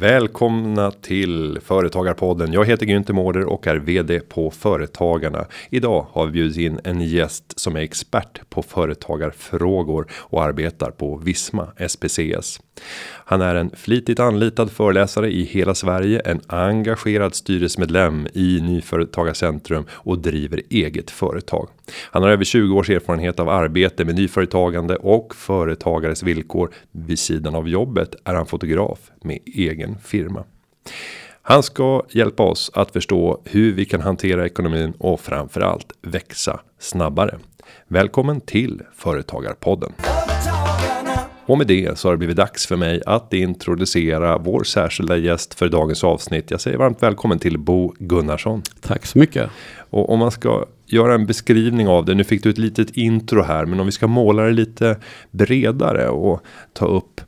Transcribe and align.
Välkomna 0.00 0.90
till 0.90 1.58
Företagarpodden. 1.64 2.52
Jag 2.52 2.64
heter 2.64 2.86
Günther 2.86 3.12
Mårder 3.12 3.44
och 3.44 3.66
är 3.66 3.76
vd 3.76 4.20
på 4.20 4.50
Företagarna. 4.50 5.46
Idag 5.70 6.06
har 6.10 6.26
vi 6.26 6.32
bjudit 6.32 6.56
in 6.56 6.80
en 6.84 7.00
gäst 7.00 7.60
som 7.60 7.76
är 7.76 7.80
expert 7.80 8.50
på 8.50 8.62
företagarfrågor 8.62 10.10
och 10.12 10.42
arbetar 10.44 10.90
på 10.90 11.16
Visma 11.16 11.72
SPCS. 11.88 12.60
Han 13.24 13.42
är 13.42 13.54
en 13.54 13.70
flitigt 13.70 14.20
anlitad 14.20 14.70
föreläsare 14.70 15.30
i 15.30 15.42
hela 15.42 15.74
Sverige, 15.74 16.20
en 16.20 16.40
engagerad 16.46 17.34
styrelsemedlem 17.34 18.28
i 18.34 18.60
Nyföretagarcentrum 18.60 19.84
och 19.90 20.18
driver 20.18 20.62
eget 20.70 21.10
företag. 21.10 21.68
Han 22.10 22.22
har 22.22 22.30
över 22.30 22.44
20 22.44 22.76
års 22.76 22.90
erfarenhet 22.90 23.40
av 23.40 23.48
arbete 23.48 24.04
med 24.04 24.14
nyföretagande 24.14 24.96
och 24.96 25.34
företagares 25.34 26.22
villkor. 26.22 26.70
Vid 26.92 27.18
sidan 27.18 27.54
av 27.54 27.68
jobbet 27.68 28.14
är 28.24 28.34
han 28.34 28.46
fotograf 28.46 28.98
med 29.22 29.38
egen 29.46 29.98
firma. 30.04 30.44
Han 31.42 31.62
ska 31.62 32.02
hjälpa 32.10 32.42
oss 32.42 32.70
att 32.74 32.90
förstå 32.90 33.40
hur 33.44 33.72
vi 33.72 33.84
kan 33.84 34.00
hantera 34.00 34.46
ekonomin 34.46 34.92
och 34.98 35.20
framförallt 35.20 35.92
växa 36.02 36.60
snabbare. 36.78 37.38
Välkommen 37.86 38.40
till 38.40 38.82
Företagarpodden. 38.94 39.92
Och 41.48 41.58
med 41.58 41.66
det 41.66 41.98
så 41.98 42.08
har 42.08 42.12
det 42.12 42.18
blivit 42.18 42.36
dags 42.36 42.66
för 42.66 42.76
mig 42.76 43.02
att 43.06 43.32
introducera 43.32 44.38
vår 44.38 44.64
särskilda 44.64 45.16
gäst 45.16 45.54
för 45.54 45.68
dagens 45.68 46.04
avsnitt. 46.04 46.50
Jag 46.50 46.60
säger 46.60 46.78
varmt 46.78 47.02
välkommen 47.02 47.38
till 47.38 47.58
Bo 47.58 47.94
Gunnarsson. 47.98 48.62
Tack 48.80 49.06
så 49.06 49.18
mycket. 49.18 49.50
Och 49.90 50.10
om 50.10 50.18
man 50.18 50.30
ska 50.30 50.64
göra 50.86 51.14
en 51.14 51.26
beskrivning 51.26 51.88
av 51.88 52.04
det. 52.04 52.14
Nu 52.14 52.24
fick 52.24 52.42
du 52.42 52.50
ett 52.50 52.58
litet 52.58 52.90
intro 52.96 53.42
här, 53.42 53.66
men 53.66 53.80
om 53.80 53.86
vi 53.86 53.92
ska 53.92 54.06
måla 54.06 54.42
det 54.42 54.52
lite 54.52 54.96
bredare 55.30 56.08
och 56.08 56.40
ta 56.72 56.86
upp 56.86 57.20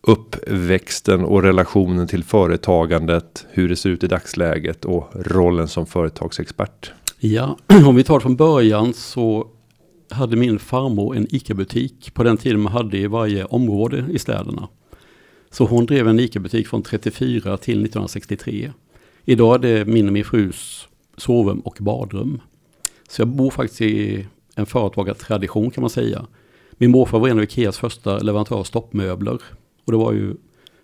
uppväxten 0.00 1.24
och 1.24 1.42
relationen 1.42 2.06
till 2.06 2.24
företagandet, 2.24 3.46
hur 3.50 3.68
det 3.68 3.76
ser 3.76 3.90
ut 3.90 4.04
i 4.04 4.06
dagsläget 4.06 4.84
och 4.84 5.08
rollen 5.14 5.68
som 5.68 5.86
företagsexpert. 5.86 6.92
Ja, 7.18 7.56
om 7.86 7.96
vi 7.96 8.04
tar 8.04 8.20
från 8.20 8.36
början 8.36 8.94
så 8.94 9.46
hade 10.12 10.36
min 10.36 10.58
farmor 10.58 11.16
en 11.16 11.26
ICA-butik 11.34 12.14
på 12.14 12.22
den 12.22 12.36
tiden 12.36 12.60
man 12.60 12.72
hade 12.72 12.98
i 12.98 13.06
varje 13.06 13.44
område 13.44 14.04
i 14.10 14.18
städerna. 14.18 14.68
Så 15.50 15.64
hon 15.64 15.86
drev 15.86 16.08
en 16.08 16.20
ICA-butik 16.20 16.68
från 16.68 16.82
34 16.82 17.56
till 17.56 17.72
1963. 17.72 18.72
Idag 19.24 19.54
är 19.54 19.58
det 19.58 19.84
min 19.84 20.06
och 20.06 20.12
min 20.12 20.24
frus 20.24 20.88
sovrum 21.16 21.60
och 21.60 21.76
badrum. 21.80 22.40
Så 23.08 23.20
jag 23.20 23.28
bor 23.28 23.50
faktiskt 23.50 23.80
i 23.80 24.26
en 24.54 24.66
företagartradition 24.66 25.70
kan 25.70 25.80
man 25.80 25.90
säga. 25.90 26.26
Min 26.72 26.90
morfar 26.90 27.18
var 27.18 27.28
en 27.28 27.38
av 27.38 27.44
Ikeas 27.44 27.78
första 27.78 28.18
leverantörer 28.18 28.60
av 28.60 28.64
stoppmöbler. 28.64 29.38
Och 29.84 29.92
det 29.92 29.98
var 29.98 30.12
ju 30.12 30.34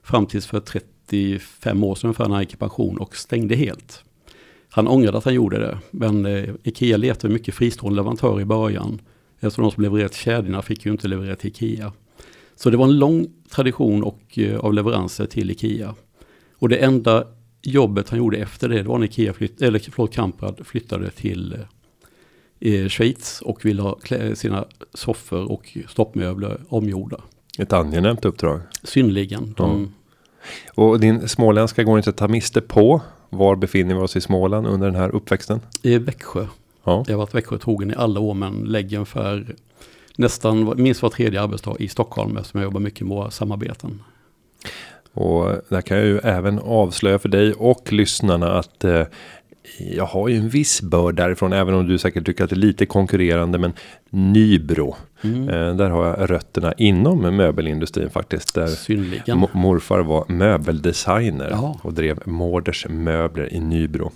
fram 0.02 0.26
tills 0.26 0.46
för 0.46 0.60
35 0.60 1.84
år 1.84 1.94
sedan 1.94 2.08
ungefär 2.08 2.24
när 2.24 2.34
han 2.34 2.42
gick 2.42 2.54
i 2.54 2.56
pension 2.56 2.98
och 2.98 3.16
stängde 3.16 3.56
helt. 3.56 4.04
Han 4.70 4.88
ångrade 4.88 5.18
att 5.18 5.24
han 5.24 5.34
gjorde 5.34 5.58
det, 5.58 5.78
men 5.90 6.26
eh, 6.26 6.54
Ikea 6.62 6.96
letade 6.96 7.32
mycket 7.32 7.54
fristående 7.54 7.96
leverantörer 7.96 8.40
i 8.40 8.44
början. 8.44 9.00
Eftersom 9.41 9.64
de 9.64 9.70
som 9.70 9.83
levererade 9.83 10.08
till 10.08 10.22
kedjorna 10.22 10.62
fick 10.62 10.86
ju 10.86 10.92
inte 10.92 11.08
leverera 11.08 11.36
till 11.36 11.50
Ikea. 11.50 11.92
Så 12.56 12.70
det 12.70 12.77
var 12.77 12.84
en 12.84 12.98
lång 12.98 13.27
tradition 13.50 14.03
och, 14.03 14.39
eh, 14.39 14.58
av 14.58 14.75
leveranser 14.75 15.27
till 15.27 15.50
Ikea. 15.50 15.95
Och 16.53 16.69
det 16.69 16.77
enda 16.77 17.25
jobbet 17.62 18.08
han 18.08 18.19
gjorde 18.19 18.36
efter 18.36 18.69
det, 18.69 18.83
det 18.83 18.89
var 18.89 18.98
när 18.98 19.06
Ikea 19.06 19.33
flytt, 19.33 19.62
eller 19.62 19.78
förlåt, 19.78 20.14
Kamprad 20.14 20.61
flyttade 20.64 21.11
till 21.11 21.56
eh, 22.61 22.89
Schweiz 22.89 23.41
och 23.42 23.64
ville 23.64 23.83
ha 23.83 23.98
sina 24.34 24.64
soffor 24.95 25.52
och 25.52 25.77
stoppmöbler 25.89 26.61
omgjorda. 26.68 27.20
Ett 27.58 27.73
angenämt 27.73 28.24
uppdrag. 28.24 28.61
Synnerligen. 28.83 29.55
De... 29.57 29.70
Mm. 29.70 29.91
Och 30.74 31.01
din 31.01 31.29
småländska 31.29 31.85
går 31.85 31.98
inte 31.98 32.11
att 32.11 32.17
ta 32.17 32.29
miste 32.29 32.61
på. 32.61 33.01
Var 33.30 33.57
befinner 33.57 33.95
vi 33.95 34.01
oss 34.01 34.17
i 34.17 34.20
Småland 34.20 34.67
under 34.67 34.86
den 34.86 34.96
här 34.96 35.14
uppväxten? 35.14 35.61
I 35.83 35.98
Växjö. 35.98 36.46
Ja. 36.88 37.04
Jag 37.06 37.14
har 37.14 37.18
varit 37.18 37.34
Växjö 37.34 37.58
trogen 37.58 37.90
i 37.90 37.94
alla 37.96 38.20
år 38.20 38.34
men 38.34 38.64
lägger 38.64 39.04
för 39.04 39.46
nästan 40.16 40.72
minst 40.76 41.02
var 41.02 41.10
tredje 41.10 41.42
arbetsdag 41.42 41.76
i 41.78 41.88
Stockholm 41.88 42.36
eftersom 42.36 42.60
jag 42.60 42.66
jobbar 42.66 42.80
mycket 42.80 43.00
med 43.00 43.16
våra 43.16 43.30
samarbeten. 43.30 44.02
Och 45.12 45.52
där 45.68 45.80
kan 45.80 45.96
jag 45.96 46.06
ju 46.06 46.18
även 46.18 46.58
avslöja 46.58 47.18
för 47.18 47.28
dig 47.28 47.52
och 47.52 47.92
lyssnarna 47.92 48.58
att 48.58 48.84
eh, 48.84 49.02
jag 49.78 50.06
har 50.06 50.28
ju 50.28 50.36
en 50.36 50.48
viss 50.48 50.82
börd 50.82 51.14
därifrån, 51.14 51.52
även 51.52 51.74
om 51.74 51.86
du 51.86 51.98
säkert 51.98 52.26
tycker 52.26 52.44
att 52.44 52.50
det 52.50 52.56
är 52.56 52.58
lite 52.58 52.86
konkurrerande. 52.86 53.58
Men 53.58 53.72
Nybro, 54.10 54.96
mm. 55.22 55.48
eh, 55.48 55.76
där 55.76 55.90
har 55.90 56.06
jag 56.06 56.30
rötterna 56.30 56.72
inom 56.72 57.36
möbelindustrin 57.36 58.10
faktiskt. 58.10 58.55
Där 58.55 59.56
morfar 59.56 60.00
var 60.00 60.24
möbeldesigner 60.28 61.48
Jaha. 61.50 61.74
och 61.82 61.92
drev 61.92 62.18
Mårders 62.24 62.86
möbler 62.88 63.55
i 63.55 63.60
Nybro. 63.60 64.12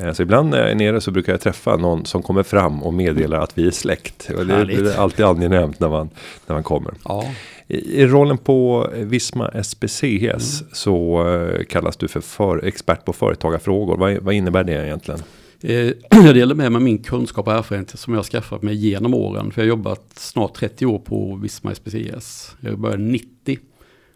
Eh, 0.00 0.12
så 0.12 0.22
ibland 0.22 0.50
när 0.50 0.58
jag 0.58 0.70
är 0.70 0.74
nere 0.74 1.00
så 1.00 1.10
brukar 1.10 1.32
jag 1.32 1.40
träffa 1.40 1.76
någon 1.76 2.06
som 2.06 2.22
kommer 2.22 2.42
fram 2.42 2.82
och 2.82 2.94
meddelar 2.94 3.40
att 3.40 3.58
vi 3.58 3.66
är 3.66 3.70
släkt. 3.70 4.30
Och 4.38 4.46
det 4.46 4.54
är 4.54 4.98
alltid 4.98 5.24
angenämt 5.24 5.80
när 5.80 5.88
man, 5.88 6.10
när 6.46 6.54
man 6.54 6.62
kommer. 6.62 6.94
Ja. 7.04 7.24
I 7.68 8.06
rollen 8.06 8.38
på 8.38 8.90
Visma 8.94 9.50
SPCS 9.64 10.60
mm. 10.60 10.70
så 10.72 11.28
eh, 11.28 11.64
kallas 11.64 11.96
du 11.96 12.08
för, 12.08 12.20
för 12.20 12.64
expert 12.64 13.04
på 13.04 13.12
företagarfrågor. 13.12 13.96
Vad, 13.96 14.16
vad 14.16 14.34
innebär 14.34 14.64
det 14.64 14.86
egentligen? 14.86 15.20
Eh, 15.60 15.92
jag 16.24 16.34
delar 16.34 16.54
med 16.54 16.72
mig 16.72 16.82
min 16.82 16.98
kunskap 16.98 17.46
och 17.46 17.52
erfarenhet 17.52 17.98
som 17.98 18.12
jag 18.12 18.18
har 18.18 18.24
skaffat 18.24 18.62
mig 18.62 18.74
genom 18.74 19.14
åren. 19.14 19.50
För 19.50 19.62
jag 19.62 19.66
har 19.66 19.68
jobbat 19.68 20.04
snart 20.14 20.54
30 20.54 20.86
år 20.86 20.98
på 20.98 21.38
Visma 21.42 21.74
SPCS. 21.74 22.56
Jag 22.60 22.78
började 22.78 23.02
90 23.02 23.58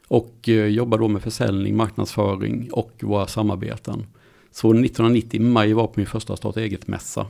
och 0.08 0.48
jobbar 0.48 0.98
då 0.98 1.08
med 1.08 1.22
försäljning, 1.22 1.76
marknadsföring 1.76 2.68
och 2.72 2.92
våra 3.00 3.26
samarbeten. 3.26 4.06
Så 4.52 4.70
1990 4.70 5.40
i 5.40 5.42
maj 5.42 5.72
var 5.72 5.86
på 5.86 5.92
min 5.96 6.06
första 6.06 6.36
starta 6.36 6.60
eget-mässa. 6.60 7.26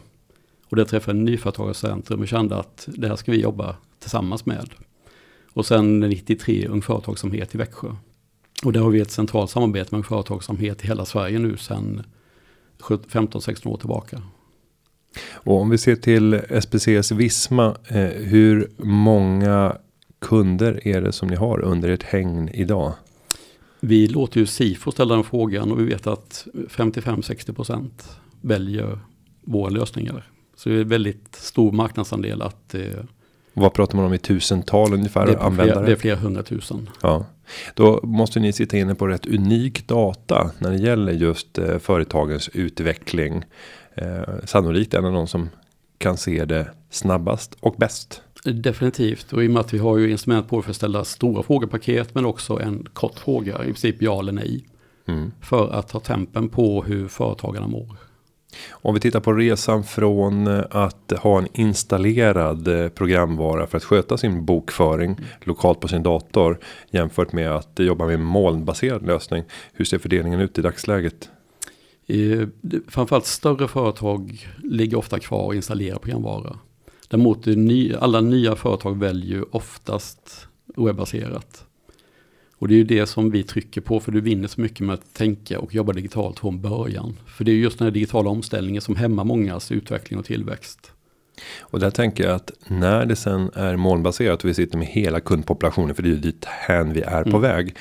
Och 0.69 0.77
där 0.77 0.85
träffade 0.85 1.19
jag 1.19 1.25
Nyföretagarcentrum 1.25 2.21
och 2.21 2.29
kände 2.29 2.57
att 2.57 2.89
det 2.93 3.09
här 3.09 3.17
ska 3.17 3.33
vi 3.33 3.41
jobba 3.41 3.77
tillsammans 3.99 4.47
med. 4.47 4.71
Och 5.53 5.67
sen 5.67 6.01
93 6.01 6.67
Ung 6.67 6.83
Företagsamhet 6.83 7.55
i 7.55 7.59
Växjö. 7.59 7.89
Och 8.65 8.73
där 8.73 8.81
har 8.81 8.91
vi 8.91 9.01
ett 9.01 9.11
centralt 9.11 9.51
samarbete 9.51 9.89
med 9.91 9.99
Ung 9.99 10.05
Företagsamhet 10.05 10.85
i 10.85 10.87
hela 10.87 11.05
Sverige 11.05 11.39
nu 11.39 11.57
sedan 11.57 12.03
15-16 12.79 13.69
år 13.69 13.77
tillbaka. 13.77 14.23
Och 15.33 15.61
om 15.61 15.71
vi 15.71 15.79
ser 15.79 15.97
till 15.97 16.41
SPCS 16.63 17.13
Visma, 17.13 17.77
eh, 17.89 18.05
hur 18.05 18.71
många 18.77 19.77
kunder 20.19 20.89
är 20.89 21.01
det 21.01 21.13
som 21.13 21.29
ni 21.29 21.37
har 21.37 21.61
under 21.61 21.89
ert 21.89 22.03
hägn 22.03 22.49
idag? 22.49 22.93
Vi 23.81 24.09
låter 24.09 24.41
ju 24.41 24.47
Sifo 24.47 24.91
ställa 24.91 25.15
den 25.15 25.25
frågan 25.25 25.73
och 25.73 25.81
vi 25.81 25.85
vet 25.85 26.07
att 26.07 26.47
55-60% 26.55 27.91
väljer 28.41 28.99
våra 29.41 29.71
lösningar. 29.71 30.25
Så 30.57 30.69
det 30.69 30.75
är 30.75 30.85
väldigt 30.85 31.35
stor 31.37 31.73
marknadsandel 31.73 32.43
att 32.43 32.75
eh, 32.75 32.83
vad 33.53 33.75
pratar 33.75 33.97
man 33.97 34.05
om 34.05 34.15
i 34.15 34.19
tusental 34.19 34.95
ungefär 34.95 35.27
det 35.27 35.39
användare? 35.39 35.73
Flera, 35.73 35.87
det 35.87 35.93
är 35.93 35.97
flera 35.97 36.17
hundratusen. 36.17 36.91
Ja. 37.03 37.27
Då 37.75 38.01
måste 38.03 38.41
ni 38.41 38.53
sitta 38.53 38.77
inne 38.77 38.95
på 38.95 39.07
rätt 39.07 39.27
unik 39.27 39.89
data 39.89 40.51
när 40.59 40.71
det 40.71 40.77
gäller 40.77 41.13
just 41.13 41.59
eh, 41.59 41.79
företagens 41.79 42.49
utveckling. 42.49 43.45
Eh, 43.95 44.23
sannolikt 44.45 44.95
är 44.95 45.03
det 45.03 45.11
någon 45.11 45.29
som 45.29 45.49
kan 45.99 46.17
se 46.17 46.45
det 46.45 46.71
snabbast 46.91 47.57
och 47.61 47.75
bäst. 47.79 48.23
Definitivt 48.45 49.33
och 49.33 49.45
i 49.45 49.47
och 49.47 49.51
med 49.51 49.61
att 49.61 49.75
vi 49.75 49.79
har 49.79 49.99
ju 49.99 50.11
instrument 50.11 50.49
på 50.49 50.63
för 50.63 50.71
att 50.71 50.77
ställa 50.77 51.05
stora 51.05 51.43
frågepaket 51.43 52.15
men 52.15 52.25
också 52.25 52.61
en 52.61 52.87
kort 52.93 53.19
fråga, 53.19 53.63
i 53.63 53.65
princip 53.65 54.03
ja 54.03 54.21
eller 54.21 54.33
nej. 54.33 54.65
Mm. 55.07 55.33
För 55.41 55.73
att 55.73 55.89
ta 55.89 56.01
tempen 56.01 56.49
på 56.49 56.83
hur 56.83 57.09
företagarna 57.09 57.67
mår. 57.67 57.97
Om 58.71 58.95
vi 58.95 59.01
tittar 59.01 59.21
på 59.21 59.33
resan 59.33 59.85
från 59.85 60.47
eh, 60.47 60.65
att 60.71 61.13
ha 61.19 61.39
en 61.39 61.49
installerad 61.53 62.69
eh, 62.69 62.89
programvara 62.89 63.67
för 63.67 63.77
att 63.77 63.85
sköta 63.85 64.19
sin 64.19 64.45
bokföring 64.45 65.11
mm. 65.11 65.25
lokalt 65.41 65.81
på 65.81 65.89
sin 65.89 66.03
dator 66.03 66.59
jämfört 66.91 67.33
med 67.33 67.51
att 67.51 67.79
jobba 67.79 68.07
med 68.07 68.15
en 68.15 68.23
molnbaserad 68.23 69.07
lösning. 69.07 69.45
Hur 69.73 69.85
ser 69.85 69.99
fördelningen 69.99 70.41
ut 70.41 70.59
i 70.59 70.63
dagsläget? 70.63 71.31
framförallt 72.89 73.27
större 73.27 73.69
företag 73.69 74.49
ligger 74.63 74.99
ofta 74.99 75.19
kvar 75.19 75.45
och 75.45 75.55
installerar 75.55 75.99
programvara. 75.99 76.57
Däremot 77.11 77.47
alla 77.99 78.21
nya 78.21 78.57
företag 78.57 78.99
väljer 78.99 79.57
oftast 79.57 80.49
webbaserat. 80.77 81.65
Och 82.57 82.69
det 82.69 82.75
är 82.75 82.77
ju 82.79 82.85
det 82.85 83.07
som 83.07 83.31
vi 83.31 83.43
trycker 83.43 83.81
på 83.81 84.01
för 84.01 84.13
du 84.13 84.21
vinner 84.21 84.49
så 84.49 84.61
mycket 84.61 84.81
med 84.81 84.95
att 84.95 85.15
tänka 85.15 85.61
och 85.61 85.75
jobba 85.75 85.93
digitalt 85.93 86.39
från 86.39 86.61
början. 86.61 87.17
För 87.27 87.45
det 87.45 87.53
är 87.53 87.55
just 87.55 87.79
den 87.79 87.87
här 87.87 87.93
digitala 87.93 88.31
omställningen 88.31 88.83
som 88.83 88.97
hämmar 88.97 89.25
mångas 89.25 89.73
utveckling 89.73 90.19
och 90.19 90.25
tillväxt. 90.25 90.93
Och 91.61 91.81
där 91.81 91.91
tänker 91.91 92.25
jag 92.25 92.35
att 92.35 92.53
när 92.67 93.07
det 93.07 93.17
sen 93.17 93.51
är 93.55 93.77
molnbaserat 93.77 94.45
och 94.45 94.51
vi 94.51 94.55
sitter 94.55 94.79
med 94.79 94.87
hela 94.87 95.21
kundpopulationen 95.21 95.95
för 95.95 96.03
det 96.03 96.09
är 96.09 96.15
ju 96.15 96.21
dit 96.21 96.45
hän 96.45 96.93
vi 96.93 97.01
är 97.01 97.21
mm. 97.21 97.33
på 97.33 97.39
väg. 97.39 97.77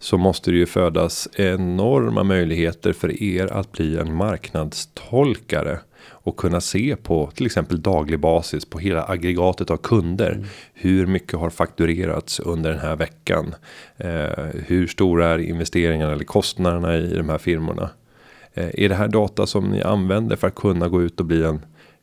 Så 0.00 0.18
måste 0.18 0.50
det 0.50 0.56
ju 0.56 0.66
födas 0.66 1.28
enorma 1.32 2.22
möjligheter 2.22 2.92
för 2.92 3.22
er 3.22 3.46
att 3.52 3.72
bli 3.72 3.96
en 3.96 4.14
marknadstolkare. 4.14 5.78
Och 6.22 6.36
kunna 6.36 6.60
se 6.60 6.96
på 6.96 7.30
till 7.34 7.46
exempel 7.46 7.82
daglig 7.82 8.20
basis 8.20 8.64
på 8.64 8.78
hela 8.78 9.04
aggregatet 9.04 9.70
av 9.70 9.76
kunder. 9.76 10.32
Mm. 10.32 10.46
Hur 10.74 11.06
mycket 11.06 11.38
har 11.38 11.50
fakturerats 11.50 12.40
under 12.40 12.70
den 12.70 12.78
här 12.78 12.96
veckan? 12.96 13.54
Eh, 13.96 14.46
hur 14.66 14.86
stora 14.86 15.28
är 15.28 15.38
investeringarna 15.38 16.12
eller 16.12 16.24
kostnaderna 16.24 16.96
i 16.96 17.14
de 17.16 17.28
här 17.28 17.38
firmorna? 17.38 17.90
Eh, 18.54 18.70
är 18.74 18.88
det 18.88 18.94
här 18.94 19.08
data 19.08 19.46
som 19.46 19.70
ni 19.70 19.82
använder 19.82 20.36
för 20.36 20.46
att 20.46 20.54
kunna 20.54 20.88
gå 20.88 21.02
ut 21.02 21.20
och 21.20 21.26
bli 21.26 21.44
en 21.44 21.60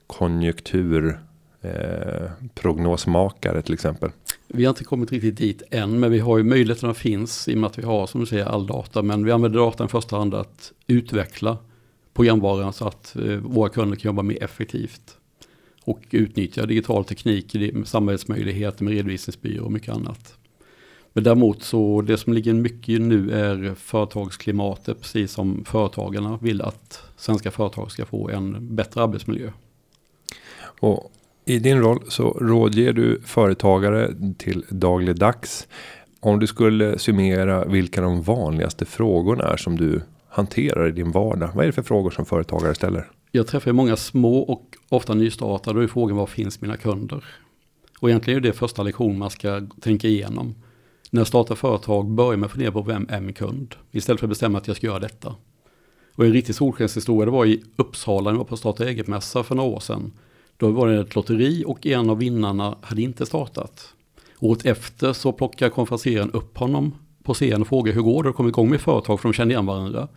konjunktur 0.07 1.19
eh, 1.61 2.31
prognosmakare 2.53 3.61
till 3.61 3.73
exempel? 3.73 4.09
Vi 4.47 4.65
har 4.65 4.69
inte 4.69 4.83
kommit 4.83 5.11
riktigt 5.11 5.37
dit 5.37 5.63
än, 5.71 5.99
men 5.99 6.11
vi 6.11 6.19
har 6.19 6.37
ju 6.37 6.43
möjligheterna 6.43 6.93
finns 6.93 7.47
i 7.47 7.53
och 7.53 7.57
med 7.57 7.67
att 7.67 7.77
vi 7.77 7.83
har 7.83 8.07
som 8.07 8.19
du 8.19 8.25
säger 8.25 8.45
all 8.45 8.67
data. 8.67 9.01
Men 9.01 9.25
vi 9.25 9.31
använder 9.31 9.59
datan 9.59 9.87
i 9.87 9.89
första 9.89 10.17
hand 10.17 10.33
att 10.33 10.71
utveckla 10.87 11.57
programvara 12.13 12.71
så 12.71 12.87
att 12.87 13.15
eh, 13.15 13.35
våra 13.35 13.69
kunder 13.69 13.95
kan 13.97 14.09
jobba 14.09 14.21
mer 14.21 14.43
effektivt. 14.43 15.15
Och 15.83 16.01
utnyttja 16.11 16.65
digital 16.65 17.05
teknik, 17.05 17.55
samarbetsmöjligheter 17.85 18.83
med 18.83 18.93
redovisningsbyrå 18.93 19.65
och 19.65 19.71
mycket 19.71 19.95
annat. 19.95 20.37
Men 21.13 21.23
däremot 21.23 21.63
så 21.63 22.01
det 22.01 22.17
som 22.17 22.33
ligger 22.33 22.53
mycket 22.53 23.01
nu 23.01 23.31
är 23.31 23.75
företagsklimatet, 23.75 25.01
precis 25.01 25.31
som 25.31 25.65
företagarna 25.65 26.39
vill 26.41 26.61
att 26.61 27.03
svenska 27.17 27.51
företag 27.51 27.91
ska 27.91 28.05
få 28.05 28.29
en 28.29 28.75
bättre 28.75 29.03
arbetsmiljö. 29.03 29.51
Och 30.61 31.11
i 31.45 31.59
din 31.59 31.79
roll 31.79 31.99
så 32.07 32.29
rådger 32.29 32.93
du 32.93 33.21
företagare 33.25 34.13
till 34.37 34.65
dagligdags. 34.69 35.67
Om 36.19 36.39
du 36.39 36.47
skulle 36.47 36.99
summera 36.99 37.65
vilka 37.65 38.01
de 38.01 38.21
vanligaste 38.21 38.85
frågorna 38.85 39.43
är 39.43 39.57
som 39.57 39.77
du 39.77 40.01
hanterar 40.29 40.87
i 40.87 40.91
din 40.91 41.11
vardag. 41.11 41.49
Vad 41.55 41.63
är 41.63 41.67
det 41.67 41.73
för 41.73 41.81
frågor 41.81 42.09
som 42.09 42.25
företagare 42.25 42.75
ställer? 42.75 43.11
Jag 43.31 43.47
träffar 43.47 43.71
många 43.71 43.95
små 43.95 44.39
och 44.39 44.75
ofta 44.89 45.13
nystartade 45.13 45.77
och 45.77 45.83
är 45.83 45.87
frågan 45.87 46.17
var 46.17 46.25
finns 46.25 46.61
mina 46.61 46.77
kunder? 46.77 47.25
Och 47.99 48.09
egentligen 48.09 48.37
är 48.37 48.41
det 48.41 48.53
första 48.53 48.83
lektion 48.83 49.17
man 49.17 49.29
ska 49.29 49.67
tänka 49.81 50.07
igenom. 50.07 50.55
När 51.11 51.19
jag 51.19 51.27
startar 51.27 51.55
företag 51.55 52.11
börjar 52.11 52.37
med 52.37 52.45
att 52.45 52.51
fundera 52.51 52.71
på 52.71 52.81
vem 52.81 53.05
är 53.09 53.21
min 53.21 53.33
kund? 53.33 53.75
Istället 53.91 54.19
för 54.19 54.27
att 54.27 54.29
bestämma 54.29 54.57
att 54.57 54.67
jag 54.67 54.77
ska 54.77 54.87
göra 54.87 54.99
detta. 54.99 55.35
Och 56.15 56.25
en 56.25 56.33
riktig 56.33 56.55
solskenshistoria 56.55 57.25
det 57.25 57.31
var 57.31 57.45
i 57.45 57.63
Uppsala 57.75 58.23
när 58.23 58.31
jag 58.31 58.37
var 58.37 58.45
på 58.45 58.57
starta 58.57 58.85
eget-mässa 58.85 59.43
för 59.43 59.55
några 59.55 59.69
år 59.69 59.79
sedan. 59.79 60.11
Då 60.57 60.71
var 60.71 60.87
det 60.87 60.99
ett 60.99 61.15
lotteri 61.15 61.63
och 61.67 61.87
en 61.87 62.09
av 62.09 62.17
vinnarna 62.17 62.77
hade 62.81 63.01
inte 63.01 63.25
startat. 63.25 63.93
Året 64.39 64.65
efter 64.65 65.13
så 65.13 65.31
plockar 65.31 65.69
konferencieren 65.69 66.31
upp 66.31 66.57
honom 66.57 66.93
på 67.29 67.33
scen 67.33 67.61
och 67.61 67.67
frågar 67.67 67.93
hur 67.93 68.01
går 68.01 68.23
det? 68.23 68.29
Och 68.29 68.35
kom 68.35 68.47
igång 68.47 68.69
med 68.69 68.81
företag 68.81 69.19
för 69.19 69.29
de 69.29 69.33
kände 69.33 69.53
igen 69.53 69.65
varandra. 69.65 70.07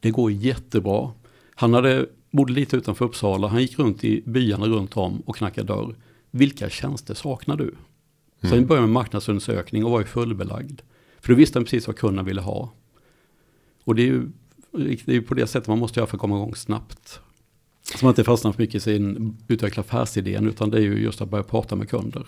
Det 0.00 0.10
går 0.10 0.32
jättebra. 0.32 1.10
Han 1.54 1.74
hade, 1.74 2.06
bodde 2.30 2.52
lite 2.52 2.76
utanför 2.76 3.04
Uppsala, 3.04 3.48
han 3.48 3.60
gick 3.60 3.78
runt 3.78 4.04
i 4.04 4.22
byarna 4.26 4.66
runt 4.66 4.96
om 4.96 5.20
och 5.20 5.36
knackade 5.36 5.66
dörr. 5.66 5.94
Vilka 6.30 6.70
tjänster 6.70 7.14
saknar 7.14 7.56
du? 7.56 7.64
Mm. 7.64 8.50
Sen 8.50 8.66
började 8.66 8.86
med 8.86 8.94
marknadsundersökning 8.94 9.84
och 9.84 9.90
var 9.90 10.00
ju 10.00 10.06
fullbelagd. 10.06 10.80
För 11.20 11.28
då 11.28 11.34
visste 11.34 11.58
han 11.58 11.64
precis 11.64 11.86
vad 11.86 11.96
kunden 11.96 12.24
ville 12.24 12.40
ha. 12.40 12.72
Och 13.84 13.94
det 13.94 14.02
är 14.02 14.06
ju 14.06 14.28
det 15.04 15.16
är 15.16 15.20
på 15.20 15.34
det 15.34 15.46
sättet 15.46 15.68
man 15.68 15.78
måste 15.78 16.00
göra 16.00 16.06
för 16.06 16.16
att 16.16 16.20
komma 16.20 16.36
igång 16.36 16.54
snabbt. 16.54 17.20
Så 17.82 18.04
man 18.04 18.10
inte 18.10 18.24
fastnar 18.24 18.52
för 18.52 18.62
mycket 18.62 18.74
i 18.74 18.80
sin 18.80 19.36
utveckla 19.48 19.80
affärsidén 19.80 20.48
utan 20.48 20.70
det 20.70 20.78
är 20.78 20.82
ju 20.82 21.02
just 21.02 21.20
att 21.20 21.30
börja 21.30 21.44
prata 21.44 21.76
med 21.76 21.90
kunder. 21.90 22.26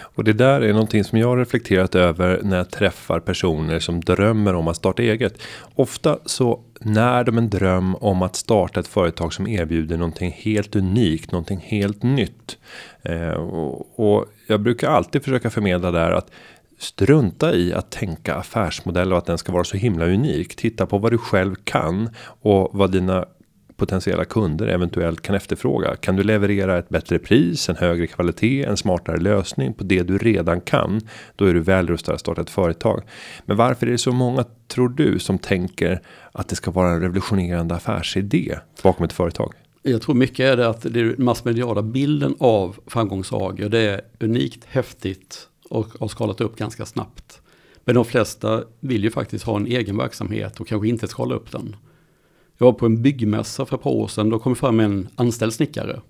Och 0.00 0.24
det 0.24 0.32
där 0.32 0.60
är 0.60 0.72
någonting 0.72 1.04
som 1.04 1.18
jag 1.18 1.28
har 1.28 1.36
reflekterat 1.36 1.94
över 1.94 2.40
när 2.42 2.56
jag 2.56 2.70
träffar 2.70 3.20
personer 3.20 3.78
som 3.78 4.00
drömmer 4.00 4.54
om 4.54 4.68
att 4.68 4.76
starta 4.76 5.02
eget. 5.02 5.42
Ofta 5.74 6.18
så 6.24 6.60
när 6.80 7.24
de 7.24 7.38
en 7.38 7.50
dröm 7.50 7.94
om 7.94 8.22
att 8.22 8.36
starta 8.36 8.80
ett 8.80 8.88
företag 8.88 9.32
som 9.32 9.46
erbjuder 9.46 9.96
någonting 9.96 10.32
helt 10.38 10.76
unikt, 10.76 11.32
någonting 11.32 11.58
helt 11.58 12.02
nytt. 12.02 12.58
Eh, 13.02 13.28
och, 13.28 13.98
och 13.98 14.26
jag 14.46 14.60
brukar 14.60 14.90
alltid 14.90 15.24
försöka 15.24 15.50
förmedla 15.50 15.90
där 15.90 16.10
att 16.10 16.30
strunta 16.78 17.54
i 17.54 17.74
att 17.74 17.90
tänka 17.90 18.34
affärsmodell 18.34 19.12
och 19.12 19.18
att 19.18 19.26
den 19.26 19.38
ska 19.38 19.52
vara 19.52 19.64
så 19.64 19.76
himla 19.76 20.06
unik. 20.06 20.56
Titta 20.56 20.86
på 20.86 20.98
vad 20.98 21.12
du 21.12 21.18
själv 21.18 21.54
kan 21.64 22.10
och 22.40 22.70
vad 22.72 22.92
dina 22.92 23.26
potentiella 23.84 24.24
kunder 24.24 24.66
eventuellt 24.66 25.22
kan 25.22 25.34
efterfråga. 25.34 25.96
Kan 25.96 26.16
du 26.16 26.22
leverera 26.22 26.78
ett 26.78 26.88
bättre 26.88 27.18
pris, 27.18 27.68
en 27.68 27.76
högre 27.76 28.06
kvalitet, 28.06 28.64
en 28.64 28.76
smartare 28.76 29.16
lösning 29.16 29.74
på 29.74 29.84
det 29.84 30.02
du 30.02 30.18
redan 30.18 30.60
kan. 30.60 31.00
Då 31.36 31.44
är 31.44 31.54
du 31.54 31.60
väl 31.60 31.86
rustad 31.86 32.14
att 32.14 32.20
starta 32.20 32.40
ett 32.40 32.50
företag. 32.50 33.02
Men 33.46 33.56
varför 33.56 33.86
är 33.86 33.90
det 33.90 33.98
så 33.98 34.12
många 34.12 34.44
tror 34.68 34.88
du 34.88 35.18
som 35.18 35.38
tänker 35.38 36.00
att 36.32 36.48
det 36.48 36.56
ska 36.56 36.70
vara 36.70 36.90
en 36.90 37.00
revolutionerande 37.00 37.74
affärsidé 37.74 38.58
bakom 38.82 39.04
ett 39.04 39.12
företag? 39.12 39.54
Jag 39.82 40.02
tror 40.02 40.14
mycket 40.14 40.40
är 40.40 40.56
det 40.56 40.68
att 40.68 40.82
det 40.82 41.18
massmediala 41.18 41.82
bilden 41.82 42.34
av 42.38 42.76
framgångssagor. 42.86 43.68
Det 43.68 43.80
är 43.80 44.00
unikt, 44.20 44.64
häftigt 44.68 45.48
och 45.70 45.88
har 46.00 46.08
skalat 46.08 46.40
upp 46.40 46.56
ganska 46.56 46.86
snabbt. 46.86 47.40
Men 47.84 47.94
de 47.94 48.04
flesta 48.04 48.64
vill 48.80 49.04
ju 49.04 49.10
faktiskt 49.10 49.44
ha 49.44 49.56
en 49.56 49.66
egen 49.66 49.96
verksamhet 49.96 50.60
och 50.60 50.68
kanske 50.68 50.88
inte 50.88 51.08
skala 51.08 51.34
upp 51.34 51.52
den. 51.52 51.76
Jag 52.58 52.64
var 52.64 52.72
på 52.72 52.86
en 52.86 53.02
byggmässa 53.02 53.66
för 53.66 53.76
ett 53.76 53.82
par 53.82 53.90
år 53.90 54.08
sedan. 54.08 54.30
Då 54.30 54.38
kom 54.38 54.56
fram 54.56 54.80
en 54.80 55.08
anställd 55.14 55.52
snickare. 55.52 56.00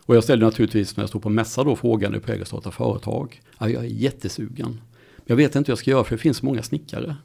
Och 0.00 0.16
jag 0.16 0.24
ställde 0.24 0.46
naturligtvis 0.46 0.96
när 0.96 1.02
jag 1.02 1.08
stod 1.08 1.22
på 1.22 1.28
mässa 1.28 1.64
då 1.64 1.76
frågan, 1.76 2.20
på 2.20 2.32
väg 2.32 2.42
att 2.42 2.48
starta 2.48 2.70
företag? 2.70 3.40
Ja, 3.58 3.68
jag 3.68 3.84
är 3.84 3.88
jättesugen. 3.88 4.80
Jag 5.24 5.36
vet 5.36 5.56
inte 5.56 5.68
hur 5.68 5.72
jag 5.72 5.78
ska 5.78 5.90
göra 5.90 6.04
för 6.04 6.16
det 6.16 6.22
finns 6.22 6.42
många 6.42 6.62
snickare. 6.62 7.16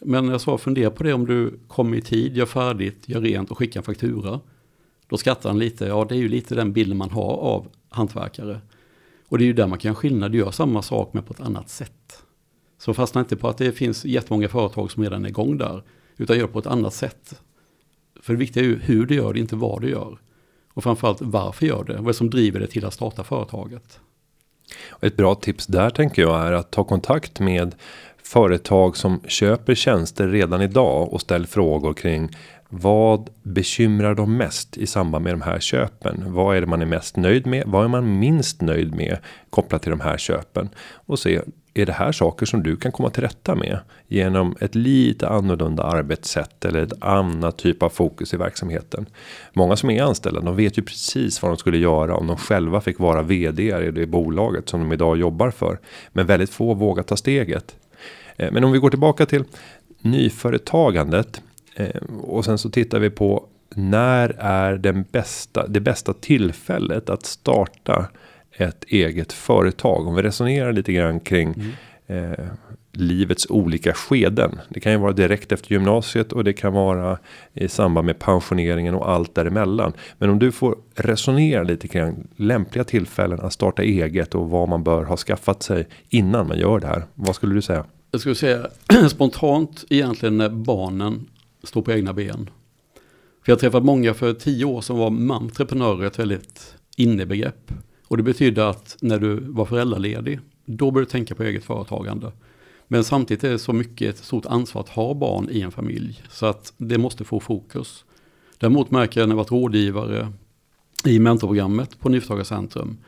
Men 0.00 0.28
jag 0.28 0.40
sa, 0.40 0.58
fundera 0.58 0.90
på 0.90 1.02
det 1.02 1.12
om 1.12 1.26
du 1.26 1.58
kommer 1.68 1.96
i 1.96 2.00
tid, 2.00 2.36
gör 2.36 2.46
färdigt, 2.46 3.08
gör 3.08 3.20
rent 3.20 3.50
och 3.50 3.58
skickar 3.58 3.80
en 3.80 3.84
faktura. 3.84 4.40
Då 5.08 5.16
skrattar 5.16 5.50
han 5.50 5.58
lite, 5.58 5.84
ja 5.84 6.06
det 6.08 6.14
är 6.14 6.18
ju 6.18 6.28
lite 6.28 6.54
den 6.54 6.72
bilden 6.72 6.96
man 6.96 7.10
har 7.10 7.32
av 7.32 7.66
hantverkare. 7.88 8.60
Och 9.28 9.38
det 9.38 9.44
är 9.44 9.46
ju 9.46 9.52
där 9.52 9.66
man 9.66 9.78
kan 9.78 9.88
göra 9.88 9.96
skillnad, 9.96 10.32
du 10.32 10.38
gör 10.38 10.50
samma 10.50 10.82
sak 10.82 11.10
men 11.12 11.22
på 11.22 11.32
ett 11.32 11.40
annat 11.40 11.68
sätt. 11.68 12.22
Så 12.78 12.94
fastna 12.94 13.20
inte 13.20 13.36
på 13.36 13.48
att 13.48 13.58
det 13.58 13.72
finns 13.72 14.04
jättemånga 14.04 14.48
företag 14.48 14.90
som 14.90 15.02
redan 15.02 15.24
är 15.24 15.28
igång 15.28 15.58
där, 15.58 15.82
utan 16.16 16.38
gör 16.38 16.46
på 16.46 16.58
ett 16.58 16.66
annat 16.66 16.94
sätt. 16.94 17.40
För 18.28 18.32
det 18.34 18.38
viktiga 18.38 18.62
är 18.62 18.66
ju 18.66 18.78
hur 18.78 19.06
du 19.06 19.14
gör 19.14 19.32
det, 19.32 19.40
inte 19.40 19.56
vad 19.56 19.82
du 19.82 19.90
gör. 19.90 20.18
Och 20.74 20.82
framförallt 20.82 21.20
varför 21.20 21.66
gör 21.66 21.84
det? 21.84 21.92
Vad 21.92 22.02
är 22.02 22.06
det 22.06 22.14
som 22.14 22.30
driver 22.30 22.60
dig 22.60 22.68
till 22.68 22.84
att 22.84 22.94
starta 22.94 23.24
företaget? 23.24 24.00
Ett 25.00 25.16
bra 25.16 25.34
tips 25.34 25.66
där 25.66 25.90
tänker 25.90 26.22
jag 26.22 26.46
är 26.46 26.52
att 26.52 26.70
ta 26.70 26.84
kontakt 26.84 27.40
med 27.40 27.74
företag 28.22 28.96
som 28.96 29.20
köper 29.26 29.74
tjänster 29.74 30.28
redan 30.28 30.62
idag 30.62 31.12
och 31.12 31.20
ställ 31.20 31.46
frågor 31.46 31.94
kring 31.94 32.30
vad 32.68 33.30
bekymrar 33.42 34.14
dem 34.14 34.36
mest 34.36 34.76
i 34.76 34.86
samband 34.86 35.24
med 35.24 35.32
de 35.32 35.42
här 35.42 35.60
köpen? 35.60 36.24
Vad 36.26 36.56
är 36.56 36.60
det 36.60 36.66
man 36.66 36.82
är 36.82 36.86
mest 36.86 37.16
nöjd 37.16 37.46
med? 37.46 37.64
Vad 37.66 37.84
är 37.84 37.88
man 37.88 38.18
minst 38.18 38.60
nöjd 38.60 38.94
med 38.94 39.18
kopplat 39.50 39.82
till 39.82 39.90
de 39.90 40.00
här 40.00 40.18
köpen? 40.18 40.68
Och 40.78 41.18
se 41.18 41.40
är 41.74 41.86
det 41.86 41.92
här 41.92 42.12
saker 42.12 42.46
som 42.46 42.62
du 42.62 42.76
kan 42.76 42.92
komma 42.92 43.10
till 43.10 43.22
rätta 43.22 43.54
med 43.54 43.78
genom 44.08 44.56
ett 44.60 44.74
lite 44.74 45.28
annorlunda 45.28 45.82
arbetssätt 45.82 46.64
eller 46.64 46.82
ett 46.82 47.02
annat 47.02 47.58
typ 47.58 47.82
av 47.82 47.88
fokus 47.88 48.34
i 48.34 48.36
verksamheten. 48.36 49.06
Många 49.52 49.76
som 49.76 49.90
är 49.90 50.02
anställda, 50.02 50.40
de 50.40 50.56
vet 50.56 50.78
ju 50.78 50.82
precis 50.82 51.42
vad 51.42 51.50
de 51.50 51.56
skulle 51.56 51.78
göra 51.78 52.16
om 52.16 52.26
de 52.26 52.36
själva 52.36 52.80
fick 52.80 52.98
vara 52.98 53.22
vd 53.22 53.62
i 53.62 53.90
det 53.90 54.06
bolaget 54.06 54.68
som 54.68 54.80
de 54.80 54.92
idag 54.92 55.16
jobbar 55.16 55.50
för. 55.50 55.78
Men 56.12 56.26
väldigt 56.26 56.50
få 56.50 56.74
vågar 56.74 57.02
ta 57.02 57.16
steget. 57.16 57.76
Eh, 58.36 58.52
men 58.52 58.64
om 58.64 58.72
vi 58.72 58.78
går 58.78 58.90
tillbaka 58.90 59.26
till 59.26 59.44
nyföretagandet 60.00 61.42
eh, 61.74 62.02
och 62.22 62.44
sen 62.44 62.58
så 62.58 62.70
tittar 62.70 62.98
vi 62.98 63.10
på 63.10 63.46
när 63.74 64.36
är 64.38 64.76
den 64.76 65.04
bästa, 65.12 65.66
det 65.66 65.80
bästa 65.80 66.14
tillfället 66.14 67.10
att 67.10 67.26
starta 67.26 68.08
ett 68.58 68.84
eget 68.84 69.32
företag. 69.32 70.06
Om 70.06 70.14
vi 70.14 70.22
resonerar 70.22 70.72
lite 70.72 70.92
grann 70.92 71.20
kring 71.20 71.54
mm. 72.06 72.32
eh, 72.32 72.46
livets 72.92 73.46
olika 73.50 73.94
skeden. 73.94 74.58
Det 74.68 74.80
kan 74.80 74.92
ju 74.92 74.98
vara 74.98 75.12
direkt 75.12 75.52
efter 75.52 75.72
gymnasiet 75.72 76.32
och 76.32 76.44
det 76.44 76.52
kan 76.52 76.72
vara 76.72 77.18
i 77.54 77.68
samband 77.68 78.06
med 78.06 78.18
pensioneringen 78.18 78.94
och 78.94 79.10
allt 79.10 79.34
däremellan. 79.34 79.92
Men 80.18 80.30
om 80.30 80.38
du 80.38 80.52
får 80.52 80.78
resonera 80.94 81.62
lite 81.62 81.88
kring 81.88 82.26
lämpliga 82.36 82.84
tillfällen 82.84 83.40
att 83.40 83.52
starta 83.52 83.82
eget 83.82 84.34
och 84.34 84.50
vad 84.50 84.68
man 84.68 84.84
bör 84.84 85.04
ha 85.04 85.16
skaffat 85.16 85.62
sig 85.62 85.88
innan 86.08 86.48
man 86.48 86.58
gör 86.58 86.80
det 86.80 86.86
här. 86.86 87.04
Vad 87.14 87.34
skulle 87.34 87.54
du 87.54 87.62
säga? 87.62 87.84
Jag 88.10 88.20
skulle 88.20 88.34
säga 88.34 88.66
spontant 89.08 89.84
egentligen 89.90 90.38
när 90.38 90.48
barnen 90.48 91.26
står 91.62 91.82
på 91.82 91.92
egna 91.92 92.12
ben. 92.12 92.50
För 93.44 93.52
jag 93.52 93.58
träffat 93.58 93.84
många 93.84 94.14
för 94.14 94.32
tio 94.32 94.64
år 94.64 94.80
som 94.80 94.98
var 94.98 95.10
mamtreprenörer, 95.10 96.06
ett 96.06 96.18
väldigt 96.18 96.74
innebegrepp. 96.96 97.72
Och 98.08 98.16
det 98.16 98.22
betyder 98.22 98.62
att 98.62 98.96
när 99.00 99.18
du 99.18 99.40
var 99.40 99.64
föräldraledig, 99.64 100.40
då 100.64 100.90
bör 100.90 101.00
du 101.00 101.06
tänka 101.06 101.34
på 101.34 101.42
eget 101.42 101.64
företagande. 101.64 102.32
Men 102.88 103.04
samtidigt 103.04 103.44
är 103.44 103.50
det 103.50 103.58
så 103.58 103.72
mycket 103.72 104.14
ett 104.14 104.24
stort 104.24 104.46
ansvar 104.46 104.80
att 104.80 104.88
ha 104.88 105.14
barn 105.14 105.48
i 105.50 105.60
en 105.60 105.72
familj. 105.72 106.22
Så 106.30 106.46
att 106.46 106.72
det 106.76 106.98
måste 106.98 107.24
få 107.24 107.40
fokus. 107.40 108.04
Däremot 108.58 108.90
märker 108.90 109.20
jag 109.20 109.28
när 109.28 109.32
jag 109.32 109.36
varit 109.36 109.50
rådgivare 109.50 110.32
i 111.04 111.18
mentorprogrammet 111.18 112.00
på 112.00 112.08
Nyföretagarcentrum. 112.08 112.98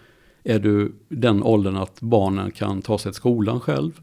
Är 0.44 0.58
du 0.58 0.92
den 1.08 1.42
åldern 1.42 1.76
att 1.76 2.00
barnen 2.00 2.50
kan 2.50 2.82
ta 2.82 2.98
sig 2.98 3.12
till 3.12 3.16
skolan 3.16 3.60
själv. 3.60 4.00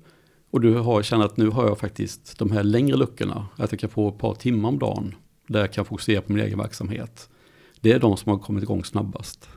Och 0.51 0.62
du 0.62 0.74
har, 0.74 1.04
känner 1.04 1.25
att 1.25 1.38
nu 1.38 1.50
har 1.50 1.68
jag 1.68 1.80
faktiskt 1.80 2.39
de 2.39 2.51
här 2.51 2.63
längre 2.63 2.98
luckorna. 2.98 3.48
Att 3.56 3.72
jag 3.72 3.80
kan 3.80 3.89
få 3.89 4.10
ett 4.10 4.18
par 4.18 4.34
timmar 4.34 4.70
om 4.70 4.80
dagen. 4.80 5.16
Där 5.48 5.60
jag 5.60 5.74
kan 5.74 5.86
fokusera 5.86 6.22
på 6.22 6.32
min 6.32 6.46
egen 6.46 6.58
verksamhet. 6.58 7.30
Det 7.82 7.92
är 7.92 8.00
de 8.00 8.18
som 8.18 8.32
har 8.32 8.39
kommit 8.39 8.63
igång 8.63 8.84
snabbast. 8.84 9.50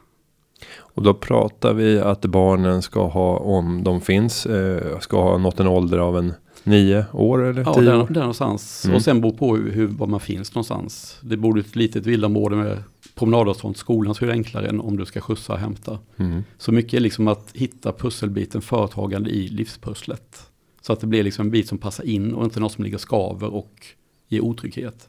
Och 0.79 1.03
då 1.03 1.15
pratar 1.15 1.73
vi 1.73 2.01
att 2.01 2.25
barnen 2.25 2.83
ska 2.83 3.07
ha, 3.07 3.37
om 3.37 3.85
de 3.85 4.01
finns, 4.01 4.47
eh, 4.47 4.99
ska 4.99 5.23
ha 5.23 5.39
nått 5.39 5.61
en 5.61 5.67
ålder 5.67 5.99
av 5.99 6.19
en 6.19 6.33
nio 6.65 7.05
år 7.13 7.45
eller 7.47 7.63
ja, 7.63 7.75
tio 7.75 7.83
där, 7.85 8.03
år? 8.03 8.07
där 8.11 8.21
någonstans. 8.21 8.85
Mm. 8.85 8.97
Och 8.97 9.03
sen 9.03 9.21
beror 9.21 9.33
på 9.33 9.57
hur, 9.57 9.73
hur, 9.73 9.87
var 9.87 10.07
man 10.07 10.21
finns 10.21 10.55
någonstans. 10.55 11.19
Det 11.23 11.37
bor 11.37 11.59
ett 11.59 11.77
litet 11.77 12.07
villaområde 12.07 12.57
med 12.57 12.83
promenadavstånd 13.15 13.75
till 13.75 13.81
skolan 13.81 14.15
så 14.15 14.25
är 14.25 14.27
det 14.27 14.33
enklare 14.33 14.69
än 14.69 14.81
om 14.81 14.97
du 14.97 15.07
ska 15.07 15.21
skjutsa 15.21 15.53
och 15.53 15.59
hämta. 15.59 15.99
Mm. 16.17 16.45
Så 16.59 16.73
mycket 16.73 16.95
är 16.95 17.01
liksom 17.01 17.29
att 17.29 17.51
hitta 17.55 17.93
pusselbiten 17.93 18.63
företagande 18.63 19.31
i 19.31 19.49
livspusslet. 19.49 20.51
Så 20.81 20.93
att 20.93 21.01
det 21.01 21.07
blir 21.07 21.23
liksom 21.23 21.47
en 21.47 21.51
bit 21.51 21.69
som 21.69 21.79
passar 21.79 22.05
in 22.05 22.35
och 22.35 22.45
inte 22.45 22.61
något 22.61 22.73
som 22.73 22.85
ligger 22.85 22.99
skaver 22.99 23.55
och 23.55 23.87
ger 24.29 24.41
otrygghet. 24.41 25.09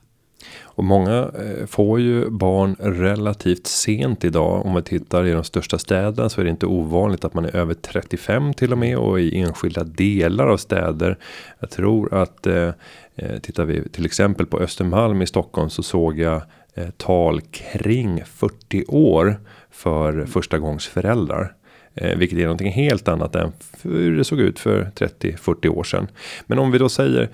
Och 0.62 0.84
många 0.84 1.18
eh, 1.18 1.66
får 1.66 2.00
ju 2.00 2.30
barn 2.30 2.76
relativt 2.80 3.68
sent 3.68 4.24
idag. 4.24 4.66
Om 4.66 4.76
vi 4.76 4.82
tittar 4.82 5.26
i 5.26 5.32
de 5.32 5.44
största 5.44 5.78
städerna 5.78 6.30
så 6.30 6.42
är 6.42 6.46
det 6.46 6.52
inte 6.52 6.66
ovanligt 6.66 7.26
att 7.26 7.34
man 7.34 7.46
är 7.46 7.56
över 7.56 7.74
35 7.74 8.54
till 8.54 8.72
och 8.72 8.78
med 8.78 8.98
och 8.98 9.20
i 9.20 9.40
enskilda 9.40 9.84
delar 9.84 10.48
av 10.48 10.58
städer. 10.58 11.18
Jag 11.60 11.70
tror 11.70 12.14
att 12.14 12.48
eh, 12.48 12.70
eh 13.16 13.40
tittar 13.42 13.66
vi 13.66 13.90
till 13.90 14.06
exempel 14.06 14.46
på 14.46 14.60
Östermalm 14.60 15.22
i 15.22 15.28
Stockholm 15.28 15.70
så 15.70 15.84
såg 15.84 16.20
jag 16.20 16.42
eh, 16.74 16.90
tal 16.98 17.42
kring 17.42 18.24
40 18.26 18.86
år 18.88 19.40
för 19.72 20.26
första 20.26 20.60
gångs 20.60 20.88
föräldrar. 20.88 21.56
Eh, 21.96 22.18
vilket 22.18 22.40
är 22.40 22.44
någonting 22.44 22.72
helt 22.72 23.08
annat 23.08 23.36
än 23.36 23.52
hur 23.82 24.18
det 24.18 24.24
såg 24.24 24.40
ut 24.40 24.60
för 24.60 24.92
30-40 24.96 25.68
år 25.68 25.84
sedan. 25.84 26.08
Men 26.46 26.60
om 26.60 26.72
vi 26.72 26.78
då 26.78 26.90
säger 26.90 27.30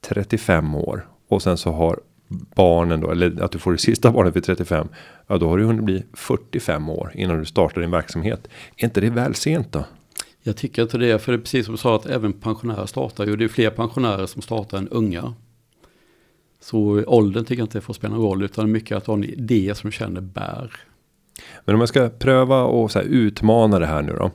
35 0.00 0.74
år 0.74 1.06
och 1.28 1.42
sen 1.42 1.56
så 1.56 1.70
har 1.72 2.00
barnen 2.28 3.00
då, 3.00 3.10
eller 3.10 3.42
att 3.42 3.52
du 3.52 3.58
får 3.58 3.72
det 3.72 3.78
sista 3.78 4.12
barnet 4.12 4.36
vid 4.36 4.44
35. 4.44 4.88
Ja, 5.26 5.38
då 5.38 5.48
har 5.48 5.58
du 5.58 5.64
hunnit 5.64 5.84
bli 5.84 6.04
45 6.12 6.88
år 6.88 7.12
innan 7.14 7.38
du 7.38 7.44
startar 7.44 7.80
din 7.80 7.90
verksamhet. 7.90 8.48
Är 8.76 8.84
inte 8.84 9.00
det 9.00 9.10
väl 9.10 9.34
sent 9.34 9.72
då? 9.72 9.84
Jag 10.42 10.56
tycker 10.56 10.82
inte 10.82 10.98
det, 10.98 11.18
för 11.18 11.32
det 11.32 11.38
är 11.38 11.40
precis 11.40 11.66
som 11.66 11.74
du 11.74 11.78
sa 11.78 11.96
att 11.96 12.06
även 12.06 12.32
pensionärer 12.32 12.86
startar 12.86 13.26
ju. 13.26 13.36
Det 13.36 13.44
är 13.44 13.48
fler 13.48 13.70
pensionärer 13.70 14.26
som 14.26 14.42
startar 14.42 14.78
än 14.78 14.88
unga. 14.88 15.34
Så 16.60 17.04
åldern 17.06 17.44
tycker 17.44 17.60
jag 17.60 17.66
inte 17.66 17.80
får 17.80 17.94
spela 17.94 18.14
någon 18.14 18.24
roll, 18.24 18.42
utan 18.42 18.72
mycket 18.72 18.96
att 18.96 19.06
ha 19.06 19.14
en 19.14 19.24
idé 19.24 19.74
som 19.74 19.90
känner 19.90 20.20
bär. 20.20 20.72
Men 21.64 21.74
om 21.74 21.80
jag 21.80 21.88
ska 21.88 22.08
pröva 22.08 22.62
och 22.62 22.90
utmana 23.04 23.78
det 23.78 23.86
här 23.86 24.02
nu 24.02 24.12
då. 24.12 24.30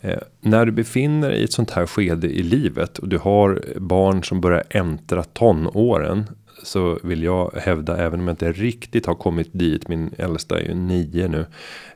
Eh, 0.00 0.18
när 0.40 0.66
du 0.66 0.72
befinner 0.72 1.30
dig 1.30 1.40
i 1.40 1.44
ett 1.44 1.52
sånt 1.52 1.70
här 1.70 1.86
skede 1.86 2.28
i 2.28 2.42
livet 2.42 2.98
och 2.98 3.08
du 3.08 3.18
har 3.18 3.64
barn 3.76 4.24
som 4.24 4.40
börjar 4.40 4.64
äntra 4.70 5.22
tonåren. 5.22 6.24
Så 6.62 6.98
vill 7.02 7.22
jag 7.22 7.52
hävda, 7.56 7.96
även 7.96 8.20
om 8.20 8.28
jag 8.28 8.32
inte 8.32 8.52
riktigt 8.52 9.06
har 9.06 9.14
kommit 9.14 9.48
dit, 9.52 9.88
min 9.88 10.14
äldsta 10.18 10.60
är 10.60 10.64
ju 10.64 10.74
nio 10.74 11.28
nu. 11.28 11.46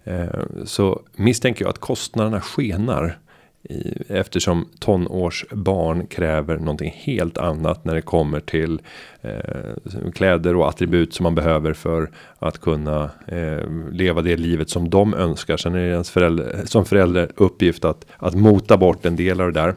Eh, 0.04 0.64
så 0.64 1.02
misstänker 1.16 1.64
jag 1.64 1.70
att 1.70 1.78
kostnaderna 1.78 2.40
skenar. 2.40 3.18
Eftersom 4.08 4.68
tonårsbarn 4.78 6.06
kräver 6.06 6.58
någonting 6.58 6.94
helt 6.96 7.38
annat 7.38 7.84
när 7.84 7.94
det 7.94 8.02
kommer 8.02 8.40
till 8.40 8.80
eh, 9.22 10.10
kläder 10.14 10.56
och 10.56 10.68
attribut 10.68 11.14
som 11.14 11.24
man 11.24 11.34
behöver 11.34 11.72
för 11.72 12.10
att 12.38 12.60
kunna 12.60 13.10
eh, 13.26 13.70
leva 13.90 14.22
det 14.22 14.36
livet 14.36 14.70
som 14.70 14.90
de 14.90 15.14
önskar. 15.14 15.56
Sen 15.56 15.74
är 15.74 15.78
det 15.78 15.92
ens 15.92 16.10
förälder, 16.10 16.62
som 16.64 16.84
förälder 16.84 17.30
uppgift 17.36 17.84
att, 17.84 18.06
att 18.16 18.34
mota 18.34 18.76
bort 18.76 19.06
en 19.06 19.16
del 19.16 19.40
av 19.40 19.52
det 19.52 19.60
där. 19.60 19.74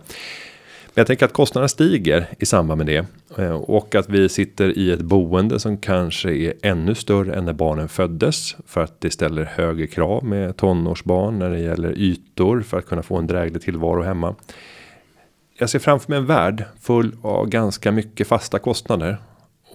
Men 0.98 1.02
jag 1.02 1.08
tänker 1.08 1.26
att 1.26 1.34
kostnaderna 1.34 1.68
stiger 1.68 2.28
i 2.40 2.46
samband 2.46 2.78
med 2.78 2.88
det. 2.88 3.06
Eh, 3.44 3.52
och 3.52 3.96
att 3.96 4.10
vi 4.10 4.30
sitter 4.30 4.78
i 4.78 4.92
ett 4.92 5.02
boende 5.02 5.60
som 5.60 5.78
kanske 5.78 6.32
är 6.32 6.54
ännu 6.62 6.96
större 6.96 7.36
än 7.36 7.46
när 7.46 7.54
barnen 7.54 7.90
föddes. 7.90 8.56
För 8.66 8.82
att 8.82 9.02
det 9.02 9.10
ställer 9.10 9.44
högre 9.44 9.88
krav 9.88 10.26
med 10.26 10.58
tonårsbarn 10.58 11.40
när 11.40 11.50
det 11.50 11.60
gäller 11.60 11.98
ytor 11.98 12.62
för 12.62 12.78
att 12.78 12.86
kunna 12.86 13.04
få 13.04 13.18
en 13.18 13.28
dräglig 13.28 13.62
tillvaro 13.62 14.02
hemma. 14.02 14.36
Jag 15.60 15.70
ser 15.70 15.80
framför 15.80 16.10
mig 16.10 16.20
en 16.20 16.26
värld 16.26 16.64
full 16.82 17.16
av 17.22 17.50
ganska 17.50 17.92
mycket 17.92 18.28
fasta 18.28 18.60
kostnader. 18.60 19.18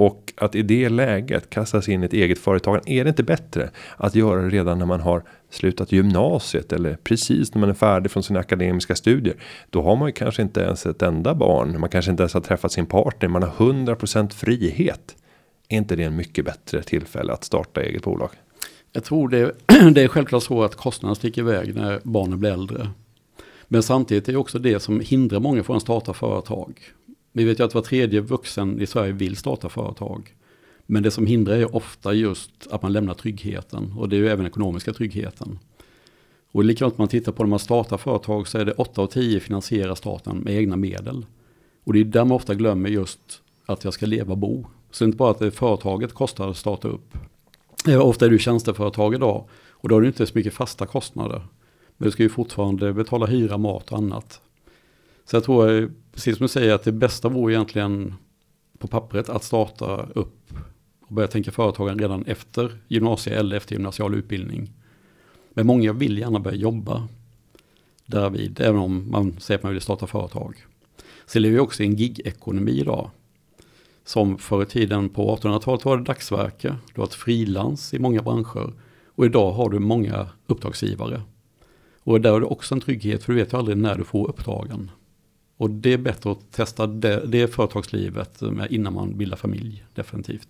Och 0.02 0.32
att 0.36 0.54
i 0.54 0.62
det 0.62 0.88
läget 0.88 1.50
kastas 1.50 1.88
in 1.88 2.02
i 2.02 2.06
ett 2.06 2.12
eget 2.12 2.38
företag. 2.38 2.80
Är 2.86 3.04
det 3.04 3.08
inte 3.08 3.22
bättre 3.22 3.70
att 3.96 4.14
göra 4.14 4.42
det 4.42 4.48
redan 4.48 4.78
när 4.78 4.86
man 4.86 5.00
har 5.00 5.22
slutat 5.50 5.92
gymnasiet 5.92 6.72
eller 6.72 6.96
precis 7.04 7.54
när 7.54 7.60
man 7.60 7.70
är 7.70 7.74
färdig 7.74 8.10
från 8.10 8.22
sina 8.22 8.40
akademiska 8.40 8.94
studier. 8.94 9.36
Då 9.70 9.82
har 9.82 9.96
man 9.96 10.08
ju 10.08 10.12
kanske 10.12 10.42
inte 10.42 10.60
ens 10.60 10.86
ett 10.86 11.02
enda 11.02 11.34
barn. 11.34 11.80
Man 11.80 11.88
kanske 11.88 12.10
inte 12.10 12.22
ens 12.22 12.34
har 12.34 12.40
träffat 12.40 12.72
sin 12.72 12.86
partner. 12.86 13.28
Man 13.28 13.42
har 13.42 13.50
100% 13.50 14.32
frihet. 14.32 15.16
Är 15.68 15.76
inte 15.76 15.96
det 15.96 16.02
en 16.02 16.16
mycket 16.16 16.44
bättre 16.44 16.82
tillfälle 16.82 17.32
att 17.32 17.44
starta 17.44 17.82
eget 17.82 18.02
bolag? 18.02 18.30
Jag 18.92 19.04
tror 19.04 19.28
det, 19.28 19.52
det 19.94 20.02
är 20.02 20.08
självklart 20.08 20.42
så 20.42 20.62
att 20.62 20.74
kostnaderna 20.74 21.14
sticker 21.14 21.42
iväg 21.42 21.74
när 21.74 22.00
barnen 22.02 22.40
blir 22.40 22.50
äldre. 22.50 22.88
Men 23.68 23.82
samtidigt 23.82 24.28
är 24.28 24.32
det 24.32 24.38
också 24.38 24.58
det 24.58 24.80
som 24.80 25.00
hindrar 25.00 25.40
många 25.40 25.62
från 25.62 25.76
att 25.76 25.82
starta 25.82 26.14
företag. 26.14 26.80
Vi 27.32 27.44
vet 27.44 27.60
ju 27.60 27.64
att 27.64 27.74
var 27.74 27.82
tredje 27.82 28.20
vuxen 28.20 28.80
i 28.80 28.86
Sverige 28.86 29.12
vill 29.12 29.36
starta 29.36 29.68
företag. 29.68 30.34
Men 30.86 31.02
det 31.02 31.10
som 31.10 31.26
hindrar 31.26 31.54
är 31.54 31.76
ofta 31.76 32.14
just 32.14 32.50
att 32.70 32.82
man 32.82 32.92
lämnar 32.92 33.14
tryggheten 33.14 33.92
och 33.96 34.08
det 34.08 34.16
är 34.16 34.18
ju 34.18 34.28
även 34.28 34.46
ekonomiska 34.46 34.92
tryggheten. 34.92 35.58
Och 36.52 36.64
likadant 36.64 36.94
om 36.94 37.02
man 37.02 37.08
tittar 37.08 37.32
på 37.32 37.42
när 37.42 37.50
man 37.50 37.58
startar 37.58 37.98
företag 37.98 38.48
så 38.48 38.58
är 38.58 38.64
det 38.64 38.72
8 38.72 39.02
av 39.02 39.06
10 39.06 39.40
finansierar 39.40 39.94
staten 39.94 40.36
med 40.38 40.54
egna 40.54 40.76
medel. 40.76 41.26
Och 41.84 41.92
det 41.92 42.00
är 42.00 42.04
där 42.04 42.24
man 42.24 42.36
ofta 42.36 42.54
glömmer 42.54 42.88
just 42.88 43.42
att 43.66 43.84
jag 43.84 43.94
ska 43.94 44.06
leva 44.06 44.32
och 44.32 44.38
bo. 44.38 44.66
Så 44.90 45.04
det 45.04 45.06
är 45.06 45.06
inte 45.06 45.16
bara 45.16 45.30
att 45.30 45.38
det 45.38 45.50
företaget 45.50 46.12
kostar 46.12 46.50
att 46.50 46.56
starta 46.56 46.88
upp. 46.88 47.14
Eh, 47.88 48.06
ofta 48.06 48.26
är 48.26 48.30
du 48.30 48.38
tjänsteföretag 48.38 49.14
idag 49.14 49.44
och 49.70 49.88
då 49.88 49.94
har 49.94 50.00
du 50.00 50.06
inte 50.06 50.26
så 50.26 50.32
mycket 50.38 50.54
fasta 50.54 50.86
kostnader. 50.86 51.42
Men 51.96 52.06
du 52.06 52.10
ska 52.10 52.22
ju 52.22 52.28
fortfarande 52.28 52.92
betala 52.92 53.26
hyra, 53.26 53.58
mat 53.58 53.92
och 53.92 53.98
annat. 53.98 54.40
Så 55.24 55.36
jag 55.36 55.44
tror, 55.44 55.92
precis 56.12 56.36
som 56.36 56.44
du 56.44 56.48
säger, 56.48 56.74
att 56.74 56.84
det 56.84 56.92
bästa 56.92 57.28
vore 57.28 57.52
egentligen 57.54 58.14
på 58.78 58.86
pappret 58.86 59.28
att 59.28 59.44
starta 59.44 60.06
upp 60.14 60.52
och 61.00 61.14
börja 61.14 61.28
tänka 61.28 61.50
företagen 61.50 61.98
redan 61.98 62.24
efter 62.26 62.78
gymnasie 62.88 63.38
eller 63.38 63.56
efter 63.56 63.74
gymnasial 63.74 64.14
utbildning. 64.14 64.72
Men 65.54 65.66
många 65.66 65.92
vill 65.92 66.18
gärna 66.18 66.40
börja 66.40 66.56
jobba 66.56 67.08
därvid, 68.06 68.60
även 68.60 68.80
om 68.80 69.10
man 69.10 69.36
säger 69.38 69.58
att 69.58 69.62
man 69.62 69.72
vill 69.72 69.82
starta 69.82 70.06
företag. 70.06 70.66
Så 71.26 71.38
lever 71.38 71.54
vi 71.54 71.60
också 71.60 71.82
i 71.82 71.86
en 71.86 71.96
gig-ekonomi 71.96 72.72
idag. 72.72 73.10
Som 74.04 74.38
förr 74.38 74.62
i 74.62 74.66
tiden 74.66 75.08
på 75.08 75.36
1800-talet 75.36 75.84
var 75.84 75.96
det 75.96 76.04
dagsverke, 76.04 76.76
du 76.94 77.00
har 77.00 77.06
ett 77.06 77.14
frilans 77.14 77.94
i 77.94 77.98
många 77.98 78.22
branscher 78.22 78.72
och 79.06 79.26
idag 79.26 79.52
har 79.52 79.70
du 79.70 79.78
många 79.78 80.28
uppdragsgivare. 80.46 81.22
Och 82.02 82.20
där 82.20 82.30
har 82.30 82.40
du 82.40 82.46
också 82.46 82.74
en 82.74 82.80
trygghet 82.80 83.22
för 83.22 83.32
du 83.32 83.38
vet 83.38 83.52
ju 83.52 83.56
aldrig 83.56 83.76
när 83.76 83.94
du 83.98 84.04
får 84.04 84.28
uppdragen. 84.28 84.90
Och 85.62 85.70
det 85.70 85.92
är 85.92 85.98
bättre 85.98 86.30
att 86.30 86.52
testa 86.52 86.86
det, 86.86 87.22
det 87.26 87.54
företagslivet 87.54 88.42
innan 88.70 88.92
man 88.92 89.18
bildar 89.18 89.36
familj, 89.36 89.84
definitivt. 89.94 90.48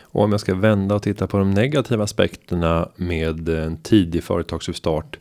Och 0.00 0.22
om 0.24 0.30
jag 0.30 0.40
ska 0.40 0.54
vända 0.54 0.94
och 0.94 1.02
titta 1.02 1.26
på 1.26 1.38
de 1.38 1.50
negativa 1.50 2.04
aspekterna 2.04 2.88
med 2.96 3.48
en 3.48 3.76
tidig 3.76 4.24
företagsuppstart. 4.24 5.18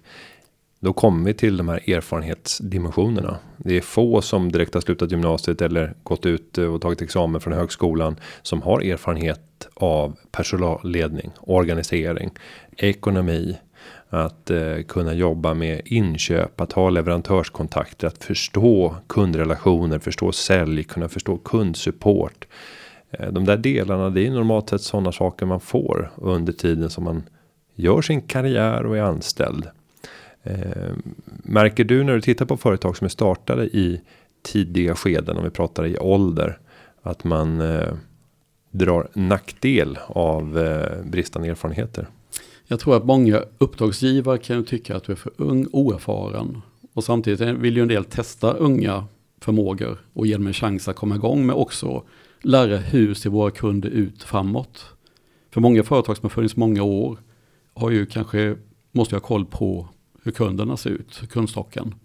Då 0.80 0.94
kommer 0.94 1.26
vi 1.26 1.34
till 1.34 1.58
de 1.58 1.70
här 1.70 1.90
erfarenhetsdimensionerna. 1.90 3.38
Det 3.58 3.78
är 3.78 3.82
få 3.82 4.22
som 4.22 4.52
direkt 4.52 4.74
har 4.74 4.82
slutat 4.82 5.12
gymnasiet 5.12 5.62
eller 5.62 5.94
gått 6.04 6.26
ut 6.26 6.58
och 6.58 6.82
tagit 6.82 7.02
examen 7.02 7.42
från 7.42 7.54
högskolan 7.54 8.16
som 8.42 8.62
har 8.62 8.82
erfarenhet 8.82 9.68
av 9.74 10.18
personalledning, 10.32 11.32
organisering, 11.40 12.30
ekonomi, 12.78 13.58
att 14.14 14.50
eh, 14.50 14.82
kunna 14.88 15.14
jobba 15.14 15.54
med 15.54 15.82
inköp, 15.86 16.62
att 16.62 16.72
ha 16.72 16.90
leverantörskontakter, 16.90 18.08
att 18.08 18.24
förstå 18.24 18.96
kundrelationer, 19.08 20.00
förstå 20.00 20.32
sälj, 20.32 20.84
kunna 20.84 21.10
förstå 21.10 21.38
kundsupport. 21.38 22.48
Eh, 23.12 23.32
de 23.32 23.46
där 23.46 23.58
delarna, 23.58 24.10
det 24.10 24.28
är 24.28 24.32
normalt 24.32 24.70
sett 24.70 24.82
sådana 24.82 25.12
saker 25.12 25.46
man 25.46 25.60
får 25.60 26.12
under 26.16 26.54
tiden 26.54 26.90
som 26.90 27.04
man 27.04 27.24
gör 27.76 28.02
sin 28.02 28.22
karriär 28.22 28.86
och 28.86 28.98
är 28.98 29.02
anställd. 29.02 29.68
Eh, 30.44 30.94
märker 31.44 31.84
du 31.84 32.04
när 32.04 32.14
du 32.14 32.22
tittar 32.22 32.46
på 32.46 32.58
företag 32.58 32.98
som 32.98 33.06
är 33.06 33.10
startade 33.10 33.64
i 33.66 34.02
tidiga 34.42 34.96
skeden, 34.96 35.38
om 35.38 35.44
vi 35.44 35.50
pratar 35.50 35.86
i 35.86 35.98
ålder, 35.98 36.58
att 37.02 37.24
man 37.24 37.62
eh, 37.62 37.94
drar 38.72 39.08
nackdel 39.14 40.00
av 40.08 40.60
eh, 40.60 41.06
bristande 41.06 41.50
erfarenheter? 41.50 42.08
Jag 42.72 42.80
tror 42.80 42.98
att 42.98 43.06
många 43.06 43.44
uppdragsgivare 43.58 44.38
kan 44.38 44.66
tycka 44.66 44.96
att 44.96 45.04
du 45.04 45.12
är 45.12 45.16
för 45.16 45.32
ung, 45.38 45.68
oerfaren. 45.72 46.62
Och 46.94 47.04
samtidigt 47.04 47.42
vill 47.42 47.76
ju 47.76 47.82
en 47.82 47.88
del 47.88 48.06
testa 48.06 48.54
unga 48.54 49.06
förmågor 49.40 49.98
och 50.14 50.28
ge 50.28 50.34
dem 50.34 50.48
en 50.48 50.54
chans 50.54 50.88
att 50.88 50.96
komma 50.96 51.16
igång 51.16 51.46
med 51.46 51.56
också 51.56 52.04
lära 52.42 52.78
hur 52.78 53.14
ser 53.14 53.30
våra 53.30 53.52
kunder 53.52 53.90
ut 53.90 54.24
framåt. 54.24 54.86
För 55.50 55.62
många 55.62 55.84
företag 55.84 56.18
som 56.18 56.26
har 56.26 56.30
funnits 56.30 56.56
många 56.56 56.84
år 56.84 57.18
har 57.74 57.92
ju 57.92 58.06
kanske, 58.06 58.56
måste 58.92 59.16
ha 59.16 59.20
koll 59.20 59.46
på 59.46 59.88
hur 60.24 60.32
kunderna 60.32 60.78
ser 60.78 60.90
ut, 60.90 61.22
kundstocken. 61.30 61.96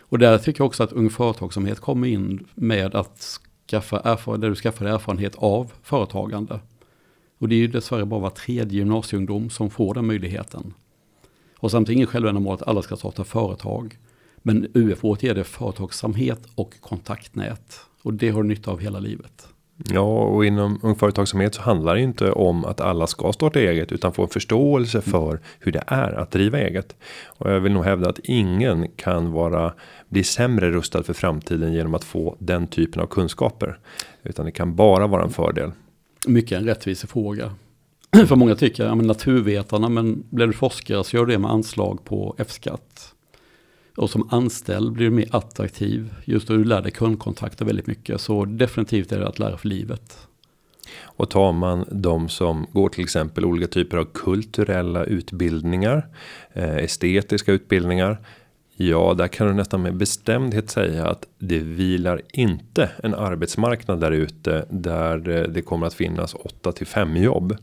Och 0.00 0.18
där 0.18 0.38
tycker 0.38 0.60
jag 0.60 0.66
också 0.66 0.82
att 0.82 0.92
ung 0.92 1.10
företagsamhet 1.10 1.80
kommer 1.80 2.08
in 2.08 2.46
med 2.54 2.94
att 2.94 3.40
skaffa 3.70 4.00
erfarenhet, 4.00 4.40
där 4.40 4.48
du 4.48 4.54
skaffar 4.54 4.86
erfarenhet 4.86 5.34
av 5.36 5.72
företagande. 5.82 6.60
Och 7.38 7.48
det 7.48 7.54
är 7.54 7.58
ju 7.58 7.66
dessvärre 7.66 8.04
bara 8.04 8.20
var 8.20 8.30
tredje 8.30 8.78
gymnasieungdom 8.78 9.50
som 9.50 9.70
får 9.70 9.94
den 9.94 10.06
möjligheten. 10.06 10.74
Och 11.58 11.70
samtidigt 11.70 11.96
inget 11.96 12.08
självändamål 12.08 12.54
att 12.54 12.68
alla 12.68 12.82
ska 12.82 12.96
starta 12.96 13.24
företag. 13.24 13.98
Men 14.42 14.68
UF 14.74 15.22
ger 15.22 15.34
det 15.34 15.44
företagsamhet 15.44 16.40
och 16.54 16.80
kontaktnät. 16.80 17.80
Och 18.02 18.14
det 18.14 18.30
har 18.30 18.42
du 18.42 18.48
nytta 18.48 18.70
av 18.70 18.80
hela 18.80 18.98
livet. 18.98 19.48
Ja, 19.84 20.18
och 20.24 20.44
inom 20.46 20.80
ung 20.82 20.94
företagsamhet 20.94 21.54
så 21.54 21.62
handlar 21.62 21.94
det 21.94 22.00
inte 22.00 22.32
om 22.32 22.64
att 22.64 22.80
alla 22.80 23.06
ska 23.06 23.32
starta 23.32 23.60
eget 23.60 23.92
utan 23.92 24.12
få 24.12 24.22
en 24.22 24.28
förståelse 24.28 25.00
för 25.00 25.40
hur 25.58 25.72
det 25.72 25.82
är 25.86 26.12
att 26.12 26.30
driva 26.30 26.58
eget. 26.58 26.96
Och 27.26 27.50
jag 27.50 27.60
vill 27.60 27.72
nog 27.72 27.84
hävda 27.84 28.08
att 28.08 28.18
ingen 28.18 28.88
kan 28.96 29.32
vara 29.32 29.74
bli 30.08 30.24
sämre 30.24 30.70
rustad 30.70 31.02
för 31.02 31.12
framtiden 31.12 31.72
genom 31.72 31.94
att 31.94 32.04
få 32.04 32.36
den 32.38 32.66
typen 32.66 33.02
av 33.02 33.06
kunskaper, 33.06 33.78
utan 34.22 34.44
det 34.44 34.52
kan 34.52 34.76
bara 34.76 35.06
vara 35.06 35.22
en 35.22 35.30
fördel. 35.30 35.72
Mycket 36.26 36.58
en 36.58 36.64
rättvisefråga. 36.64 37.54
för 38.28 38.36
många 38.36 38.54
tycker, 38.54 38.84
ja 38.84 38.94
men 38.94 39.06
naturvetarna, 39.06 39.88
men 39.88 40.24
blir 40.30 40.46
du 40.46 40.52
forskare 40.52 41.04
så 41.04 41.16
gör 41.16 41.26
du 41.26 41.32
det 41.32 41.38
med 41.38 41.50
anslag 41.50 42.04
på 42.04 42.34
F-skatt. 42.38 43.12
Och 43.96 44.10
som 44.10 44.28
anställd 44.30 44.92
blir 44.92 45.04
du 45.04 45.10
mer 45.10 45.28
attraktiv. 45.30 46.14
Just 46.24 46.48
då 46.48 46.56
du 46.56 46.64
lär 46.64 46.82
dig 46.82 46.92
kundkontakter 46.92 47.64
väldigt 47.64 47.86
mycket. 47.86 48.20
Så 48.20 48.44
definitivt 48.44 49.12
är 49.12 49.20
det 49.20 49.28
att 49.28 49.38
lära 49.38 49.56
för 49.56 49.68
livet. 49.68 50.18
Och 51.02 51.30
tar 51.30 51.52
man 51.52 51.84
de 51.90 52.28
som 52.28 52.66
går 52.72 52.88
till 52.88 53.04
exempel 53.04 53.44
olika 53.44 53.66
typer 53.66 53.96
av 53.96 54.04
kulturella 54.04 55.04
utbildningar. 55.04 56.08
Eh, 56.52 56.76
estetiska 56.76 57.52
utbildningar. 57.52 58.18
Ja, 58.78 59.14
där 59.14 59.28
kan 59.28 59.46
du 59.46 59.54
nästan 59.54 59.82
med 59.82 59.96
bestämdhet 59.96 60.70
säga 60.70 61.06
att 61.06 61.26
det 61.38 61.58
vilar 61.58 62.22
inte 62.32 62.90
en 63.02 63.14
arbetsmarknad 63.14 64.00
där 64.00 64.10
ute 64.10 64.66
där 64.70 65.28
eh, 65.28 65.42
det 65.42 65.62
kommer 65.62 65.86
att 65.86 65.94
finnas 65.94 66.34
8 66.34 66.72
till 66.72 66.86
5 66.86 67.16
jobb. 67.16 67.56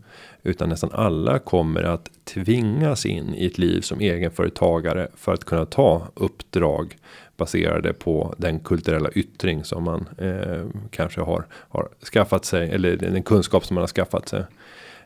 Utan 0.44 0.70
nästan 0.70 0.90
alla 0.94 1.40
kommer 1.40 1.84
att 1.84 2.10
tvingas 2.24 3.06
in 3.06 3.36
i 3.36 3.46
ett 3.46 3.58
liv 3.58 3.82
som 3.82 4.00
egenföretagare 4.00 5.08
för 5.16 5.34
att 5.34 5.46
kunna 5.46 5.66
ta 5.66 6.08
uppdrag 6.14 6.98
baserade 7.38 7.94
på 7.94 8.36
den 8.38 8.60
kulturella 8.60 9.10
yttring 9.16 9.64
som 9.64 9.84
man 9.84 10.10
eh, 10.18 10.66
kanske 10.92 11.22
har, 11.22 11.46
har 11.52 11.90
skaffat 12.14 12.46
sig 12.46 12.70
eller 12.70 12.98
den 12.98 13.24
kunskap 13.24 13.66
som 13.66 13.76
man 13.76 13.82
har 13.82 13.88
skaffat 13.88 14.30
sig. 14.30 14.44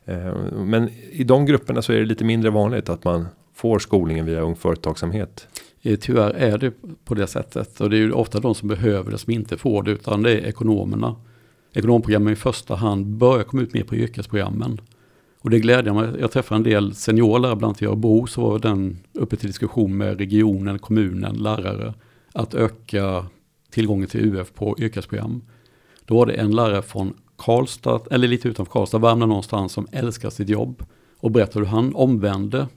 Eh, 0.06 0.36
men 0.52 0.90
i 1.12 1.24
de 1.24 1.46
grupperna 1.46 1.82
så 1.82 1.94
är 1.94 1.98
det 1.98 2.06
lite 2.06 2.24
mindre 2.24 2.50
vanligt 2.50 2.90
att 2.90 3.04
man 3.04 3.28
får 3.54 3.80
skolningen 3.80 4.26
via 4.26 4.42
ung 4.42 4.56
företagsamhet. 4.56 5.48
Eh, 5.88 5.96
tyvärr 5.96 6.30
är 6.30 6.58
det 6.58 6.74
på 7.06 7.14
det 7.14 7.28
sättet 7.28 7.82
och 7.82 7.90
det 7.90 7.98
är 7.98 8.00
ju 8.00 8.12
ofta 8.12 8.40
de 8.40 8.56
som 8.56 8.68
behöver 8.68 9.12
det 9.12 9.18
som 9.18 9.34
inte 9.34 9.58
får 9.58 9.84
det 9.84 9.92
utan 9.92 10.24
det 10.24 10.32
är 10.32 10.46
ekonomerna. 10.46 11.16
Ekonomprogrammen 11.74 12.34
i 12.34 12.36
första 12.36 12.76
hand 12.76 13.06
börjar 13.06 13.44
komma 13.44 13.62
ut 13.62 13.74
mer 13.74 13.84
på 13.84 13.96
yrkesprogrammen. 13.96 14.82
Och 15.42 15.50
det 15.50 15.60
glädjer 15.60 15.94
mig. 15.94 16.10
Jag 16.20 16.32
träffar 16.32 16.56
en 16.56 16.64
del 16.64 16.96
seniorer, 16.96 17.40
bland 17.40 17.64
annat 17.64 17.82
i 17.82 17.86
Örebro 17.86 18.28
så 18.28 18.42
var 18.42 18.60
den 18.60 18.98
uppe 19.14 19.36
till 19.36 19.48
diskussion 19.48 19.98
med 19.98 20.18
regionen, 20.18 20.80
kommunen, 20.80 21.36
lärare. 21.36 21.94
Att 22.34 22.54
öka 22.54 23.26
tillgången 23.72 24.08
till 24.08 24.36
UF 24.36 24.54
på 24.54 24.76
yrkesprogram. 24.80 25.42
Då 26.06 26.16
var 26.16 26.26
det 26.26 26.34
en 26.34 26.56
lärare 26.56 26.82
från 26.82 27.14
Karlstad, 27.36 28.02
eller 28.12 28.28
lite 28.28 28.48
utanför 28.48 28.72
Karlstad, 28.72 28.98
Värmland 28.98 29.30
någonstans, 29.30 29.72
som 29.72 29.88
älskar 29.92 30.30
sitt 30.30 30.50
jobb. 30.50 30.86
Och 31.20 31.32
berättade 31.32 31.66
hur 31.66 31.72
han 31.72 31.96
omvände 31.96 32.68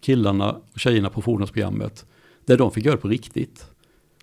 killarna 0.00 0.56
och 0.72 0.80
tjejerna 0.80 1.10
på 1.10 1.22
fordonsprogrammet. 1.22 2.04
Där 2.46 2.56
de 2.56 2.70
fick 2.70 2.84
göra 2.84 2.96
det 2.96 3.02
på 3.02 3.08
riktigt. 3.08 3.66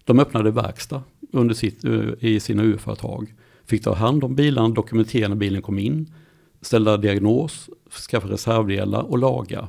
De 0.03 0.19
öppnade 0.19 0.51
verkstad 0.51 1.03
under 1.31 1.55
sitt, 1.55 1.83
eh, 1.83 2.09
i 2.19 2.39
sina 2.39 2.63
UF-företag. 2.63 3.33
Fick 3.65 3.83
ta 3.83 3.93
hand 3.93 4.23
om 4.23 4.35
bilarna, 4.35 4.69
dokumentera 4.69 5.27
när 5.27 5.35
bilen 5.35 5.61
kom 5.61 5.79
in 5.79 6.11
ställa 6.65 6.97
diagnos, 6.97 7.69
skaffa 8.09 8.27
reservdelar 8.27 9.01
och 9.01 9.17
laga. 9.17 9.67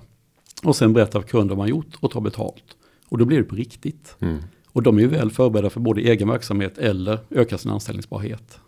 Och 0.63 0.77
sen 0.77 0.93
berätta 0.93 1.21
för 1.21 1.29
kunden 1.29 1.49
vad 1.49 1.59
man 1.59 1.69
gjort 1.69 1.95
och 2.01 2.11
ta 2.11 2.21
betalt. 2.21 2.64
Och 3.09 3.19
då 3.19 3.25
blir 3.25 3.38
det 3.38 3.45
på 3.45 3.57
riktigt. 3.57 4.17
Mm. 4.21 4.43
Och 4.69 4.83
de 4.83 4.97
är 4.99 5.03
ju 5.03 5.09
väl 5.09 5.31
förberedda 5.31 5.71
för 5.71 5.81
både 5.81 6.01
egen 6.01 6.29
verksamhet 6.29 6.79
eller 6.79 7.19
öka 7.31 7.59
sin 7.59 7.71
anställningsbarhet. 7.71 8.61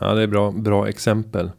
Ja, 0.00 0.14
det 0.14 0.22
är 0.22 0.26
bra, 0.26 0.50
bra 0.50 0.88
exempel. 0.88 1.50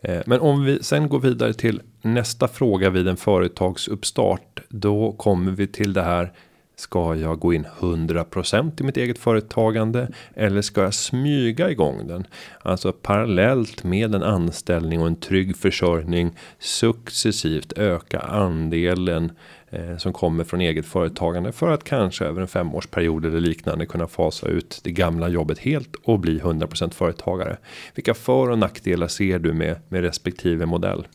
Eh, 0.00 0.20
men 0.26 0.40
om 0.40 0.64
vi 0.64 0.82
sen 0.82 1.08
går 1.08 1.20
vidare 1.20 1.54
till 1.54 1.82
nästa 2.02 2.48
fråga 2.48 2.90
vid 2.90 3.08
en 3.08 3.16
företagsuppstart. 3.16 4.60
Då 4.68 5.12
kommer 5.12 5.52
vi 5.52 5.66
till 5.66 5.92
det 5.92 6.02
här 6.02 6.32
Ska 6.78 7.14
jag 7.14 7.38
gå 7.38 7.52
in 7.52 7.66
100% 7.80 8.80
i 8.80 8.84
mitt 8.84 8.96
eget 8.96 9.18
företagande 9.18 10.08
eller 10.34 10.62
ska 10.62 10.82
jag 10.82 10.94
smyga 10.94 11.70
igång 11.70 12.06
den? 12.06 12.26
Alltså 12.62 12.92
parallellt 12.92 13.84
med 13.84 14.14
en 14.14 14.22
anställning 14.22 15.00
och 15.00 15.06
en 15.06 15.16
trygg 15.16 15.56
försörjning 15.56 16.36
successivt 16.58 17.72
öka 17.72 18.18
andelen 18.20 19.32
eh, 19.70 19.96
som 19.96 20.12
kommer 20.12 20.44
från 20.44 20.60
eget 20.60 20.86
företagande 20.86 21.52
för 21.52 21.70
att 21.70 21.84
kanske 21.84 22.24
över 22.24 22.40
en 22.40 22.48
femårsperiod 22.48 23.26
eller 23.26 23.40
liknande 23.40 23.86
kunna 23.86 24.06
fasa 24.06 24.48
ut 24.48 24.80
det 24.84 24.92
gamla 24.92 25.28
jobbet 25.28 25.58
helt 25.58 25.94
och 26.04 26.18
bli 26.18 26.40
100% 26.40 26.94
företagare. 26.94 27.56
Vilka 27.94 28.14
för 28.14 28.50
och 28.50 28.58
nackdelar 28.58 29.08
ser 29.08 29.38
du 29.38 29.52
med 29.52 29.76
med 29.88 30.00
respektive 30.00 30.66
modell? 30.66 31.06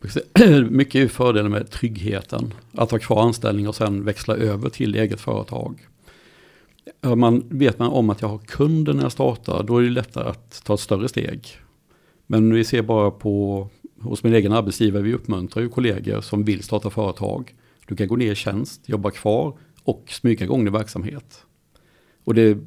Mycket 0.70 0.94
är 0.94 1.08
fördelen 1.08 1.52
med 1.52 1.70
tryggheten. 1.70 2.54
Att 2.72 2.90
ha 2.90 2.98
kvar 2.98 3.22
anställning 3.22 3.68
och 3.68 3.74
sen 3.74 4.04
växla 4.04 4.36
över 4.36 4.70
till 4.70 4.94
eget 4.94 5.20
företag. 5.20 5.86
Man 7.16 7.44
vet 7.48 7.78
man 7.78 7.88
om 7.88 8.10
att 8.10 8.22
jag 8.22 8.28
har 8.28 8.38
kunder 8.38 8.94
när 8.94 9.02
jag 9.02 9.12
startar, 9.12 9.62
då 9.62 9.78
är 9.78 9.82
det 9.82 9.90
lättare 9.90 10.28
att 10.28 10.64
ta 10.64 10.74
ett 10.74 10.80
större 10.80 11.08
steg. 11.08 11.48
Men 12.26 12.54
vi 12.54 12.64
ser 12.64 12.82
bara 12.82 13.10
på, 13.10 13.68
hos 14.00 14.22
min 14.22 14.34
egen 14.34 14.52
arbetsgivare, 14.52 15.02
vi 15.02 15.14
uppmuntrar 15.14 15.62
ju 15.62 15.68
kollegor 15.68 16.20
som 16.20 16.44
vill 16.44 16.62
starta 16.62 16.90
företag. 16.90 17.54
Du 17.86 17.96
kan 17.96 18.08
gå 18.08 18.16
ner 18.16 18.32
i 18.32 18.34
tjänst, 18.34 18.88
jobba 18.88 19.10
kvar 19.10 19.56
och 19.82 20.04
smyga 20.08 20.44
igång 20.44 20.64
din 20.64 20.72
verksamhet. 20.72 21.44
Och 22.24 22.34
det 22.34 22.58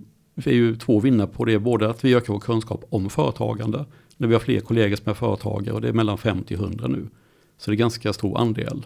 är 0.45 0.51
ju 0.51 0.75
två 0.75 0.99
vinnare 0.99 1.27
på 1.27 1.45
det, 1.45 1.59
både 1.59 1.89
att 1.89 2.05
vi 2.05 2.15
ökar 2.15 2.33
vår 2.33 2.39
kunskap 2.39 2.85
om 2.89 3.09
företagande, 3.09 3.85
när 4.17 4.27
vi 4.27 4.33
har 4.33 4.39
fler 4.39 4.59
kollegor 4.59 4.95
som 4.95 5.09
är 5.09 5.13
företagare 5.13 5.75
och 5.75 5.81
det 5.81 5.89
är 5.89 5.93
mellan 5.93 6.17
50 6.17 6.55
och 6.55 6.61
100 6.61 6.87
nu. 6.87 7.07
Så 7.57 7.71
det 7.71 7.75
är 7.75 7.77
ganska 7.77 8.13
stor 8.13 8.37
andel. 8.37 8.85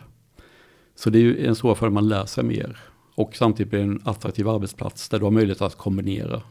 Så 0.95 1.09
det 1.09 1.17
är 1.17 1.21
ju 1.21 1.47
en 1.47 1.55
stor 1.55 1.75
för 1.75 1.89
man 1.89 2.07
lär 2.07 2.25
sig 2.25 2.43
mer. 2.43 2.77
Och 3.15 3.35
samtidigt 3.35 3.69
blir 3.69 3.79
det 3.79 3.85
en 3.85 4.01
attraktiv 4.05 4.49
arbetsplats 4.49 5.09
där 5.09 5.19
du 5.19 5.25
har 5.25 5.31
möjlighet 5.31 5.61
att 5.61 5.75
kombinera. 5.75 6.41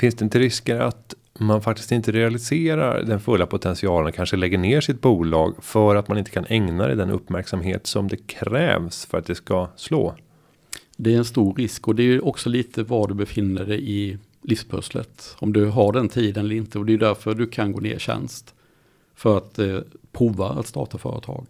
Finns 0.00 0.14
det 0.14 0.24
inte 0.24 0.38
risker 0.38 0.80
att 0.80 1.14
man 1.38 1.62
faktiskt 1.62 1.92
inte 1.92 2.12
realiserar 2.12 3.02
den 3.02 3.20
fulla 3.20 3.46
potentialen, 3.46 4.12
kanske 4.12 4.36
lägger 4.36 4.58
ner 4.58 4.80
sitt 4.80 5.00
bolag 5.00 5.54
för 5.60 5.96
att 5.96 6.08
man 6.08 6.18
inte 6.18 6.30
kan 6.30 6.44
ägna 6.48 6.86
det 6.86 6.94
den 6.94 7.10
uppmärksamhet 7.10 7.86
som 7.86 8.08
det 8.08 8.16
krävs 8.16 9.06
för 9.06 9.18
att 9.18 9.26
det 9.26 9.34
ska 9.34 9.68
slå? 9.76 10.14
Det 10.96 11.14
är 11.14 11.18
en 11.18 11.24
stor 11.24 11.54
risk 11.54 11.88
och 11.88 11.94
det 11.94 12.02
är 12.02 12.26
också 12.26 12.48
lite 12.48 12.82
var 12.82 13.08
du 13.08 13.14
befinner 13.14 13.64
dig 13.64 13.90
i 13.90 14.18
livspusslet. 14.42 15.36
Om 15.38 15.52
du 15.52 15.66
har 15.66 15.92
den 15.92 16.08
tiden 16.08 16.44
eller 16.44 16.56
inte 16.56 16.78
och 16.78 16.86
det 16.86 16.94
är 16.94 16.98
därför 16.98 17.34
du 17.34 17.46
kan 17.46 17.72
gå 17.72 17.80
ner 17.80 17.94
i 17.94 17.98
tjänst. 17.98 18.54
För 19.16 19.36
att 19.36 19.58
eh, 19.58 19.78
prova 20.12 20.48
att 20.48 20.66
starta 20.66 20.98
företag. 20.98 21.46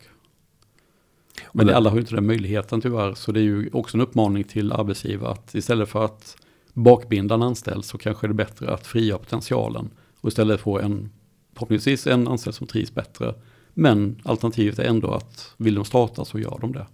Men 1.52 1.70
alla 1.70 1.90
har 1.90 1.96
ju 1.96 2.00
inte 2.00 2.14
den 2.14 2.26
möjligheten 2.26 2.81
tyvärr. 2.81 3.14
Så 3.14 3.33
det 3.33 3.40
är 3.40 3.44
ju 3.44 3.70
också 3.72 3.96
en 3.96 4.00
uppmaning 4.00 4.44
till 4.44 4.72
arbetsgivare 4.72 5.33
att 5.33 5.55
istället 5.55 5.88
för 5.88 6.05
att 6.05 6.37
bakbinda 6.72 7.35
en 7.35 7.42
anställd 7.42 7.85
så 7.85 7.98
kanske 7.98 8.26
det 8.26 8.31
är 8.31 8.35
bättre 8.35 8.74
att 8.74 8.87
fria 8.87 9.18
potentialen. 9.18 9.90
Och 10.20 10.29
istället 10.29 10.61
få 10.61 10.79
en, 10.79 11.11
förhoppningsvis 11.55 12.07
en 12.07 12.29
anställd 12.29 12.57
som 12.57 12.66
trivs 12.66 12.94
bättre. 12.94 13.35
Men 13.74 14.20
alternativet 14.24 14.79
är 14.79 14.85
ändå 14.85 15.11
att 15.11 15.55
vill 15.57 15.74
de 15.74 15.85
starta 15.85 16.24
så 16.24 16.38
gör 16.38 16.59
de 16.61 16.72
det. 16.72 16.87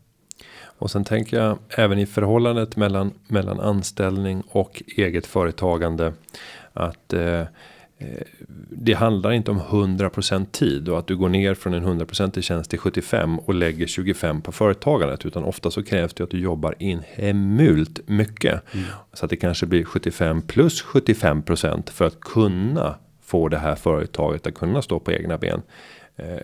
Och 0.63 0.91
sen 0.91 1.05
tänker 1.05 1.37
jag 1.37 1.59
även 1.69 1.99
i 1.99 2.07
förhållandet 2.07 2.77
mellan, 2.77 3.13
mellan 3.29 3.61
anställning 3.61 4.43
och 4.49 4.83
eget 4.97 5.27
företagande. 5.27 6.13
Att 6.73 7.13
Eh, 7.13 7.45
det 8.71 8.93
handlar 8.93 9.33
inte 9.33 9.51
om 9.51 9.61
100% 9.61 10.47
tid 10.51 10.88
och 10.88 10.99
att 10.99 11.07
du 11.07 11.17
går 11.17 11.29
ner 11.29 11.55
från 11.55 11.75
en 11.75 12.01
100% 12.01 12.41
tjänst 12.41 12.71
till 12.71 12.79
75 12.79 13.38
och 13.38 13.55
lägger 13.55 13.87
25 13.87 14.41
på 14.43 14.53
företagandet. 14.53 15.27
Utan 15.27 15.45
ofta 15.45 15.71
så 15.71 15.83
krävs 15.83 16.15
det 16.15 16.25
att 16.25 16.31
du 16.31 16.41
jobbar 16.41 16.75
in 16.79 17.03
hemult 17.12 18.01
mycket. 18.09 18.75
Mm. 18.75 18.87
Så 19.12 19.25
att 19.25 19.31
det 19.31 19.37
kanske 19.37 19.67
blir 19.67 19.85
75 19.85 20.43
plus 20.43 20.85
75% 20.85 21.91
för 21.91 22.05
att 22.05 22.21
kunna 22.21 22.95
få 23.23 23.49
det 23.49 23.59
här 23.59 23.75
företaget 23.75 24.47
att 24.47 24.55
kunna 24.55 24.83
stå 24.83 24.99
på 24.99 25.12
egna 25.12 25.38
ben. 25.38 25.62
Eh, 26.17 26.38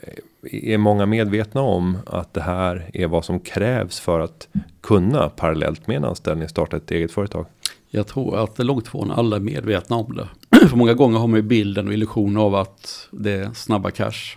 är 0.53 0.79
många 0.79 1.07
medvetna 1.07 1.61
om 1.61 1.99
att 2.07 2.35
det 2.35 2.41
här 2.41 2.91
är 2.95 3.07
vad 3.07 3.25
som 3.25 3.41
krävs 3.41 4.01
för 4.01 4.21
att 4.21 4.49
kunna 4.81 5.29
parallellt 5.29 5.87
med 5.87 5.97
en 5.97 6.05
anställning 6.05 6.49
starta 6.49 6.77
ett 6.77 6.91
eget 6.91 7.13
företag? 7.13 7.47
Jag 7.91 8.07
tror 8.07 8.37
att 8.37 8.59
långt 8.59 8.87
ifrån 8.87 9.11
alla 9.11 9.37
är 9.37 9.41
medvetna 9.41 9.97
om 9.97 10.17
det. 10.17 10.29
För 10.69 10.77
många 10.77 10.95
gånger 10.95 11.19
har 11.19 11.27
man 11.27 11.37
ju 11.37 11.43
bilden 11.43 11.89
och 11.89 11.95
illusionen 11.95 12.37
av 12.37 12.55
att 12.55 13.09
det 13.11 13.31
är 13.31 13.53
snabba 13.53 13.91
cash. 13.91 14.37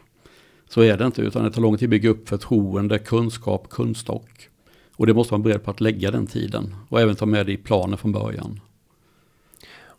Så 0.69 0.81
är 0.81 0.97
det 0.97 1.05
inte, 1.05 1.21
utan 1.21 1.43
det 1.43 1.51
tar 1.51 1.61
lång 1.61 1.77
tid 1.77 1.85
att 1.85 1.89
bygga 1.89 2.09
upp 2.09 2.29
förtroende, 2.29 2.99
kunskap, 2.99 3.69
kunskap. 3.69 4.25
Och 4.95 5.07
det 5.07 5.13
måste 5.13 5.33
man 5.33 5.43
beredd 5.43 5.63
på 5.63 5.71
att 5.71 5.81
lägga 5.81 6.11
den 6.11 6.27
tiden. 6.27 6.75
Och 6.89 7.01
även 7.01 7.15
ta 7.15 7.25
med 7.25 7.45
det 7.45 7.51
i 7.51 7.57
planen 7.57 7.97
från 7.97 8.11
början. 8.11 8.59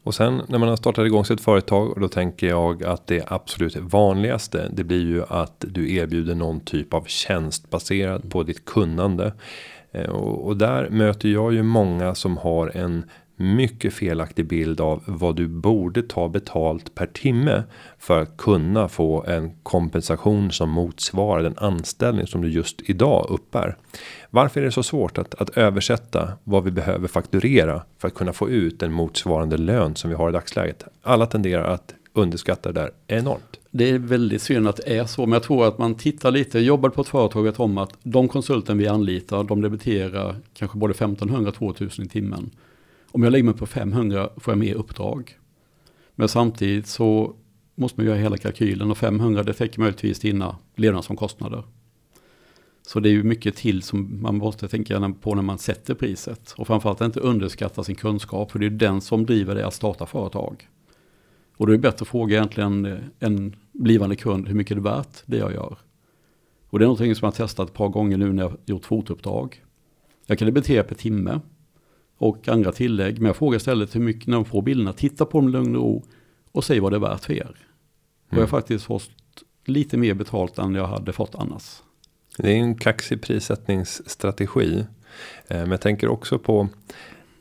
Och 0.04 0.14
sen 0.14 0.42
när 0.48 0.58
man 0.58 0.68
har 0.68 0.76
startat 0.76 1.06
igång 1.06 1.24
sitt 1.24 1.40
företag. 1.40 1.90
och 1.90 2.00
Då 2.00 2.08
tänker 2.08 2.46
jag 2.46 2.84
att 2.84 3.06
det 3.06 3.32
absolut 3.32 3.76
vanligaste. 3.76 4.70
Det 4.72 4.84
blir 4.84 5.06
ju 5.06 5.24
att 5.28 5.64
du 5.68 5.94
erbjuder 5.94 6.34
någon 6.34 6.60
typ 6.60 6.94
av 6.94 7.04
tjänst 7.04 7.70
baserad 7.70 8.30
på 8.30 8.42
ditt 8.42 8.64
kunnande. 8.64 9.32
Eh, 9.92 10.10
och 10.10 10.56
där 10.56 10.90
möter 10.90 11.28
jag 11.28 11.54
ju 11.54 11.62
många 11.62 12.14
som 12.14 12.36
har 12.36 12.76
en 12.76 13.04
mycket 13.42 13.94
felaktig 13.94 14.46
bild 14.46 14.81
av 14.81 15.02
vad 15.07 15.37
du 15.37 15.48
borde 15.48 16.02
ta 16.02 16.28
betalt 16.28 16.94
per 16.94 17.07
timme 17.07 17.62
för 17.98 18.22
att 18.22 18.37
kunna 18.37 18.88
få 18.88 19.24
en 19.24 19.50
kompensation 19.62 20.50
som 20.50 20.70
motsvarar 20.70 21.42
den 21.42 21.59
anställning 21.59 22.26
som 22.26 22.42
du 22.42 22.48
just 22.48 22.90
idag 22.90 23.26
uppbär. 23.31 23.76
Varför 24.31 24.61
är 24.61 24.64
det 24.64 24.72
så 24.72 24.83
svårt 24.83 25.18
att, 25.18 25.35
att 25.35 25.50
översätta 25.50 26.33
vad 26.44 26.64
vi 26.64 26.70
behöver 26.70 27.09
fakturera 27.09 27.83
för 27.98 28.09
att 28.09 28.14
kunna 28.14 28.33
få 28.33 28.50
ut 28.50 28.83
en 28.83 28.92
motsvarande 28.92 29.57
lön 29.57 29.96
som 29.96 30.11
vi 30.11 30.16
har 30.16 30.28
i 30.28 30.33
dagsläget? 30.33 30.85
Alla 31.02 31.26
tenderar 31.26 31.64
att 31.64 31.94
underskatta 32.12 32.72
det 32.72 32.81
där 32.81 32.90
enormt. 33.07 33.59
Det 33.70 33.90
är 33.90 33.98
väldigt 33.98 34.42
synd 34.42 34.68
att 34.68 34.76
det 34.76 34.96
är 34.98 35.05
så, 35.05 35.26
men 35.26 35.33
jag 35.33 35.42
tror 35.42 35.68
att 35.68 35.78
man 35.78 35.94
tittar 35.94 36.31
lite, 36.31 36.59
jobbar 36.59 36.88
på 36.88 37.00
ett 37.00 37.09
företag 37.09 37.61
om 37.61 37.78
att 37.78 37.92
de 38.02 38.28
konsulten 38.28 38.78
vi 38.78 38.88
anlitar, 38.88 39.44
de 39.44 39.61
debiterar 39.61 40.37
kanske 40.55 40.78
både 40.78 40.94
1500-2000 40.94 42.05
i 42.05 42.09
timmen. 42.09 42.50
Om 43.14 43.22
jag 43.22 43.31
lägger 43.31 43.44
mig 43.44 43.55
på 43.55 43.66
500 43.66 44.31
får 44.37 44.53
jag 44.53 44.59
mer 44.59 44.75
uppdrag. 44.75 45.38
Men 46.14 46.29
samtidigt 46.29 46.87
så 46.87 47.37
måste 47.75 48.01
man 48.01 48.07
göra 48.07 48.16
hela 48.16 48.37
kalkylen 48.37 48.90
och 48.90 48.98
500 48.98 49.42
det 49.42 49.53
täcker 49.53 49.81
möjligtvis 49.81 50.20
dina 50.20 50.57
levnadsomkostnader. 50.77 51.64
Så 52.87 53.01
det 53.01 53.09
är 53.09 53.11
ju 53.11 53.22
mycket 53.22 53.57
till 53.57 53.83
som 53.83 54.22
man 54.22 54.37
måste 54.37 54.68
tänka 54.68 55.14
på 55.20 55.35
när 55.35 55.42
man 55.42 55.59
sätter 55.59 55.94
priset. 55.94 56.55
Och 56.59 56.66
framförallt 56.66 57.01
inte 57.01 57.20
underskatta 57.20 57.85
sin 57.85 57.94
kunskap, 57.94 58.51
för 58.51 58.59
det 58.59 58.66
är 58.66 58.70
den 58.70 59.01
som 59.01 59.27
driver 59.27 59.55
dig 59.55 59.64
att 59.64 59.75
starta 59.75 60.07
företag. 60.07 60.68
Och 61.57 61.66
då 61.66 61.72
är 61.72 61.77
det 61.77 61.83
bättre 61.83 62.03
att 62.03 62.09
fråga 62.09 62.37
egentligen 62.37 62.87
eh, 62.87 62.98
en 63.18 63.57
blivande 63.72 64.16
kund 64.16 64.48
hur 64.48 64.55
mycket 64.55 64.77
det 64.77 64.81
är 64.81 64.94
värt 64.94 65.22
det 65.27 65.37
jag 65.37 65.53
gör. 65.53 65.79
Och 66.70 66.79
det 66.79 66.85
är 66.85 66.87
någonting 66.87 67.14
som 67.14 67.27
jag 67.27 67.33
har 67.33 67.37
testat 67.37 67.68
ett 67.68 67.75
par 67.75 67.88
gånger 67.88 68.16
nu 68.16 68.33
när 68.33 68.42
jag 68.42 68.53
gjort 68.66 68.85
fotouppdrag. 68.85 69.62
Jag 70.27 70.38
kan 70.38 70.46
debitera 70.46 70.85
per 70.85 70.94
timme 70.94 71.40
och 72.22 72.48
andra 72.48 72.72
tillägg. 72.72 73.18
Men 73.18 73.26
jag 73.26 73.37
frågar 73.37 73.56
istället 73.56 73.94
hur 73.94 74.00
mycket, 74.00 74.26
när 74.26 74.35
de 74.35 74.44
får 74.44 74.62
bilderna, 74.62 74.92
titta 74.92 75.26
på 75.26 75.40
dem 75.40 75.48
i 75.48 75.52
lugn 75.52 75.76
och 75.76 75.82
ro 75.82 76.04
och 76.52 76.64
säg 76.64 76.80
vad 76.80 76.92
det 76.92 76.96
är 76.96 77.00
värt 77.00 77.24
för 77.24 77.32
er. 77.32 77.42
Mm. 77.42 77.54
Och 78.28 78.32
jag 78.32 78.37
har 78.37 78.42
mm. 78.42 78.50
faktiskt 78.50 78.85
fått 78.85 79.11
lite 79.64 79.96
mer 79.96 80.14
betalt 80.14 80.58
än 80.58 80.74
jag 80.74 80.87
hade 80.87 81.12
fått 81.12 81.35
annars. 81.35 81.82
Det 82.37 82.52
är 82.52 82.56
en 82.56 82.74
kaxig 82.74 83.22
prissättningsstrategi. 83.22 84.85
Eh, 85.48 85.58
men 85.58 85.70
jag 85.70 85.80
tänker 85.80 86.08
också 86.08 86.38
på 86.38 86.68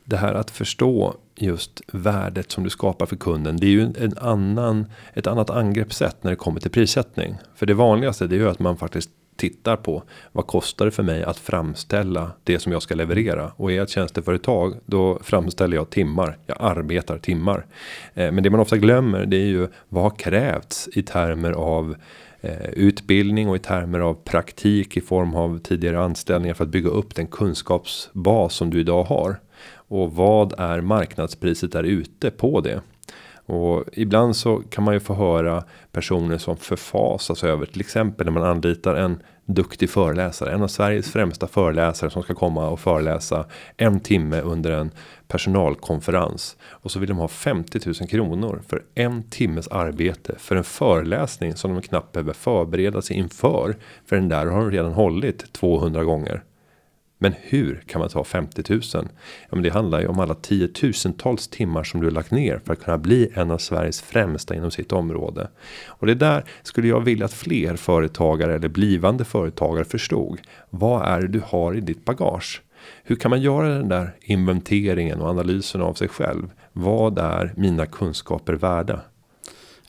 det 0.03 0.17
här 0.17 0.33
att 0.33 0.51
förstå 0.51 1.15
just 1.35 1.81
värdet 1.91 2.51
som 2.51 2.63
du 2.63 2.69
skapar 2.69 3.05
för 3.05 3.15
kunden. 3.15 3.57
Det 3.57 3.67
är 3.67 3.71
ju 3.71 3.81
en 3.81 4.17
annan, 4.17 4.85
ett 5.13 5.27
annat 5.27 5.49
angreppssätt 5.49 6.23
när 6.23 6.31
det 6.31 6.37
kommer 6.37 6.59
till 6.59 6.71
prissättning. 6.71 7.35
För 7.55 7.65
det 7.65 7.73
vanligaste 7.73 8.27
det 8.27 8.35
är 8.35 8.39
ju 8.39 8.49
att 8.49 8.59
man 8.59 8.77
faktiskt 8.77 9.09
tittar 9.41 9.75
på 9.75 10.03
vad 10.31 10.47
kostar 10.47 10.85
det 10.85 10.91
för 10.91 11.03
mig 11.03 11.23
att 11.23 11.37
framställa 11.37 12.31
det 12.43 12.59
som 12.59 12.71
jag 12.71 12.81
ska 12.81 12.95
leverera 12.95 13.51
och 13.55 13.71
är 13.71 13.75
jag 13.75 13.83
ett 13.83 13.89
tjänsteföretag 13.89 14.75
då 14.85 15.19
framställer 15.23 15.77
jag 15.77 15.89
timmar. 15.89 16.37
Jag 16.45 16.57
arbetar 16.59 17.17
timmar, 17.17 17.65
eh, 18.13 18.31
men 18.31 18.43
det 18.43 18.49
man 18.49 18.59
ofta 18.59 18.77
glömmer 18.77 19.25
det 19.25 19.37
är 19.37 19.47
ju 19.47 19.67
vad 19.89 20.03
har 20.03 20.09
krävts 20.09 20.89
i 20.93 21.03
termer 21.03 21.51
av 21.51 21.95
eh, 22.41 22.69
utbildning 22.73 23.49
och 23.49 23.55
i 23.55 23.59
termer 23.59 23.99
av 23.99 24.13
praktik 24.13 24.97
i 24.97 25.01
form 25.01 25.35
av 25.35 25.59
tidigare 25.59 25.99
anställningar 25.99 26.53
för 26.53 26.63
att 26.63 26.69
bygga 26.69 26.89
upp 26.89 27.15
den 27.15 27.27
kunskapsbas 27.27 28.53
som 28.53 28.69
du 28.69 28.79
idag 28.79 29.03
har. 29.03 29.39
Och 29.73 30.15
vad 30.15 30.53
är 30.59 30.81
marknadspriset 30.81 31.71
där 31.71 31.83
ute 31.83 32.31
på 32.31 32.61
det? 32.61 32.81
Och 33.51 33.83
ibland 33.93 34.35
så 34.35 34.63
kan 34.69 34.83
man 34.83 34.93
ju 34.93 34.99
få 34.99 35.13
höra 35.13 35.63
personer 35.91 36.37
som 36.37 36.57
förfasas 36.57 37.43
över 37.43 37.65
till 37.65 37.81
exempel 37.81 38.25
när 38.25 38.31
man 38.33 38.43
anlitar 38.43 38.95
en 38.95 39.21
duktig 39.45 39.89
föreläsare. 39.89 40.53
En 40.53 40.63
av 40.63 40.67
Sveriges 40.67 41.11
främsta 41.11 41.47
föreläsare 41.47 42.09
som 42.09 42.23
ska 42.23 42.33
komma 42.33 42.69
och 42.69 42.79
föreläsa 42.79 43.45
en 43.77 43.99
timme 43.99 44.41
under 44.41 44.71
en 44.71 44.91
personalkonferens. 45.27 46.57
Och 46.63 46.91
så 46.91 46.99
vill 46.99 47.09
de 47.09 47.17
ha 47.17 47.27
50 47.27 47.79
000 47.85 47.95
kronor 48.09 48.61
för 48.67 48.83
en 48.95 49.23
timmes 49.29 49.67
arbete 49.67 50.35
för 50.37 50.55
en 50.55 50.63
föreläsning 50.63 51.55
som 51.55 51.73
de 51.73 51.81
knappt 51.81 52.11
behöver 52.11 52.33
förbereda 52.33 53.01
sig 53.01 53.17
inför. 53.17 53.75
För 54.05 54.15
den 54.15 54.29
där 54.29 54.45
har 54.45 54.61
de 54.61 54.71
redan 54.71 54.93
hållit 54.93 55.53
200 55.53 56.03
gånger. 56.03 56.43
Men 57.23 57.33
hur 57.41 57.83
kan 57.85 57.99
man 57.99 58.09
ta 58.09 58.23
50 58.23 58.63
000? 58.69 58.81
Ja, 58.93 59.01
men 59.49 59.63
det 59.63 59.69
handlar 59.69 60.01
ju 60.01 60.07
om 60.07 60.19
alla 60.19 60.35
tiotusentals 60.35 61.47
timmar 61.47 61.83
som 61.83 61.99
du 61.99 62.07
har 62.07 62.11
lagt 62.11 62.31
ner 62.31 62.61
för 62.65 62.73
att 62.73 62.83
kunna 62.83 62.97
bli 62.97 63.29
en 63.33 63.51
av 63.51 63.57
Sveriges 63.57 64.01
främsta 64.01 64.55
inom 64.55 64.71
sitt 64.71 64.91
område. 64.91 65.49
Och 65.87 66.07
det 66.07 66.15
där 66.15 66.43
skulle 66.63 66.87
jag 66.87 67.01
vilja 67.01 67.25
att 67.25 67.33
fler 67.33 67.75
företagare 67.75 68.55
eller 68.55 68.67
blivande 68.67 69.25
företagare 69.25 69.85
förstod. 69.85 70.39
Vad 70.69 71.07
är 71.07 71.21
det 71.21 71.27
du 71.27 71.41
har 71.45 71.77
i 71.77 71.81
ditt 71.81 72.05
bagage? 72.05 72.61
Hur 73.03 73.15
kan 73.15 73.29
man 73.29 73.41
göra 73.41 73.69
den 73.69 73.89
där 73.89 74.15
inventeringen 74.21 75.21
och 75.21 75.29
analysen 75.29 75.81
av 75.81 75.93
sig 75.93 76.07
själv? 76.07 76.49
Vad 76.73 77.19
är 77.19 77.53
mina 77.57 77.85
kunskaper 77.85 78.53
värda? 78.53 79.01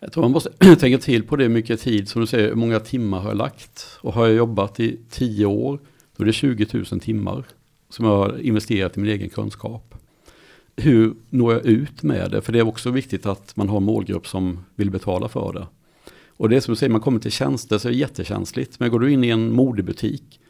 Jag 0.01 0.13
tror 0.13 0.23
man 0.23 0.33
måste 0.33 0.77
tänka 0.81 0.99
till 0.99 1.23
på 1.23 1.37
det 1.37 1.49
mycket 1.49 1.81
tid 1.81 2.09
som 2.09 2.21
du 2.21 2.27
säger, 2.27 2.49
hur 2.49 2.55
många 2.55 2.81
timmar 2.81 3.21
har 3.21 3.29
jag 3.29 3.37
lagt? 3.37 3.99
Och 4.01 4.13
har 4.13 4.27
jag 4.27 4.37
jobbat 4.37 4.81
i 4.81 5.01
tio 5.11 5.47
år 5.47 5.79
då 6.23 6.25
är 6.25 6.27
det 6.27 6.33
20 6.33 6.67
000 6.73 6.85
timmar 7.01 7.45
som 7.89 8.05
jag 8.05 8.17
har 8.17 8.39
investerat 8.39 8.97
i 8.97 9.01
min 9.01 9.11
egen 9.11 9.29
kunskap. 9.29 9.95
Hur 10.77 11.15
når 11.31 11.53
jag 11.53 11.67
ut 11.67 12.03
med 12.03 12.31
det? 12.31 12.43
För 12.43 12.53
det 12.53 12.59
är 12.59 12.67
också 12.67 12.91
viktigt 12.91 13.27
att 13.27 13.57
man 13.57 13.69
har 13.69 13.77
en 13.77 13.83
målgrupp 13.83 14.27
som 14.27 14.65
vill 14.75 14.91
betala 14.91 15.29
för 15.29 15.53
det. 15.53 15.67
Och 16.37 16.49
det 16.49 16.57
är 16.57 16.61
som 16.61 16.73
du 16.73 16.77
säger, 16.77 16.91
man 16.91 17.01
kommer 17.01 17.21
till 17.21 17.31
tjänster 17.31 17.79
så 17.79 17.89
är 17.89 17.93
det 17.93 17.99
jättekänsligt. 17.99 18.81
Men 18.81 18.91
går 18.91 19.01
du 19.01 19.13
in 19.13 19.25
i 19.25 19.29
en 19.29 19.53
modebutik, 19.53 20.41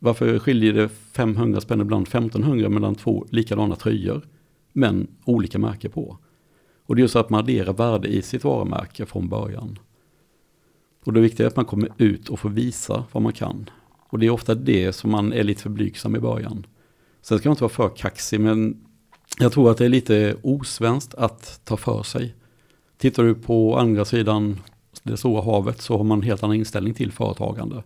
varför 0.00 0.38
skiljer 0.38 0.72
det 0.72 0.88
500 0.88 1.60
spänn, 1.60 1.80
ibland 1.80 2.08
1500 2.08 2.68
mellan 2.68 2.94
två 2.94 3.26
likadana 3.30 3.76
tröjor, 3.76 4.26
men 4.72 5.06
olika 5.24 5.58
märke 5.58 5.88
på? 5.88 6.18
Och 6.86 6.96
det 6.96 7.02
är 7.02 7.06
så 7.06 7.18
att 7.18 7.30
man 7.30 7.40
adderar 7.40 7.72
värde 7.72 8.08
i 8.08 8.22
sitt 8.22 8.44
varumärke 8.44 9.06
från 9.06 9.28
början. 9.28 9.78
Och 11.04 11.12
det 11.12 11.20
viktiga 11.20 11.46
är 11.46 11.48
att 11.48 11.56
man 11.56 11.64
kommer 11.64 11.90
ut 11.98 12.28
och 12.28 12.40
får 12.40 12.50
visa 12.50 13.04
vad 13.12 13.22
man 13.22 13.32
kan. 13.32 13.70
Och 14.08 14.18
det 14.18 14.26
är 14.26 14.30
ofta 14.30 14.54
det 14.54 14.92
som 14.92 15.10
man 15.10 15.32
är 15.32 15.44
lite 15.44 15.62
för 15.62 15.70
blygsam 15.70 16.16
i 16.16 16.18
början. 16.18 16.66
Sen 17.22 17.38
ska 17.38 17.48
man 17.48 17.52
inte 17.52 17.64
vara 17.64 17.72
för 17.72 17.96
kaxig, 17.96 18.40
men 18.40 18.84
jag 19.38 19.52
tror 19.52 19.70
att 19.70 19.78
det 19.78 19.84
är 19.84 19.88
lite 19.88 20.36
osvenskt 20.42 21.14
att 21.14 21.60
ta 21.64 21.76
för 21.76 22.02
sig. 22.02 22.34
Tittar 22.98 23.22
du 23.22 23.34
på 23.34 23.78
andra 23.78 24.04
sidan 24.04 24.60
det 25.02 25.16
stora 25.16 25.42
havet 25.42 25.80
så 25.80 25.96
har 25.96 26.04
man 26.04 26.18
en 26.18 26.22
helt 26.22 26.42
annan 26.42 26.56
inställning 26.56 26.94
till 26.94 27.12
företagande. 27.12 27.82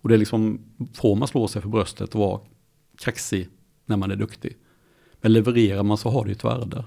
Och 0.00 0.08
det 0.08 0.14
är 0.14 0.18
liksom, 0.18 0.60
får 0.94 1.16
man 1.16 1.28
slå 1.28 1.48
sig 1.48 1.62
för 1.62 1.68
bröstet 1.68 2.14
och 2.14 2.20
vara 2.20 2.40
kaxig 2.98 3.48
när 3.86 3.96
man 3.96 4.10
är 4.10 4.16
duktig. 4.16 4.56
Men 5.20 5.32
levererar 5.32 5.82
man 5.82 5.98
så 5.98 6.10
har 6.10 6.24
det 6.24 6.32
ett 6.32 6.44
värde. 6.44 6.84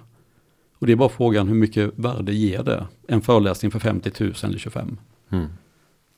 Och 0.79 0.87
det 0.87 0.93
är 0.93 0.97
bara 0.97 1.09
frågan 1.09 1.47
hur 1.47 1.55
mycket 1.55 1.91
värde 1.95 2.33
ger 2.33 2.63
det? 2.63 2.87
En 3.07 3.21
föreläsning 3.21 3.71
för 3.71 3.79
50 3.79 4.23
000 4.23 4.33
eller 4.43 4.57
25. 4.57 4.97
Mm. 5.29 5.47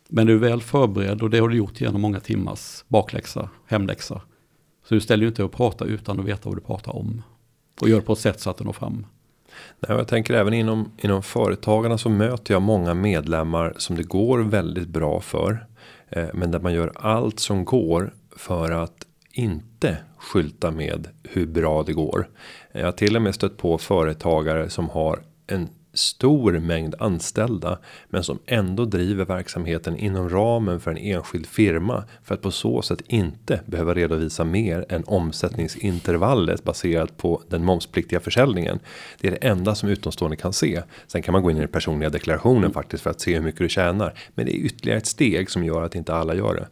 Men 0.09 0.27
du 0.27 0.33
är 0.33 0.37
väl 0.37 0.61
förberedd 0.61 1.21
och 1.21 1.29
det 1.29 1.39
har 1.39 1.49
du 1.49 1.55
gjort 1.55 1.81
genom 1.81 2.01
många 2.01 2.19
timmars 2.19 2.83
bakläxa, 2.87 3.49
hemläxa. 3.65 4.21
Så 4.87 4.93
du 4.93 5.01
ställer 5.01 5.23
ju 5.23 5.27
inte 5.27 5.43
och 5.43 5.51
prata 5.51 5.85
utan 5.85 6.19
att 6.19 6.25
veta 6.25 6.49
vad 6.49 6.57
du 6.57 6.61
pratar 6.61 6.95
om. 6.95 7.21
Och 7.81 7.89
gör 7.89 7.95
det 7.95 8.05
på 8.05 8.13
ett 8.13 8.19
sätt 8.19 8.39
så 8.39 8.49
att 8.49 8.57
det 8.57 8.63
når 8.63 8.73
fram. 8.73 9.05
Nej, 9.79 9.97
jag 9.97 10.07
tänker 10.07 10.33
även 10.33 10.53
inom, 10.53 10.91
inom 10.97 11.23
företagarna 11.23 11.97
så 11.97 12.09
möter 12.09 12.53
jag 12.53 12.61
många 12.61 12.93
medlemmar 12.93 13.73
som 13.77 13.95
det 13.95 14.03
går 14.03 14.39
väldigt 14.39 14.87
bra 14.87 15.19
för. 15.19 15.67
Eh, 16.09 16.27
men 16.33 16.51
där 16.51 16.59
man 16.59 16.73
gör 16.73 16.91
allt 16.95 17.39
som 17.39 17.65
går 17.65 18.13
för 18.35 18.71
att 18.71 19.07
inte 19.31 19.97
skylta 20.17 20.71
med 20.71 21.07
hur 21.23 21.45
bra 21.45 21.83
det 21.83 21.93
går. 21.93 22.29
Jag 22.71 22.85
har 22.85 22.91
till 22.91 23.15
och 23.15 23.21
med 23.21 23.35
stött 23.35 23.57
på 23.57 23.77
företagare 23.77 24.69
som 24.69 24.89
har 24.89 25.23
en 25.47 25.69
stor 25.93 26.60
mängd 26.60 26.95
anställda. 26.99 27.79
Men 28.10 28.23
som 28.23 28.39
ändå 28.45 28.86
driver 28.86 29.25
verksamheten 29.25 29.97
inom 29.97 30.29
ramen 30.29 30.79
för 30.79 30.91
en 30.91 30.97
enskild 30.97 31.45
firma. 31.45 32.03
För 32.23 32.34
att 32.34 32.41
på 32.41 32.51
så 32.51 32.82
sätt 32.82 33.01
inte 33.08 33.62
behöva 33.65 33.93
redovisa 33.93 34.43
mer 34.43 34.86
än 34.89 35.03
omsättningsintervallet 35.08 36.63
baserat 36.63 37.17
på 37.17 37.41
den 37.49 37.65
momspliktiga 37.65 38.19
försäljningen. 38.19 38.79
Det 39.19 39.27
är 39.27 39.32
det 39.32 39.47
enda 39.47 39.75
som 39.75 39.89
utomstående 39.89 40.38
kan 40.38 40.53
se. 40.53 40.82
Sen 41.08 41.21
kan 41.21 41.32
man 41.32 41.43
gå 41.43 41.51
in 41.51 41.58
i 41.58 41.60
den 41.60 41.69
personliga 41.69 42.10
deklarationen 42.10 42.73
faktiskt 42.73 43.03
för 43.03 43.10
att 43.10 43.21
se 43.21 43.36
hur 43.36 43.41
mycket 43.41 43.62
du 43.62 43.69
tjänar. 43.69 44.13
Men 44.36 44.45
det 44.45 44.56
är 44.56 44.65
ytterligare 44.65 44.97
ett 44.97 45.08
steg 45.08 45.49
som 45.49 45.63
gör 45.63 45.82
att 45.82 45.95
inte 45.95 46.13
alla 46.13 46.36
gör 46.36 46.56
det. 46.56 46.67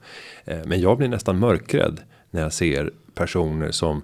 Eh, 0.53 0.65
men 0.65 0.81
jag 0.81 0.97
blir 0.97 1.07
nästan 1.07 1.39
mörkrädd 1.39 2.01
när 2.31 2.41
jag 2.41 2.53
ser 2.53 2.91
personer 3.13 3.71
som 3.71 4.01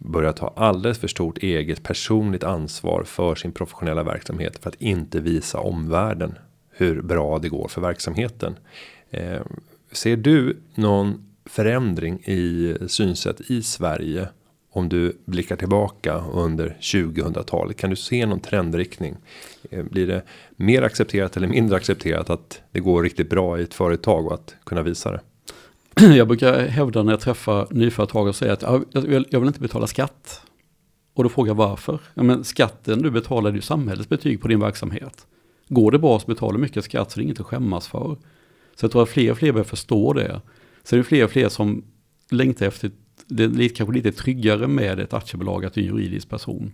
börjar 0.00 0.32
ta 0.32 0.52
alldeles 0.56 0.98
för 0.98 1.08
stort 1.08 1.38
eget 1.38 1.82
personligt 1.82 2.44
ansvar 2.44 3.04
för 3.04 3.34
sin 3.34 3.52
professionella 3.52 4.02
verksamhet 4.02 4.58
för 4.62 4.68
att 4.68 4.82
inte 4.82 5.20
visa 5.20 5.58
omvärlden 5.58 6.34
hur 6.70 7.02
bra 7.02 7.38
det 7.38 7.48
går 7.48 7.68
för 7.68 7.80
verksamheten. 7.80 8.56
Eh, 9.10 9.40
ser 9.92 10.16
du 10.16 10.56
någon 10.74 11.24
förändring 11.44 12.14
i 12.24 12.76
synsätt 12.88 13.40
i 13.40 13.62
Sverige 13.62 14.28
om 14.72 14.88
du 14.88 15.18
blickar 15.24 15.56
tillbaka 15.56 16.24
under 16.32 16.76
2000-talet? 16.80 17.76
Kan 17.76 17.90
du 17.90 17.96
se 17.96 18.26
någon 18.26 18.40
trendriktning? 18.40 19.16
Eh, 19.70 19.84
blir 19.84 20.06
det 20.06 20.22
mer 20.56 20.82
accepterat 20.82 21.36
eller 21.36 21.48
mindre 21.48 21.76
accepterat 21.76 22.30
att 22.30 22.62
det 22.72 22.80
går 22.80 23.02
riktigt 23.02 23.30
bra 23.30 23.60
i 23.60 23.62
ett 23.62 23.74
företag 23.74 24.26
och 24.26 24.34
att 24.34 24.54
kunna 24.64 24.82
visa 24.82 25.12
det? 25.12 25.20
Jag 26.16 26.28
brukar 26.28 26.66
hävda 26.66 27.02
när 27.02 27.12
jag 27.12 27.20
träffar 27.20 27.66
nyföretagare 27.70 28.28
och 28.28 28.36
säger 28.36 28.52
att 28.52 28.62
jag 28.62 29.00
vill, 29.00 29.26
jag 29.30 29.40
vill 29.40 29.46
inte 29.46 29.60
betala 29.60 29.86
skatt. 29.86 30.42
Och 31.14 31.22
då 31.22 31.28
frågar 31.28 31.50
jag 31.50 31.54
varför? 31.54 32.00
Ja, 32.14 32.22
men 32.22 32.44
skatten 32.44 33.02
du 33.02 33.10
betalar 33.10 33.50
är 33.50 33.54
ju 33.54 33.60
samhällets 33.60 34.08
betyg 34.08 34.40
på 34.40 34.48
din 34.48 34.60
verksamhet. 34.60 35.26
Går 35.68 35.92
det 35.92 35.98
bra 35.98 36.20
så 36.20 36.26
betalar 36.26 36.52
du 36.52 36.58
mycket 36.58 36.84
skatt 36.84 37.10
så 37.10 37.18
det 37.18 37.22
är 37.22 37.24
inget 37.24 37.40
att 37.40 37.46
skämmas 37.46 37.88
för. 37.88 38.16
Så 38.74 38.84
jag 38.84 38.92
tror 38.92 39.02
att 39.02 39.08
fler 39.08 39.30
och 39.30 39.38
fler 39.38 39.52
börjar 39.52 39.64
förstå 39.64 40.12
det. 40.12 40.40
Så 40.82 40.96
det 40.96 41.00
är 41.00 41.02
fler 41.02 41.24
och 41.24 41.30
fler 41.30 41.48
som 41.48 41.84
längtar 42.30 42.66
efter, 42.66 42.90
det 43.26 43.44
är 43.44 43.68
kanske 43.68 43.94
lite 43.94 44.12
tryggare 44.12 44.66
med 44.66 45.00
ett 45.00 45.14
aktiebolag 45.14 45.64
att 45.64 45.74
du 45.74 45.80
är 45.80 45.84
en 45.84 45.96
juridisk 45.96 46.28
person. 46.28 46.72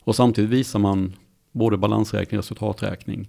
Och 0.00 0.16
samtidigt 0.16 0.50
visar 0.50 0.78
man 0.78 1.14
både 1.52 1.76
balansräkning 1.76 2.38
och 2.38 2.44
resultaträkning. 2.44 3.28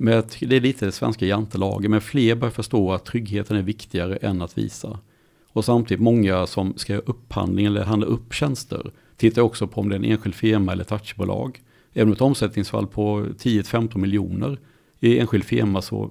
Men 0.00 0.22
det 0.40 0.56
är 0.56 0.60
lite 0.60 0.86
det 0.86 0.92
svenska 0.92 1.26
jantelaget, 1.26 1.90
men 1.90 2.00
fler 2.00 2.34
börjar 2.34 2.52
förstå 2.52 2.92
att 2.92 3.04
tryggheten 3.04 3.56
är 3.56 3.62
viktigare 3.62 4.16
än 4.16 4.42
att 4.42 4.58
visa. 4.58 4.98
Och 5.48 5.64
samtidigt 5.64 6.02
många 6.02 6.46
som 6.46 6.74
ska 6.76 6.92
göra 6.92 7.02
upphandling 7.06 7.66
eller 7.66 7.84
handla 7.84 8.06
upp 8.06 8.34
tjänster 8.34 8.90
tittar 9.16 9.42
också 9.42 9.66
på 9.66 9.80
om 9.80 9.88
det 9.88 9.94
är 9.94 9.98
en 9.98 10.04
enskild 10.04 10.34
firma 10.34 10.72
eller 10.72 10.84
ett 10.84 10.92
aktiebolag. 10.92 11.62
Även 11.92 12.12
ett 12.12 12.20
omsättningsfall 12.20 12.86
på 12.86 13.20
10-15 13.20 13.98
miljoner 13.98 14.58
i 15.00 15.18
enskild 15.18 15.44
firma 15.44 15.82
så, 15.82 16.10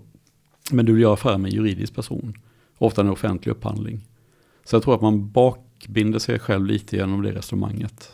men 0.71 0.85
du 0.85 0.93
vill 0.93 1.01
göra 1.01 1.13
affär 1.13 1.37
med 1.37 1.49
en 1.49 1.55
juridisk 1.55 1.95
person. 1.95 2.37
Ofta 2.77 3.01
en 3.01 3.09
offentlig 3.09 3.51
upphandling. 3.51 4.01
Så 4.63 4.75
jag 4.75 4.83
tror 4.83 4.95
att 4.95 5.01
man 5.01 5.31
bakbinder 5.31 6.19
sig 6.19 6.39
själv 6.39 6.65
lite 6.65 6.95
genom 6.95 7.21
det 7.21 7.31
resonemanget. 7.31 8.11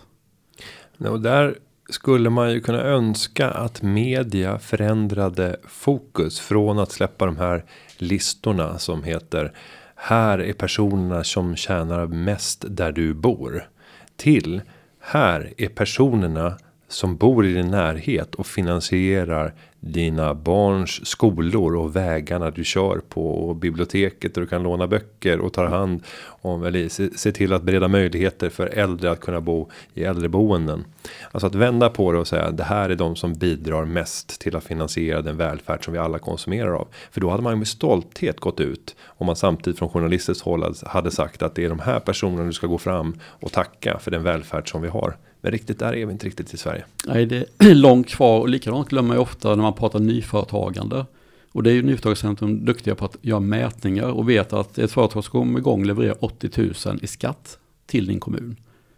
Och 0.97 1.21
där 1.21 1.57
skulle 1.89 2.29
man 2.29 2.51
ju 2.51 2.61
kunna 2.61 2.81
önska 2.81 3.49
att 3.49 3.81
media 3.81 4.59
förändrade 4.59 5.57
fokus 5.67 6.39
från 6.39 6.79
att 6.79 6.91
släppa 6.91 7.25
de 7.25 7.37
här 7.37 7.65
listorna 7.97 8.79
som 8.79 9.03
heter 9.03 9.53
här 9.95 10.39
är 10.39 10.53
personerna 10.53 11.23
som 11.23 11.55
tjänar 11.55 12.07
mest 12.07 12.65
där 12.67 12.91
du 12.91 13.13
bor 13.13 13.67
till 14.15 14.61
här 14.99 15.53
är 15.57 15.67
personerna 15.67 16.57
som 16.87 17.17
bor 17.17 17.45
i 17.45 17.53
din 17.53 17.71
närhet 17.71 18.35
och 18.35 18.47
finansierar 18.47 19.53
dina 19.85 20.33
barns 20.33 21.05
skolor 21.05 21.75
och 21.75 21.95
vägarna 21.95 22.51
du 22.51 22.63
kör 22.63 23.01
på 23.09 23.31
och 23.31 23.55
biblioteket 23.55 24.33
där 24.33 24.41
du 24.41 24.47
kan 24.47 24.63
låna 24.63 24.87
böcker 24.87 25.39
och 25.39 25.53
tar 25.53 25.65
hand 25.65 26.03
om 26.25 26.63
eller 26.63 26.89
se, 26.89 27.09
se 27.17 27.31
till 27.31 27.53
att 27.53 27.63
bereda 27.63 27.87
möjligheter 27.87 28.49
för 28.49 28.67
äldre 28.67 29.11
att 29.11 29.19
kunna 29.19 29.41
bo 29.41 29.69
i 29.93 30.03
äldreboenden. 30.03 30.85
Alltså 31.31 31.47
att 31.47 31.55
vända 31.55 31.89
på 31.89 32.11
det 32.11 32.17
och 32.17 32.27
säga 32.27 32.51
det 32.51 32.63
här 32.63 32.89
är 32.89 32.95
de 32.95 33.15
som 33.15 33.33
bidrar 33.33 33.85
mest 33.85 34.41
till 34.41 34.55
att 34.55 34.63
finansiera 34.63 35.21
den 35.21 35.37
välfärd 35.37 35.85
som 35.85 35.93
vi 35.93 35.99
alla 35.99 36.19
konsumerar 36.19 36.73
av. 36.73 36.87
För 37.11 37.21
då 37.21 37.29
hade 37.29 37.43
man 37.43 37.53
ju 37.53 37.57
med 37.57 37.67
stolthet 37.67 38.39
gått 38.39 38.59
ut 38.59 38.95
om 39.05 39.25
man 39.25 39.35
samtidigt 39.35 39.79
från 39.79 39.89
journalisters 39.89 40.41
håll 40.41 40.73
hade 40.85 41.11
sagt 41.11 41.41
att 41.41 41.55
det 41.55 41.65
är 41.65 41.69
de 41.69 41.79
här 41.79 41.99
personerna 41.99 42.43
du 42.43 42.53
ska 42.53 42.67
gå 42.67 42.77
fram 42.77 43.15
och 43.23 43.51
tacka 43.51 43.99
för 43.99 44.11
den 44.11 44.23
välfärd 44.23 44.71
som 44.71 44.81
vi 44.81 44.87
har. 44.87 45.17
Men 45.43 45.51
riktigt 45.51 45.79
där 45.79 45.95
är 45.95 46.05
vi 46.05 46.11
inte 46.11 46.25
riktigt 46.25 46.53
i 46.53 46.57
Sverige. 46.57 46.85
Nej, 47.07 47.25
det 47.25 47.45
är 47.57 47.75
långt 47.75 48.09
kvar 48.09 48.39
och 48.39 48.49
likadant 48.49 48.89
glömmer 48.89 49.07
man 49.07 49.17
ju 49.17 49.21
ofta 49.21 49.49
när 49.49 49.63
man 49.63 49.72
pratar 49.73 49.99
nyföretagande. 49.99 51.05
Och 51.51 51.63
det 51.63 51.71
är 51.71 51.73
ju 51.73 51.81
Nyföretagarcentrum 51.81 52.65
duktiga 52.65 52.95
på 52.95 53.05
att 53.05 53.17
göra 53.21 53.39
mätningar 53.39 54.11
och 54.11 54.29
vet 54.29 54.53
att 54.53 54.77
ett 54.77 54.91
företag 54.91 55.23
som 55.23 55.31
kommer 55.31 55.59
igång 55.59 55.85
levererar 55.85 56.25
80 56.25 56.49
000 56.85 56.99
i 57.01 57.07
skatt 57.07 57.59
till 57.85 58.05
din 58.05 58.19
kommun. 58.19 58.55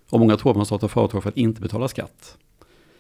Och 0.10 0.20
många 0.20 0.38
tror 0.38 0.52
att 0.52 0.58
man 0.58 0.66
startar 0.66 0.88
företag 0.88 1.24
för 1.24 1.30
att 1.30 1.38
inte 1.38 1.62
betala 1.62 1.88
skatt. 1.88 2.38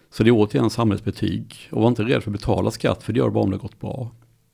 Så 0.09 0.23
det 0.23 0.29
är 0.29 0.31
återigen 0.31 0.69
samhällsbetyg. 0.69 1.69
Och 1.71 1.81
var 1.81 1.87
inte 1.87 2.03
rädd 2.03 2.23
för 2.23 2.31
att 2.31 2.37
betala 2.39 2.71
skatt 2.71 3.03
för 3.03 3.13
det 3.13 3.17
gör 3.17 3.25
det 3.25 3.31
bara 3.31 3.43
om 3.43 3.49
det 3.49 3.57
har 3.57 3.61
gått 3.61 3.79
bra. 3.79 4.11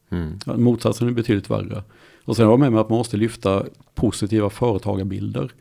Mm. 0.10 0.40
Motsatsen 0.46 1.08
är 1.08 1.12
betydligt 1.12 1.50
värre. 1.50 1.84
Och 2.26 2.36
sen 2.36 2.46
har 2.46 2.54
jag 2.54 2.60
med 2.60 2.72
mig 2.72 2.82
att 2.82 2.90
man 2.90 2.98
måste 2.98 3.18
lyfta 3.18 3.66
positiva 3.96 4.50
företagarbilder. 4.50 5.52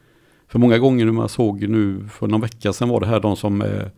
För 0.48 0.58
många 0.58 0.78
gånger 0.78 1.04
när 1.04 1.12
man 1.12 1.28
såg 1.28 1.68
nu, 1.68 2.08
för 2.08 2.26
någon 2.26 2.40
vecka 2.40 2.72
sedan 2.72 2.88
var 2.88 3.00
det 3.00 3.06
här 3.06 3.20
de 3.20 3.36
som 3.36 3.60
är 3.60 3.90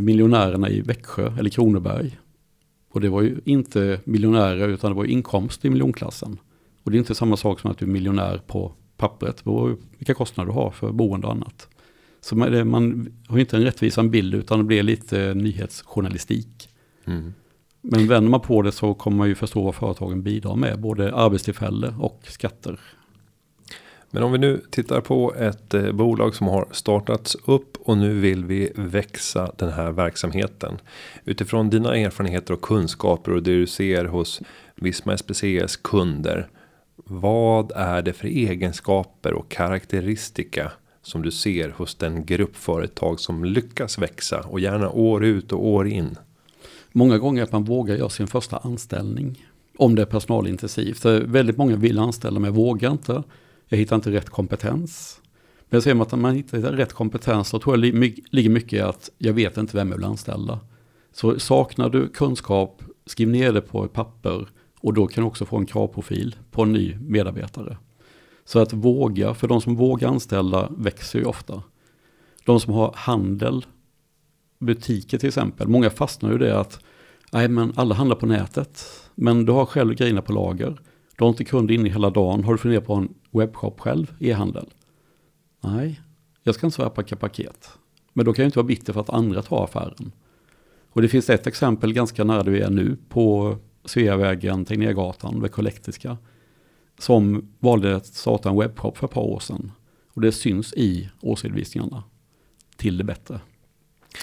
miljonärerna 0.00 0.68
i 0.68 0.80
Växjö 0.80 1.32
eller 1.38 1.50
Kronoberg. 1.50 2.18
Och 2.92 3.00
det 3.00 3.08
var 3.08 3.22
ju 3.22 3.40
inte 3.44 4.00
miljonärer 4.04 4.68
utan 4.68 4.90
det 4.90 4.96
var 4.96 5.04
inkomst 5.04 5.64
i 5.64 5.70
miljonklassen. 5.70 6.38
Och 6.82 6.90
det 6.90 6.96
är 6.96 6.98
inte 6.98 7.14
samma 7.14 7.36
sak 7.36 7.60
som 7.60 7.70
att 7.70 7.78
du 7.78 7.84
är 7.84 7.90
miljonär 7.90 8.42
på 8.46 8.72
pappret. 8.96 9.42
Vilka 9.98 10.14
kostnader 10.14 10.52
du 10.52 10.54
har 10.54 10.70
för 10.70 10.92
boende 10.92 11.26
och 11.26 11.32
annat. 11.32 11.68
Så 12.20 12.36
man, 12.36 12.68
man 12.68 13.12
har 13.28 13.38
inte 13.38 13.56
en 13.56 13.62
rättvisande 13.62 14.10
bild 14.10 14.34
utan 14.34 14.58
det 14.58 14.64
blir 14.64 14.82
lite 14.82 15.34
nyhetsjournalistik. 15.34 16.68
Mm. 17.04 17.34
Men 17.80 18.06
vänder 18.08 18.30
man 18.30 18.40
på 18.40 18.62
det 18.62 18.72
så 18.72 18.94
kommer 18.94 19.16
man 19.16 19.28
ju 19.28 19.34
förstå 19.34 19.62
vad 19.64 19.74
företagen 19.74 20.22
bidrar 20.22 20.56
med, 20.56 20.80
både 20.80 21.14
arbetstillfälle 21.14 21.94
och 21.98 22.20
skatter. 22.28 22.80
Men 24.14 24.22
om 24.22 24.32
vi 24.32 24.38
nu 24.38 24.60
tittar 24.70 25.00
på 25.00 25.34
ett 25.34 25.74
eh, 25.74 25.92
bolag 25.92 26.34
som 26.34 26.46
har 26.46 26.68
startats 26.70 27.36
upp 27.44 27.76
och 27.80 27.98
nu 27.98 28.20
vill 28.20 28.44
vi 28.44 28.72
växa 28.74 29.52
den 29.58 29.72
här 29.72 29.92
verksamheten. 29.92 30.78
Utifrån 31.24 31.70
dina 31.70 31.96
erfarenheter 31.96 32.54
och 32.54 32.62
kunskaper 32.62 33.32
och 33.32 33.42
det 33.42 33.58
du 33.58 33.66
ser 33.66 34.04
hos 34.04 34.40
Visma 34.74 35.16
SPCs 35.16 35.76
kunder. 35.76 36.48
Vad 36.96 37.72
är 37.76 38.02
det 38.02 38.12
för 38.12 38.28
egenskaper 38.28 39.32
och 39.32 39.48
karaktäristika 39.48 40.72
som 41.02 41.22
du 41.22 41.30
ser 41.30 41.68
hos 41.68 41.94
den 41.94 42.26
grupp 42.26 42.56
företag 42.56 43.20
som 43.20 43.44
lyckas 43.44 43.98
växa 43.98 44.40
och 44.40 44.60
gärna 44.60 44.90
år 44.90 45.24
ut 45.24 45.52
och 45.52 45.66
år 45.66 45.88
in? 45.88 46.16
Många 46.92 47.18
gånger 47.18 47.42
att 47.42 47.52
man 47.52 47.64
vågar 47.64 47.96
göra 47.96 48.08
sin 48.08 48.26
första 48.26 48.56
anställning. 48.56 49.46
Om 49.76 49.94
det 49.94 50.02
är 50.02 50.06
personalintensivt. 50.06 50.98
För 50.98 51.20
väldigt 51.20 51.56
många 51.56 51.76
vill 51.76 51.98
anställa 51.98 52.40
men 52.40 52.52
vågar 52.52 52.92
inte. 52.92 53.22
Jag 53.72 53.78
hittar 53.78 53.96
inte 53.96 54.10
rätt 54.10 54.30
kompetens. 54.30 55.20
Men 55.70 55.82
ser 55.82 55.94
man 55.94 56.06
att 56.06 56.18
man 56.18 56.34
hittar 56.34 56.58
rätt 56.58 56.92
kompetens 56.92 57.48
så 57.48 57.58
tror 57.58 57.76
jag 57.76 57.94
ligger 58.30 58.50
mycket 58.50 58.72
i 58.72 58.80
att 58.80 59.10
jag 59.18 59.32
vet 59.32 59.56
inte 59.56 59.76
vem 59.76 59.88
jag 59.88 59.96
vill 59.96 60.06
anställa. 60.06 60.60
Så 61.12 61.38
saknar 61.38 61.88
du 61.88 62.08
kunskap, 62.08 62.82
skriv 63.06 63.28
ner 63.28 63.52
det 63.52 63.60
på 63.60 63.84
ett 63.84 63.92
papper 63.92 64.48
och 64.80 64.94
då 64.94 65.06
kan 65.06 65.24
du 65.24 65.28
också 65.28 65.44
få 65.44 65.56
en 65.56 65.66
kravprofil 65.66 66.36
på 66.50 66.62
en 66.62 66.72
ny 66.72 66.96
medarbetare. 67.00 67.76
Så 68.44 68.58
att 68.58 68.72
våga, 68.72 69.34
för 69.34 69.48
de 69.48 69.60
som 69.60 69.76
vågar 69.76 70.08
anställa 70.08 70.68
växer 70.76 71.18
ju 71.18 71.24
ofta. 71.24 71.62
De 72.44 72.60
som 72.60 72.72
har 72.72 72.92
handel, 72.96 73.66
butiker 74.58 75.18
till 75.18 75.28
exempel, 75.28 75.68
många 75.68 75.90
fastnar 75.90 76.32
ju 76.32 76.38
det 76.38 76.60
att 76.60 76.80
nej 77.32 77.48
men 77.48 77.72
alla 77.76 77.94
handlar 77.94 78.16
på 78.16 78.26
nätet, 78.26 78.86
men 79.14 79.44
du 79.44 79.52
har 79.52 79.66
själv 79.66 79.94
grejerna 79.94 80.22
på 80.22 80.32
lager. 80.32 80.80
Du 81.22 81.26
har 81.26 81.30
inte 81.30 81.44
kunder 81.44 81.74
inne 81.74 81.88
hela 81.88 82.10
dagen. 82.10 82.44
Har 82.44 82.52
du 82.52 82.58
funderat 82.58 82.86
på 82.86 82.94
en 82.94 83.14
webbshop 83.30 83.80
själv, 83.80 84.14
e-handel? 84.20 84.66
Nej, 85.60 86.00
jag 86.42 86.54
ska 86.54 86.66
inte 86.66 86.74
svara 86.74 86.90
paket. 86.90 87.70
Men 88.12 88.24
då 88.24 88.32
kan 88.32 88.42
jag 88.42 88.48
inte 88.48 88.58
vara 88.58 88.66
bitter 88.66 88.92
för 88.92 89.00
att 89.00 89.10
andra 89.10 89.42
tar 89.42 89.64
affären. 89.64 90.12
Och 90.92 91.02
det 91.02 91.08
finns 91.08 91.30
ett 91.30 91.46
exempel 91.46 91.92
ganska 91.92 92.24
nära 92.24 92.42
där 92.42 92.52
vi 92.52 92.60
är 92.60 92.70
nu 92.70 92.96
på 93.08 93.56
Sveavägen, 93.84 94.64
Tegnérgatan, 94.64 95.42
vid 95.42 95.58
Elektriska. 95.58 96.16
Som 96.98 97.48
valde 97.58 97.96
att 97.96 98.06
starta 98.06 98.50
en 98.50 98.56
webbshop 98.56 98.98
för 98.98 99.06
ett 99.06 99.12
par 99.12 99.22
år 99.22 99.40
sedan. 99.40 99.72
Och 100.08 100.20
det 100.20 100.32
syns 100.32 100.74
i 100.74 101.10
årsredovisningarna 101.20 102.04
till 102.76 102.98
det 102.98 103.04
bättre. 103.04 103.40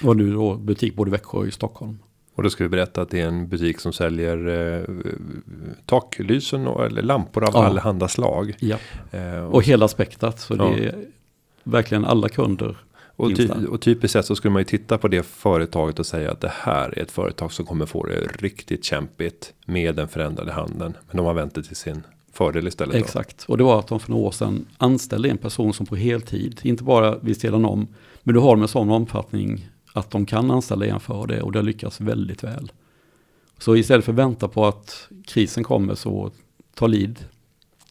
Och 0.03 0.17
nu 0.17 0.33
då 0.33 0.55
butik 0.55 0.95
både 0.95 1.09
i 1.09 1.11
Växjö 1.11 1.37
och 1.37 1.47
i 1.47 1.51
Stockholm. 1.51 1.97
Och 2.39 2.43
då 2.43 2.49
ska 2.49 2.63
vi 2.63 2.69
berätta 2.69 3.01
att 3.01 3.09
det 3.09 3.21
är 3.21 3.27
en 3.27 3.47
butik 3.47 3.79
som 3.79 3.93
säljer 3.93 4.47
eh, 4.47 4.83
taklysen 5.85 6.67
och, 6.67 6.85
eller 6.85 7.01
lampor 7.01 7.43
av 7.43 7.49
ja. 7.53 7.65
allehanda 7.65 8.07
slag. 8.07 8.55
Ja. 8.59 8.77
Eh, 9.11 9.43
och, 9.43 9.55
och 9.55 9.63
hela 9.63 9.87
spektrat. 9.87 10.39
Så 10.39 10.55
ja. 10.55 10.63
det 10.63 10.85
är 10.85 11.05
verkligen 11.63 12.05
alla 12.05 12.29
kunder. 12.29 12.77
Och, 13.15 13.35
ty 13.35 13.49
och 13.69 13.81
typiskt 13.81 14.13
sett 14.13 14.25
så 14.25 14.35
skulle 14.35 14.51
man 14.51 14.59
ju 14.59 14.65
titta 14.65 14.97
på 14.97 15.07
det 15.07 15.23
företaget 15.23 15.99
och 15.99 16.05
säga 16.05 16.31
att 16.31 16.41
det 16.41 16.51
här 16.53 16.99
är 16.99 17.01
ett 17.01 17.11
företag 17.11 17.51
som 17.51 17.65
kommer 17.65 17.85
få 17.85 18.05
det 18.05 18.15
riktigt 18.37 18.83
kämpigt 18.83 19.53
med 19.65 19.95
den 19.95 20.07
förändrade 20.07 20.51
handeln. 20.51 20.93
Men 21.07 21.17
de 21.17 21.25
har 21.25 21.33
vänt 21.33 21.55
det 21.55 21.63
till 21.63 21.75
sin 21.75 22.03
fördel 22.33 22.67
istället. 22.67 22.93
Då. 22.93 22.99
Exakt, 22.99 23.45
och 23.47 23.57
det 23.57 23.63
var 23.63 23.79
att 23.79 23.87
de 23.87 23.99
för 23.99 24.11
några 24.11 24.27
år 24.27 24.31
sedan 24.31 24.65
anställde 24.77 25.29
en 25.29 25.37
person 25.37 25.73
som 25.73 25.85
på 25.85 25.95
heltid, 25.95 26.59
inte 26.63 26.83
bara 26.83 27.17
vid 27.17 27.41
sidan 27.41 27.65
om, 27.65 27.87
men 28.23 28.35
du 28.35 28.41
har 28.41 28.55
med 28.55 28.69
sån 28.69 28.89
omfattning 28.89 29.69
att 29.93 30.11
de 30.11 30.25
kan 30.25 30.51
anställa 30.51 30.85
en 30.85 30.99
för 30.99 31.27
det 31.27 31.41
och 31.41 31.51
det 31.51 31.59
har 31.59 31.63
lyckats 31.63 32.01
väldigt 32.01 32.43
väl. 32.43 32.71
Så 33.57 33.75
istället 33.75 34.05
för 34.05 34.11
att 34.11 34.17
vänta 34.19 34.47
på 34.47 34.65
att 34.65 35.07
krisen 35.25 35.63
kommer 35.63 35.95
så 35.95 36.31
ta 36.73 36.87
lid, 36.87 37.19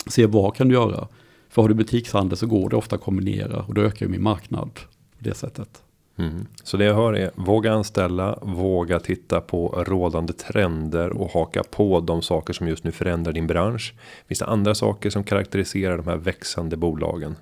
se 0.07 0.27
vad 0.27 0.55
kan 0.55 0.69
du 0.69 0.75
göra. 0.75 1.09
För 1.49 1.63
har 1.63 1.69
du 1.69 1.75
butikshandel 1.75 2.39
så 2.39 2.47
går 2.47 2.71
det 2.71 2.77
ofta 2.77 2.97
att 2.97 3.03
kombinera 3.03 3.63
och 3.63 3.75
då 3.75 3.81
ökar 3.81 4.07
ju 4.07 4.13
min 4.13 4.23
marknad 4.23 4.75
på 4.75 4.81
det 5.19 5.35
sättet. 5.35 5.83
Mm. 6.17 6.47
Så 6.63 6.77
det 6.77 6.85
jag 6.85 6.95
hör 6.95 7.13
är 7.13 7.31
våga 7.35 7.73
anställa, 7.73 8.39
våga 8.43 8.99
titta 8.99 9.41
på 9.41 9.85
rådande 9.87 10.33
trender 10.33 11.11
och 11.11 11.31
haka 11.31 11.63
på 11.63 12.01
de 12.01 12.23
saker 12.23 12.53
som 12.53 12.69
just 12.69 12.85
nu 12.85 12.93
förändrar 12.93 13.33
din 13.33 13.47
bransch. 13.47 13.95
Finns 14.27 14.39
det 14.39 14.47
andra 14.47 14.75
saker 14.75 15.11
som 15.11 15.25
karaktäriserar 15.25 15.97
de 15.97 16.07
här 16.07 16.17
växande 16.17 16.77
bolagen? 16.77 17.37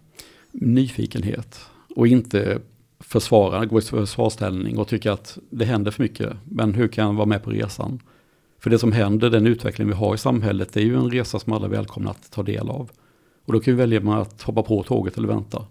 Nyfikenhet 0.52 1.60
och 1.96 2.06
inte 2.06 2.58
försvara, 3.00 3.64
gå 3.64 3.78
i 3.78 3.82
försvarsställning 3.82 4.78
och 4.78 4.88
tycka 4.88 5.12
att 5.12 5.38
det 5.50 5.64
händer 5.64 5.90
för 5.90 6.02
mycket. 6.02 6.32
Men 6.44 6.74
hur 6.74 6.88
kan 6.88 7.06
jag 7.06 7.12
vara 7.12 7.26
med 7.26 7.42
på 7.42 7.50
resan? 7.50 8.00
För 8.58 8.70
det 8.70 8.78
som 8.78 8.92
händer, 8.92 9.30
den 9.30 9.46
utveckling 9.46 9.88
vi 9.88 9.94
har 9.94 10.14
i 10.14 10.18
samhället, 10.18 10.72
det 10.72 10.80
är 10.80 10.84
ju 10.84 10.96
en 10.96 11.10
resa 11.10 11.38
som 11.38 11.52
alla 11.52 11.66
är 11.66 11.70
välkomna 11.70 12.10
att 12.10 12.30
ta 12.30 12.42
del 12.42 12.70
av. 12.70 12.90
Och 13.44 13.52
då 13.52 13.60
kan 13.60 13.76
vi 13.76 13.80
välja 13.80 14.20
att 14.20 14.42
hoppa 14.42 14.62
på 14.62 14.82
tåget 14.82 15.18
eller 15.18 15.28
vänta. 15.28 15.66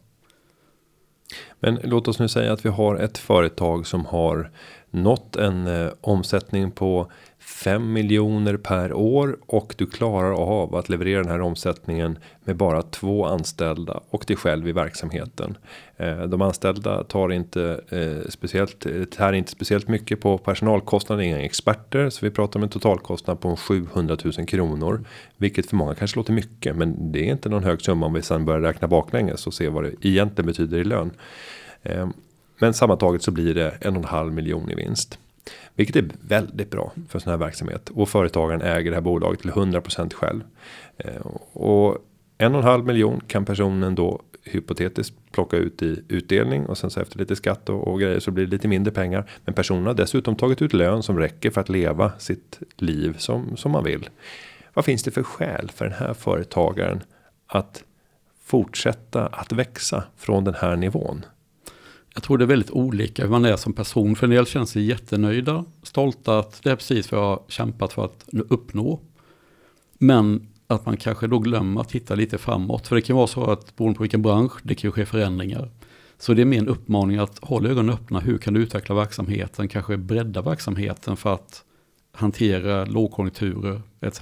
Men 1.59 1.79
låt 1.83 2.07
oss 2.07 2.19
nu 2.19 2.27
säga 2.27 2.53
att 2.53 2.65
vi 2.65 2.69
har 2.69 2.95
ett 2.95 3.17
företag 3.17 3.87
som 3.87 4.05
har 4.05 4.51
nått 4.89 5.35
en 5.35 5.67
eh, 5.67 5.91
omsättning 6.01 6.71
på 6.71 7.11
5 7.45 7.93
miljoner 7.93 8.57
per 8.57 8.93
år 8.93 9.37
och 9.47 9.75
du 9.77 9.85
klarar 9.85 10.31
av 10.31 10.75
att 10.75 10.89
leverera 10.89 11.21
den 11.21 11.31
här 11.31 11.41
omsättningen 11.41 12.19
med 12.43 12.55
bara 12.55 12.81
två 12.81 13.25
anställda 13.25 13.99
och 14.09 14.23
dig 14.27 14.35
själv 14.35 14.67
i 14.67 14.71
verksamheten. 14.71 15.57
Eh, 15.97 16.21
de 16.21 16.41
anställda 16.41 17.03
tar 17.03 17.31
inte 17.31 17.81
eh, 17.89 18.29
speciellt 18.29 18.85
eh, 18.85 19.03
tar 19.03 19.33
inte 19.33 19.51
speciellt 19.51 19.87
mycket 19.87 20.21
på 20.21 20.37
personalkostnader, 20.37 21.23
inga 21.23 21.39
experter, 21.39 22.09
så 22.09 22.25
vi 22.25 22.31
pratar 22.31 22.59
om 22.59 22.63
en 22.63 22.69
totalkostnad 22.69 23.39
på 23.39 23.55
700 23.55 24.17
000 24.23 24.33
kronor, 24.33 25.05
vilket 25.37 25.65
för 25.65 25.75
många 25.75 25.95
kanske 25.95 26.19
låter 26.19 26.33
mycket, 26.33 26.75
men 26.75 27.11
det 27.11 27.19
är 27.19 27.31
inte 27.31 27.49
någon 27.49 27.63
hög 27.63 27.81
summa 27.81 28.05
om 28.05 28.13
vi 28.13 28.21
sedan 28.21 28.45
börjar 28.45 28.61
räkna 28.61 28.87
baklänges 28.87 29.47
och 29.47 29.53
se 29.53 29.69
vad 29.69 29.83
det 29.83 29.91
egentligen 30.01 30.47
betyder 30.47 30.77
i 30.77 30.83
lön. 30.83 31.11
Men 32.59 32.73
sammantaget 32.73 33.23
så 33.23 33.31
blir 33.31 33.53
det 33.55 33.77
en 33.81 33.95
och 33.95 34.03
en 34.03 34.09
halv 34.09 34.33
miljon 34.33 34.71
i 34.71 34.75
vinst. 34.75 35.19
Vilket 35.75 35.95
är 35.95 36.09
väldigt 36.21 36.71
bra 36.71 36.91
för 37.09 37.19
sån 37.19 37.31
här 37.31 37.37
verksamhet. 37.37 37.89
Och 37.89 38.09
företagaren 38.09 38.61
äger 38.61 38.91
det 38.91 38.95
här 38.95 39.01
bolaget 39.01 39.39
till 39.39 39.51
100% 39.51 40.13
själv. 40.13 40.41
Eh, 40.97 41.25
och 41.53 41.97
en 42.37 42.55
och 42.55 42.61
en 42.61 42.67
halv 42.67 42.85
miljon 42.85 43.21
kan 43.27 43.45
personen 43.45 43.95
då 43.95 44.21
hypotetiskt 44.43 45.15
plocka 45.31 45.57
ut 45.57 45.83
i 45.83 46.03
utdelning 46.07 46.65
och 46.65 46.77
sen 46.77 46.89
så 46.89 47.01
efter 47.01 47.19
lite 47.19 47.35
skatt 47.35 47.69
och, 47.69 47.87
och, 47.87 47.99
grejer 47.99 48.19
så 48.19 48.31
blir 48.31 48.45
det 48.45 48.51
lite 48.51 48.67
mindre 48.67 48.93
pengar. 48.93 49.29
Men 49.45 49.53
personen 49.53 49.85
har 49.85 49.93
dessutom 49.93 50.35
tagit 50.35 50.61
ut 50.61 50.73
lön 50.73 51.03
som 51.03 51.19
räcker 51.19 51.51
för 51.51 51.61
att 51.61 51.69
leva 51.69 52.11
sitt 52.19 52.59
liv 52.75 53.15
som, 53.17 53.57
som 53.57 53.71
man 53.71 53.83
vill. 53.83 54.09
Vad 54.73 54.85
finns 54.85 55.03
det 55.03 55.11
för 55.11 55.23
skäl 55.23 55.71
för 55.75 55.85
den 55.85 55.93
här 55.93 56.13
företagaren 56.13 57.03
att 57.47 57.83
fortsätta 58.43 59.25
att 59.25 59.51
växa 59.51 60.03
från 60.17 60.43
den 60.43 60.53
här 60.53 60.75
nivån? 60.75 61.25
Jag 62.15 62.23
tror 62.23 62.37
det 62.37 62.43
är 62.43 62.47
väldigt 62.47 62.71
olika 62.71 63.23
hur 63.23 63.29
man 63.29 63.45
är 63.45 63.55
som 63.55 63.73
person. 63.73 64.15
För 64.15 64.27
en 64.27 64.31
del 64.31 64.45
känner 64.45 64.65
sig 64.65 64.85
jättenöjda, 64.85 65.65
stolta 65.83 66.39
att 66.39 66.63
det 66.63 66.71
är 66.71 66.75
precis 66.75 67.11
vad 67.11 67.21
jag 67.21 67.27
har 67.27 67.41
kämpat 67.47 67.93
för 67.93 68.05
att 68.05 68.25
uppnå. 68.49 68.99
Men 69.97 70.47
att 70.67 70.85
man 70.85 70.97
kanske 70.97 71.27
då 71.27 71.39
glömmer 71.39 71.81
att 71.81 71.89
titta 71.89 72.15
lite 72.15 72.37
framåt. 72.37 72.87
För 72.87 72.95
det 72.95 73.01
kan 73.01 73.15
vara 73.15 73.27
så 73.27 73.51
att 73.51 73.75
beroende 73.75 73.97
på 73.97 74.03
vilken 74.03 74.21
bransch, 74.21 74.53
det 74.63 74.75
kan 74.75 74.87
ju 74.87 74.91
ske 74.91 75.05
förändringar. 75.05 75.69
Så 76.17 76.33
det 76.33 76.41
är 76.41 76.45
min 76.45 76.67
uppmaning 76.67 77.17
att 77.17 77.39
hålla 77.41 77.69
ögonen 77.69 77.95
öppna. 77.95 78.19
Hur 78.19 78.37
kan 78.37 78.53
du 78.53 78.59
utveckla 78.59 78.95
verksamheten? 78.95 79.67
Kanske 79.67 79.97
bredda 79.97 80.41
verksamheten 80.41 81.17
för 81.17 81.33
att 81.33 81.63
hantera 82.11 82.85
lågkonjunkturer 82.85 83.81
etc. 84.01 84.21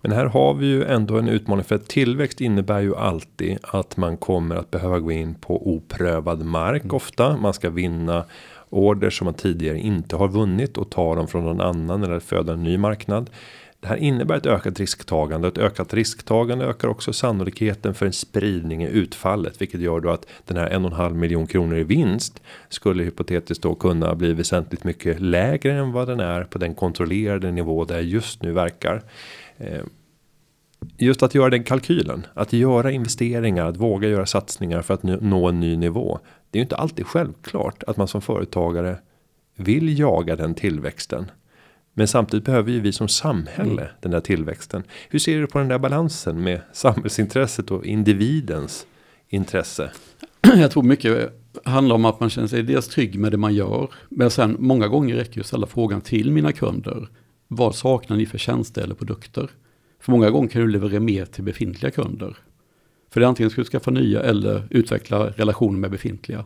Men 0.00 0.12
här 0.12 0.24
har 0.24 0.54
vi 0.54 0.66
ju 0.66 0.84
ändå 0.84 1.18
en 1.18 1.28
utmaning 1.28 1.64
för 1.64 1.74
att 1.74 1.88
tillväxt 1.88 2.40
innebär 2.40 2.80
ju 2.80 2.96
alltid 2.96 3.58
att 3.62 3.96
man 3.96 4.16
kommer 4.16 4.56
att 4.56 4.70
behöva 4.70 4.98
gå 4.98 5.12
in 5.12 5.34
på 5.34 5.68
oprövad 5.74 6.44
mark 6.44 6.82
mm. 6.84 6.96
ofta. 6.96 7.36
Man 7.36 7.54
ska 7.54 7.70
vinna 7.70 8.24
order 8.70 9.10
som 9.10 9.24
man 9.24 9.34
tidigare 9.34 9.78
inte 9.78 10.16
har 10.16 10.28
vunnit 10.28 10.78
och 10.78 10.90
ta 10.90 11.14
dem 11.14 11.28
från 11.28 11.44
någon 11.44 11.60
annan 11.60 12.02
eller 12.02 12.20
föda 12.20 12.52
en 12.52 12.62
ny 12.62 12.78
marknad. 12.78 13.30
Det 13.82 13.88
här 13.88 13.96
innebär 13.96 14.36
ett 14.36 14.46
ökat 14.46 14.80
risktagande. 14.80 15.48
Ett 15.48 15.58
ökat 15.58 15.94
risktagande 15.94 16.64
ökar 16.64 16.88
också 16.88 17.12
sannolikheten 17.12 17.94
för 17.94 18.06
en 18.06 18.12
spridning 18.12 18.84
i 18.84 18.88
utfallet, 18.88 19.60
vilket 19.60 19.80
gör 19.80 20.00
då 20.00 20.10
att 20.10 20.26
den 20.46 20.56
här 20.56 20.66
en 20.66 20.84
och 20.84 20.90
en 20.90 20.96
halv 20.96 21.16
miljon 21.16 21.46
kronor 21.46 21.76
i 21.78 21.84
vinst 21.84 22.42
skulle 22.68 23.04
hypotetiskt 23.04 23.62
då 23.62 23.74
kunna 23.74 24.14
bli 24.14 24.34
väsentligt 24.34 24.84
mycket 24.84 25.20
lägre 25.20 25.72
än 25.72 25.92
vad 25.92 26.08
den 26.08 26.20
är 26.20 26.44
på 26.44 26.58
den 26.58 26.74
kontrollerade 26.74 27.50
nivå 27.50 27.84
där 27.84 28.00
just 28.00 28.42
nu 28.42 28.52
verkar. 28.52 29.02
Eh, 29.58 29.82
just 30.98 31.22
att 31.22 31.34
göra 31.34 31.50
den 31.50 31.64
kalkylen, 31.64 32.26
att 32.34 32.52
göra 32.52 32.90
investeringar, 32.90 33.66
att 33.66 33.76
våga 33.76 34.08
göra 34.08 34.26
satsningar 34.26 34.82
för 34.82 34.94
att 34.94 35.02
nå 35.02 35.48
en 35.48 35.60
ny 35.60 35.76
nivå. 35.76 36.18
Det 36.50 36.58
är 36.58 36.60
ju 36.60 36.62
inte 36.62 36.76
alltid 36.76 37.06
självklart 37.06 37.82
att 37.82 37.96
man 37.96 38.08
som 38.08 38.22
företagare 38.22 38.98
vill 39.56 39.98
jaga 39.98 40.36
den 40.36 40.54
tillväxten. 40.54 41.30
Men 41.94 42.08
samtidigt 42.08 42.44
behöver 42.44 42.72
ju 42.72 42.80
vi 42.80 42.92
som 42.92 43.08
samhälle 43.08 43.82
mm. 43.82 43.94
den 44.00 44.10
där 44.10 44.20
tillväxten. 44.20 44.82
Hur 45.08 45.18
ser 45.18 45.40
du 45.40 45.46
på 45.46 45.58
den 45.58 45.68
där 45.68 45.78
balansen 45.78 46.42
med 46.42 46.60
samhällsintresset 46.72 47.70
och 47.70 47.86
individens 47.86 48.86
intresse? 49.28 49.90
Jag 50.56 50.70
tror 50.70 50.82
mycket 50.82 51.38
handlar 51.64 51.94
om 51.94 52.04
att 52.04 52.20
man 52.20 52.30
känner 52.30 52.48
sig 52.48 52.62
dels 52.62 52.88
trygg 52.88 53.18
med 53.18 53.32
det 53.32 53.38
man 53.38 53.54
gör. 53.54 53.90
Men 54.08 54.30
sen 54.30 54.56
många 54.58 54.88
gånger 54.88 55.14
räcker 55.14 55.34
det 55.34 55.40
att 55.40 55.46
ställa 55.46 55.66
frågan 55.66 56.00
till 56.00 56.30
mina 56.30 56.52
kunder. 56.52 57.08
Vad 57.54 57.74
saknar 57.74 58.16
ni 58.16 58.26
för 58.26 58.38
tjänster 58.38 58.82
eller 58.82 58.94
produkter? 58.94 59.50
För 60.00 60.12
många 60.12 60.30
gånger 60.30 60.48
kan 60.48 60.62
du 60.62 60.68
leverera 60.68 61.00
mer 61.00 61.24
till 61.24 61.44
befintliga 61.44 61.90
kunder. 61.90 62.36
För 63.10 63.20
det 63.20 63.26
är 63.26 63.28
antingen 63.28 63.50
ska 63.50 63.60
du 63.60 63.64
skaffa 63.64 63.90
nya 63.90 64.22
eller 64.22 64.66
utveckla 64.70 65.26
relationer 65.26 65.78
med 65.78 65.90
befintliga. 65.90 66.44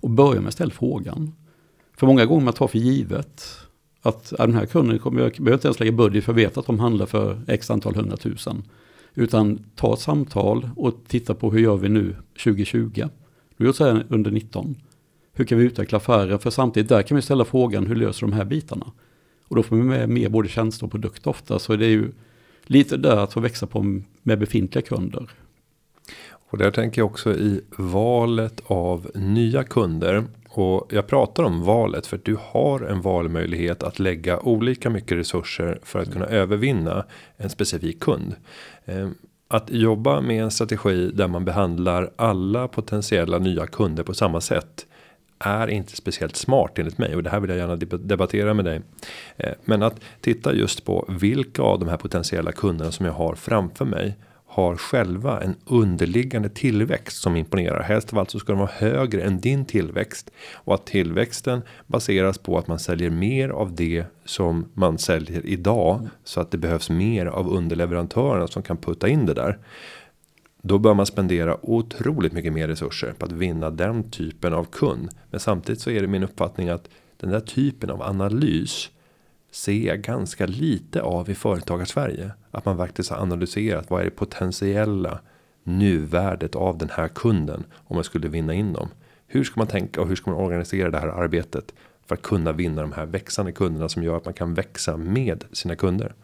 Och 0.00 0.10
börja 0.10 0.40
med 0.40 0.48
att 0.48 0.54
ställa 0.54 0.70
frågan. 0.70 1.32
För 1.96 2.06
många 2.06 2.26
gånger 2.26 2.44
man 2.44 2.54
tar 2.54 2.68
för 2.68 2.78
givet 2.78 3.58
att 4.02 4.32
äh, 4.32 4.46
den 4.46 4.54
här 4.54 4.66
kunden 4.66 4.98
kommer, 4.98 5.20
jag 5.20 5.32
behöver 5.32 5.52
inte 5.52 5.68
ens 5.68 5.80
lägga 5.80 5.92
budget 5.92 6.24
för 6.24 6.32
jag 6.32 6.36
vet 6.36 6.58
att 6.58 6.66
de 6.66 6.80
handlar 6.80 7.06
för 7.06 7.40
x 7.48 7.70
antal 7.70 7.94
hundratusen. 7.94 8.62
Utan 9.14 9.64
ta 9.76 9.94
ett 9.94 10.00
samtal 10.00 10.70
och 10.76 10.94
titta 11.08 11.34
på 11.34 11.50
hur 11.50 11.60
gör 11.60 11.76
vi 11.76 11.88
nu 11.88 12.16
2020. 12.44 13.04
Vi 13.56 13.66
gjort 13.66 13.76
så 13.76 13.84
här 13.84 14.06
under 14.08 14.30
19. 14.30 14.76
Hur 15.32 15.44
kan 15.44 15.58
vi 15.58 15.64
utveckla 15.64 15.98
affären? 15.98 16.38
För 16.38 16.50
samtidigt 16.50 16.88
där 16.88 17.02
kan 17.02 17.16
vi 17.16 17.22
ställa 17.22 17.44
frågan 17.44 17.86
hur 17.86 17.96
löser 17.96 18.26
de 18.26 18.32
här 18.32 18.44
bitarna? 18.44 18.92
Och 19.50 19.56
då 19.56 19.62
får 19.62 19.76
man 19.76 19.86
med 19.86 20.08
mer 20.08 20.28
både 20.28 20.48
tjänster 20.48 20.86
och 20.86 20.92
produkter 20.92 21.30
ofta. 21.30 21.58
Så 21.58 21.76
det 21.76 21.86
är 21.86 21.90
ju 21.90 22.12
lite 22.62 22.96
där 22.96 23.16
att 23.16 23.32
få 23.32 23.40
växa 23.40 23.66
på 23.66 24.00
med 24.22 24.38
befintliga 24.38 24.82
kunder. 24.82 25.30
Och 26.50 26.58
där 26.58 26.70
tänker 26.70 27.00
jag 27.00 27.06
också 27.06 27.32
i 27.34 27.60
valet 27.76 28.62
av 28.66 29.10
nya 29.14 29.64
kunder. 29.64 30.24
Och 30.48 30.92
jag 30.92 31.06
pratar 31.06 31.42
om 31.42 31.62
valet 31.62 32.06
för 32.06 32.16
att 32.16 32.24
du 32.24 32.36
har 32.40 32.80
en 32.80 33.00
valmöjlighet 33.00 33.82
att 33.82 33.98
lägga 33.98 34.40
olika 34.40 34.90
mycket 34.90 35.18
resurser 35.18 35.78
för 35.82 35.98
att 35.98 36.12
kunna 36.12 36.26
övervinna 36.26 37.04
en 37.36 37.50
specifik 37.50 38.00
kund. 38.00 38.34
Eh, 38.84 39.08
att 39.48 39.70
jobba 39.70 40.20
med 40.20 40.42
en 40.42 40.50
strategi 40.50 41.10
där 41.14 41.28
man 41.28 41.44
behandlar 41.44 42.10
alla 42.16 42.68
potentiella 42.68 43.38
nya 43.38 43.66
kunder 43.66 44.02
på 44.02 44.14
samma 44.14 44.40
sätt 44.40 44.86
är 45.44 45.68
inte 45.68 45.96
speciellt 45.96 46.36
smart 46.36 46.78
enligt 46.78 46.98
mig 46.98 47.16
och 47.16 47.22
det 47.22 47.30
här 47.30 47.40
vill 47.40 47.50
jag 47.50 47.58
gärna 47.58 47.76
debattera 47.98 48.54
med 48.54 48.64
dig. 48.64 48.80
Eh, 49.36 49.52
men 49.64 49.82
att 49.82 50.00
titta 50.20 50.54
just 50.54 50.84
på 50.84 51.04
vilka 51.08 51.62
av 51.62 51.78
de 51.78 51.88
här 51.88 51.96
potentiella 51.96 52.52
kunderna 52.52 52.92
som 52.92 53.06
jag 53.06 53.12
har 53.12 53.34
framför 53.34 53.84
mig 53.84 54.16
har 54.50 54.76
själva 54.76 55.40
en 55.42 55.54
underliggande 55.64 56.48
tillväxt 56.48 57.22
som 57.22 57.36
imponerar. 57.36 57.82
Helst 57.82 58.12
av 58.12 58.18
allt 58.18 58.30
så 58.30 58.38
ska 58.38 58.52
de 58.52 58.58
vara 58.58 58.70
högre 58.72 59.22
än 59.22 59.40
din 59.40 59.64
tillväxt 59.64 60.30
och 60.54 60.74
att 60.74 60.86
tillväxten 60.86 61.62
baseras 61.86 62.38
på 62.38 62.58
att 62.58 62.68
man 62.68 62.78
säljer 62.78 63.10
mer 63.10 63.48
av 63.48 63.74
det 63.74 64.04
som 64.24 64.68
man 64.74 64.98
säljer 64.98 65.46
idag 65.46 66.08
så 66.24 66.40
att 66.40 66.50
det 66.50 66.58
behövs 66.58 66.90
mer 66.90 67.26
av 67.26 67.48
underleverantörerna 67.48 68.46
som 68.46 68.62
kan 68.62 68.76
putta 68.76 69.08
in 69.08 69.26
det 69.26 69.34
där. 69.34 69.58
Då 70.62 70.78
bör 70.78 70.94
man 70.94 71.06
spendera 71.06 71.56
otroligt 71.62 72.32
mycket 72.32 72.52
mer 72.52 72.68
resurser 72.68 73.12
på 73.18 73.26
att 73.26 73.32
vinna 73.32 73.70
den 73.70 74.10
typen 74.10 74.54
av 74.54 74.64
kund. 74.64 75.08
Men 75.30 75.40
samtidigt 75.40 75.80
så 75.80 75.90
är 75.90 76.00
det 76.00 76.06
min 76.06 76.22
uppfattning 76.22 76.68
att 76.68 76.88
den 77.16 77.30
där 77.30 77.40
typen 77.40 77.90
av 77.90 78.02
analys 78.02 78.90
ser 79.50 79.86
jag 79.86 80.00
ganska 80.00 80.46
lite 80.46 81.02
av 81.02 81.30
i 81.30 81.34
företagarsverige. 81.34 82.30
Att 82.50 82.64
man 82.64 82.76
faktiskt 82.76 83.10
har 83.10 83.18
analyserat 83.18 83.90
vad 83.90 84.00
är 84.00 84.04
det 84.04 84.10
potentiella 84.10 85.20
nuvärdet 85.62 86.56
av 86.56 86.78
den 86.78 86.90
här 86.90 87.08
kunden 87.08 87.64
om 87.74 87.96
man 87.96 88.04
skulle 88.04 88.28
vinna 88.28 88.54
in 88.54 88.72
dem. 88.72 88.88
Hur 89.26 89.44
ska 89.44 89.60
man 89.60 89.66
tänka 89.66 90.00
och 90.00 90.08
hur 90.08 90.16
ska 90.16 90.30
man 90.30 90.40
organisera 90.40 90.90
det 90.90 90.98
här 90.98 91.08
arbetet 91.08 91.74
för 92.06 92.14
att 92.14 92.22
kunna 92.22 92.52
vinna 92.52 92.82
de 92.82 92.92
här 92.92 93.06
växande 93.06 93.52
kunderna 93.52 93.88
som 93.88 94.02
gör 94.02 94.16
att 94.16 94.24
man 94.24 94.34
kan 94.34 94.54
växa 94.54 94.96
med 94.96 95.44
sina 95.52 95.76
kunder. 95.76 96.14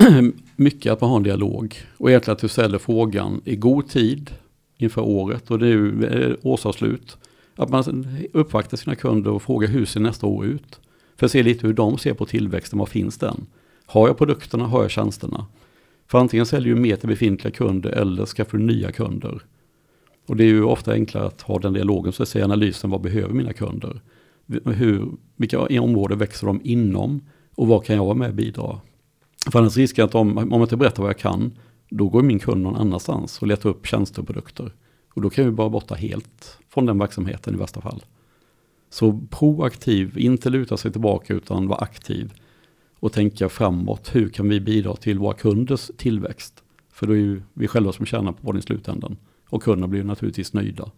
mycket 0.56 0.92
att 0.92 1.00
man 1.00 1.10
har 1.10 1.16
en 1.16 1.22
dialog. 1.22 1.76
Och 1.96 2.10
egentligen 2.10 2.32
att 2.32 2.40
du 2.40 2.48
ställer 2.48 2.78
frågan 2.78 3.40
i 3.44 3.56
god 3.56 3.88
tid 3.88 4.30
inför 4.76 5.02
året 5.02 5.50
och 5.50 5.58
det 5.58 5.66
är 5.66 5.70
ju 5.70 6.04
eh, 6.04 6.36
årsavslut. 6.42 7.16
Att 7.56 7.70
man 7.70 8.06
uppvaktar 8.32 8.76
sina 8.76 8.94
kunder 8.94 9.30
och 9.30 9.42
frågar 9.42 9.68
hur 9.68 9.84
ser 9.84 10.00
nästa 10.00 10.26
år 10.26 10.46
ut? 10.46 10.80
För 11.16 11.26
att 11.26 11.32
se 11.32 11.42
lite 11.42 11.66
hur 11.66 11.74
de 11.74 11.98
ser 11.98 12.14
på 12.14 12.26
tillväxten, 12.26 12.78
var 12.78 12.86
finns 12.86 13.18
den? 13.18 13.46
Har 13.86 14.08
jag 14.08 14.18
produkterna, 14.18 14.66
har 14.66 14.82
jag 14.82 14.90
tjänsterna? 14.90 15.46
För 16.06 16.18
antingen 16.18 16.46
säljer 16.46 16.74
du 16.74 16.80
mer 16.80 16.96
till 16.96 17.08
befintliga 17.08 17.54
kunder 17.54 17.90
eller 17.90 18.26
skaffar 18.26 18.58
du 18.58 18.64
nya 18.64 18.92
kunder. 18.92 19.42
Och 20.26 20.36
det 20.36 20.44
är 20.44 20.48
ju 20.48 20.64
ofta 20.64 20.92
enklare 20.92 21.26
att 21.26 21.42
ha 21.42 21.58
den 21.58 21.72
dialogen, 21.72 22.12
så 22.12 22.22
att 22.22 22.28
säga 22.28 22.44
analysen, 22.44 22.90
vad 22.90 23.00
behöver 23.00 23.34
mina 23.34 23.52
kunder? 23.52 24.00
Hur, 24.64 25.08
vilka 25.36 25.60
områden 25.60 26.18
växer 26.18 26.46
de 26.46 26.60
inom? 26.64 27.20
Och 27.54 27.66
vad 27.66 27.84
kan 27.84 27.96
jag 27.96 28.04
vara 28.04 28.14
med 28.14 28.28
och 28.28 28.34
bidra? 28.34 28.80
För 29.46 29.58
annars 29.58 29.76
riskerar 29.76 30.06
att 30.06 30.14
om, 30.14 30.38
om 30.38 30.52
jag 30.52 30.62
inte 30.62 30.76
berättar 30.76 31.02
vad 31.02 31.10
jag 31.10 31.18
kan, 31.18 31.58
då 31.88 32.08
går 32.08 32.22
min 32.22 32.38
kund 32.38 32.62
någon 32.62 32.76
annanstans 32.76 33.42
och 33.42 33.46
letar 33.46 33.70
upp 33.70 33.86
tjänster 33.86 34.20
och 34.20 34.26
produkter. 34.26 34.72
Och 35.14 35.22
då 35.22 35.30
kan 35.30 35.44
vi 35.44 35.50
bara 35.50 35.68
borta 35.68 35.94
helt 35.94 36.58
från 36.68 36.86
den 36.86 36.98
verksamheten 36.98 37.54
i 37.54 37.56
värsta 37.56 37.80
fall. 37.80 38.02
Så 38.90 39.20
proaktiv, 39.30 40.18
inte 40.18 40.50
luta 40.50 40.76
sig 40.76 40.92
tillbaka 40.92 41.34
utan 41.34 41.68
vara 41.68 41.78
aktiv 41.78 42.32
och 43.00 43.12
tänka 43.12 43.48
framåt. 43.48 44.14
Hur 44.14 44.28
kan 44.28 44.48
vi 44.48 44.60
bidra 44.60 44.96
till 44.96 45.18
våra 45.18 45.34
kunders 45.34 45.90
tillväxt? 45.96 46.62
För 46.92 47.06
då 47.06 47.12
är 47.12 47.16
ju 47.16 47.42
vi 47.54 47.68
själva 47.68 47.92
som 47.92 48.06
tjänar 48.06 48.32
på 48.32 48.52
det 48.52 48.58
i 48.58 48.62
slutändan. 48.62 49.16
Och 49.48 49.62
kunderna 49.62 49.88
blir 49.88 50.04
naturligtvis 50.04 50.52
nöjda. 50.52 50.90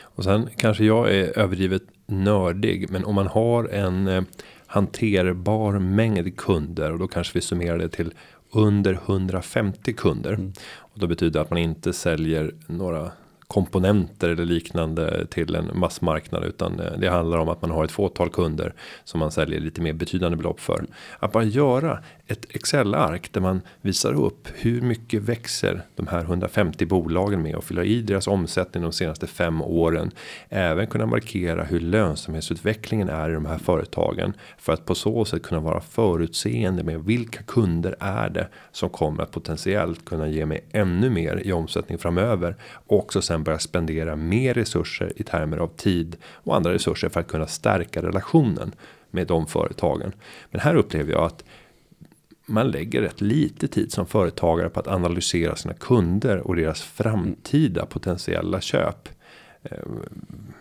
Och 0.00 0.24
sen 0.24 0.48
kanske 0.56 0.84
jag 0.84 1.14
är 1.14 1.38
överdrivet 1.38 1.82
nördig, 2.06 2.90
men 2.90 3.04
om 3.04 3.14
man 3.14 3.26
har 3.26 3.64
en 3.64 4.08
eh, 4.08 4.22
hanterbar 4.70 5.78
mängd 5.78 6.36
kunder 6.36 6.92
och 6.92 6.98
då 6.98 7.08
kanske 7.08 7.38
vi 7.38 7.40
summerar 7.40 7.78
det 7.78 7.88
till 7.88 8.14
under 8.52 8.92
150 8.92 9.92
kunder. 9.92 10.32
Mm. 10.32 10.52
Och 10.78 10.98
då 10.98 11.06
betyder 11.06 11.32
det 11.32 11.40
att 11.40 11.50
man 11.50 11.58
inte 11.58 11.92
säljer 11.92 12.54
några 12.66 13.12
komponenter 13.50 14.28
eller 14.28 14.44
liknande 14.44 15.26
till 15.26 15.54
en 15.54 15.70
massmarknad 15.74 16.44
utan 16.44 16.80
eh, 16.80 16.92
det 16.98 17.08
handlar 17.08 17.38
om 17.38 17.48
att 17.48 17.62
man 17.62 17.70
har 17.70 17.84
ett 17.84 17.90
fåtal 17.90 18.30
kunder 18.30 18.74
som 19.04 19.20
man 19.20 19.30
säljer 19.30 19.60
lite 19.60 19.80
mer 19.80 19.92
betydande 19.92 20.36
belopp 20.36 20.60
för. 20.60 20.84
Att 21.18 21.32
bara 21.32 21.44
göra 21.44 21.98
ett 22.26 22.46
Excel-ark 22.50 23.32
där 23.32 23.40
man 23.40 23.60
visar 23.80 24.12
upp 24.12 24.48
hur 24.54 24.80
mycket 24.80 25.22
växer 25.22 25.82
de 25.96 26.06
här 26.06 26.20
150 26.20 26.86
bolagen 26.86 27.42
med 27.42 27.54
och 27.54 27.64
fylla 27.64 27.84
i 27.84 28.02
deras 28.02 28.26
omsättning 28.26 28.82
de 28.82 28.92
senaste 28.92 29.26
fem 29.26 29.62
åren. 29.62 30.10
Även 30.48 30.86
kunna 30.86 31.06
markera 31.06 31.64
hur 31.64 31.80
lönsamhetsutvecklingen 31.80 33.08
är 33.08 33.30
i 33.30 33.34
de 33.34 33.46
här 33.46 33.58
företagen 33.58 34.32
för 34.58 34.72
att 34.72 34.86
på 34.86 34.94
så 34.94 35.24
sätt 35.24 35.42
kunna 35.42 35.60
vara 35.60 35.80
förutseende 35.80 36.84
med 36.84 37.04
vilka 37.04 37.42
kunder 37.42 37.96
är 38.00 38.30
det 38.30 38.48
som 38.72 38.90
kommer 38.90 39.22
att 39.22 39.30
potentiellt 39.30 40.04
kunna 40.04 40.28
ge 40.28 40.46
mig 40.46 40.64
ännu 40.72 41.10
mer 41.10 41.42
i 41.44 41.52
omsättning 41.52 41.98
framöver 41.98 42.56
och 42.86 42.98
också 42.98 43.22
sen 43.22 43.39
börja 43.44 43.58
spendera 43.58 44.16
mer 44.16 44.54
resurser 44.54 45.12
i 45.16 45.22
termer 45.22 45.56
av 45.56 45.68
tid 45.76 46.16
och 46.24 46.56
andra 46.56 46.72
resurser 46.72 47.08
för 47.08 47.20
att 47.20 47.28
kunna 47.28 47.46
stärka 47.46 48.02
relationen 48.02 48.72
med 49.10 49.26
de 49.26 49.46
företagen. 49.46 50.12
Men 50.50 50.60
här 50.60 50.74
upplever 50.74 51.12
jag 51.12 51.24
att 51.24 51.44
man 52.46 52.70
lägger 52.70 53.02
rätt 53.02 53.20
lite 53.20 53.68
tid 53.68 53.92
som 53.92 54.06
företagare 54.06 54.68
på 54.68 54.80
att 54.80 54.88
analysera 54.88 55.56
sina 55.56 55.74
kunder 55.74 56.38
och 56.38 56.56
deras 56.56 56.82
framtida 56.82 57.86
potentiella 57.86 58.60
köp. 58.60 59.08
Eh, 59.62 59.78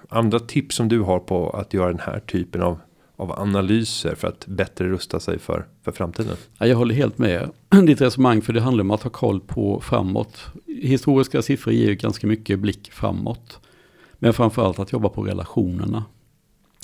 andra 0.10 0.40
tips 0.40 0.76
som 0.76 0.88
du 0.88 1.00
har 1.00 1.20
på 1.20 1.50
att 1.50 1.74
göra 1.74 1.88
den 1.88 2.00
här 2.00 2.20
typen 2.20 2.62
av 2.62 2.80
av 3.20 3.40
analyser 3.40 4.16
för 4.16 4.28
att 4.28 4.46
bättre 4.48 4.90
rusta 4.90 5.20
sig 5.20 5.40
för, 5.40 5.68
för 5.84 5.92
framtiden. 5.92 6.36
Jag 6.58 6.76
håller 6.76 6.96
helt 6.96 7.18
med 7.18 7.50
ditt 7.86 8.02
resonemang 8.02 8.42
för 8.42 8.54
det 8.54 8.62
handlar 8.62 8.84
om 8.84 8.92
att 8.92 9.04
ha 9.04 9.10
koll 9.10 9.40
på 9.40 9.82
framåt. 9.82 10.46
Historiska 10.66 11.42
siffror 11.42 11.74
ger 11.74 11.88
ju 11.88 11.96
ganska 11.96 12.28
mycket 12.28 12.60
blick 12.60 12.92
framåt. 12.92 13.60
Men 14.20 14.34
framförallt 14.34 14.80
att 14.80 14.92
jobba 14.92 15.10
på 15.10 15.24
relationerna. 15.24 16.06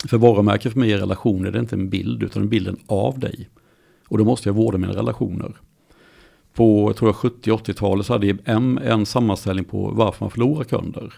För 0.07 0.17
varumärke 0.17 0.69
för 0.69 0.79
mig 0.79 0.93
är 0.93 0.97
relationer, 0.97 1.51
det 1.51 1.57
är 1.57 1.61
inte 1.61 1.75
en 1.75 1.89
bild 1.89 2.23
utan 2.23 2.41
en 2.41 2.49
bilden 2.49 2.77
av 2.87 3.19
dig. 3.19 3.49
Och 4.07 4.17
då 4.17 4.23
måste 4.25 4.49
jag 4.49 4.53
vårda 4.53 4.77
mina 4.77 4.93
relationer. 4.93 5.53
På 6.53 6.89
jag 6.89 6.95
tror 6.97 7.15
jag 7.23 7.31
70-80-talet 7.31 8.05
så 8.05 8.13
hade 8.13 8.27
IBM 8.27 8.77
en 8.77 9.05
sammanställning 9.05 9.65
på 9.65 9.91
varför 9.93 10.23
man 10.25 10.31
förlorar 10.31 10.63
kunder. 10.63 11.13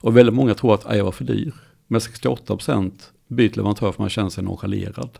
Och 0.00 0.16
väldigt 0.16 0.34
många 0.34 0.54
tror 0.54 0.74
att 0.74 0.96
jag 0.96 1.04
var 1.04 1.12
för 1.12 1.24
dyr. 1.24 1.54
Men 1.86 2.00
68% 2.00 2.92
byter 3.28 3.56
leverantör 3.56 3.92
för 3.92 4.02
man 4.02 4.10
känner 4.10 4.30
sig 4.30 4.44
nonchalerad. 4.44 5.18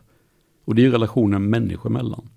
Och 0.65 0.75
det 0.75 0.83
är 0.83 0.85
ju 0.85 0.93
relationen 0.93 1.51
människor 1.51 1.91
emellan. 1.91 2.29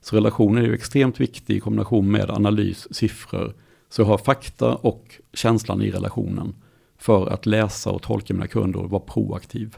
Så 0.00 0.16
relationen 0.16 0.64
är 0.64 0.68
ju 0.68 0.74
extremt 0.74 1.20
viktig 1.20 1.56
i 1.56 1.60
kombination 1.60 2.10
med 2.10 2.30
analys, 2.30 2.94
siffror. 2.94 3.54
Så 3.88 4.02
jag 4.02 4.06
har 4.06 4.18
fakta 4.18 4.74
och 4.74 5.14
känslan 5.32 5.82
i 5.82 5.90
relationen 5.90 6.54
för 6.98 7.26
att 7.26 7.46
läsa 7.46 7.90
och 7.90 8.02
tolka 8.02 8.34
mina 8.34 8.46
kunder 8.46 8.80
och 8.80 8.90
vara 8.90 9.02
proaktiv. 9.02 9.76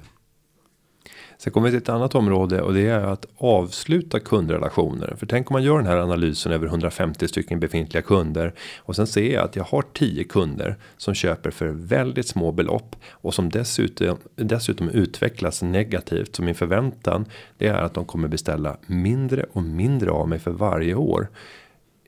Sen 1.43 1.53
kommer 1.53 1.69
vi 1.69 1.71
till 1.71 1.83
ett 1.83 1.89
annat 1.89 2.15
område 2.15 2.63
och 2.63 2.75
det 2.75 2.89
är 2.89 3.01
att 3.01 3.27
avsluta 3.37 4.21
kundrelationer. 4.21 5.15
För 5.19 5.27
tänk 5.27 5.51
om 5.51 5.55
man 5.55 5.63
gör 5.63 5.77
den 5.77 5.87
här 5.87 5.97
analysen 5.97 6.53
över 6.53 6.67
150 6.67 7.29
stycken 7.29 7.61
befintliga 7.61 8.03
kunder 8.03 8.55
och 8.79 8.97
sen 8.97 9.07
ser 9.07 9.35
jag 9.35 9.45
att 9.45 9.57
jag 9.57 9.65
har 9.65 9.85
10 9.93 10.25
kunder 10.25 10.77
som 10.97 11.15
köper 11.15 11.51
för 11.51 11.67
väldigt 11.67 12.29
små 12.29 12.53
belopp 12.53 12.97
och 13.11 13.35
som 13.35 13.51
dessutom 13.51 14.17
dessutom 14.37 14.89
utvecklas 14.89 15.63
negativt. 15.63 16.37
Så 16.37 16.43
min 16.43 16.55
förväntan 16.55 17.25
det 17.59 17.67
är 17.67 17.83
att 17.83 17.95
de 17.95 18.05
kommer 18.05 18.29
beställa 18.29 18.77
mindre 18.87 19.47
och 19.53 19.63
mindre 19.63 20.11
av 20.11 20.29
mig 20.29 20.39
för 20.39 20.51
varje 20.51 20.95
år 20.95 21.29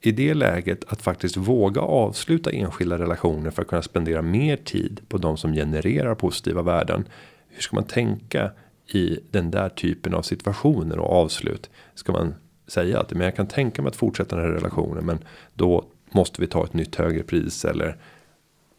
i 0.02 0.12
det 0.12 0.34
läget 0.34 0.84
att 0.88 1.02
faktiskt 1.02 1.36
våga 1.36 1.80
avsluta 1.80 2.50
enskilda 2.50 2.98
relationer 2.98 3.50
för 3.50 3.62
att 3.62 3.68
kunna 3.68 3.82
spendera 3.82 4.22
mer 4.22 4.56
tid 4.56 5.00
på 5.08 5.18
de 5.18 5.36
som 5.36 5.52
genererar 5.52 6.14
positiva 6.14 6.62
värden. 6.62 7.08
Hur 7.48 7.62
ska 7.62 7.76
man 7.76 7.84
tänka 7.84 8.50
i 8.86 9.18
den 9.30 9.50
där 9.50 9.68
typen 9.68 10.14
av 10.14 10.22
situationer 10.22 10.98
och 10.98 11.12
avslut 11.12 11.70
ska 11.94 12.12
man 12.12 12.34
säga 12.66 13.00
att 13.00 13.10
men 13.10 13.20
jag 13.20 13.36
kan 13.36 13.46
tänka 13.46 13.82
mig 13.82 13.88
att 13.88 13.96
fortsätta 13.96 14.36
den 14.36 14.44
här 14.44 14.52
relationen 14.52 15.06
men 15.06 15.18
då 15.54 15.84
måste 16.10 16.40
vi 16.40 16.46
ta 16.46 16.64
ett 16.64 16.74
nytt 16.74 16.94
högre 16.94 17.22
pris 17.22 17.64
eller 17.64 17.96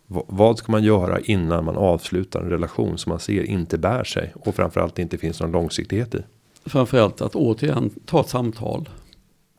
vad 0.08 0.58
ska 0.58 0.72
man 0.72 0.84
göra 0.84 1.20
innan 1.20 1.66
man 1.66 1.78
avslutar 1.78 2.42
en 2.42 2.50
relation 2.50 2.98
som 2.98 3.10
man 3.10 3.20
ser 3.20 3.44
inte 3.44 3.78
bär 3.78 4.04
sig 4.04 4.34
och 4.36 4.56
framförallt 4.56 5.00
inte 5.00 5.18
finns 5.18 5.42
någon 5.42 5.52
långsiktighet 5.52 6.16
i? 6.16 6.24
Framförallt 6.66 7.22
att 7.22 7.36
återigen 7.36 7.90
ta 8.06 8.22
ett 8.22 8.30
samtal. 8.30 8.90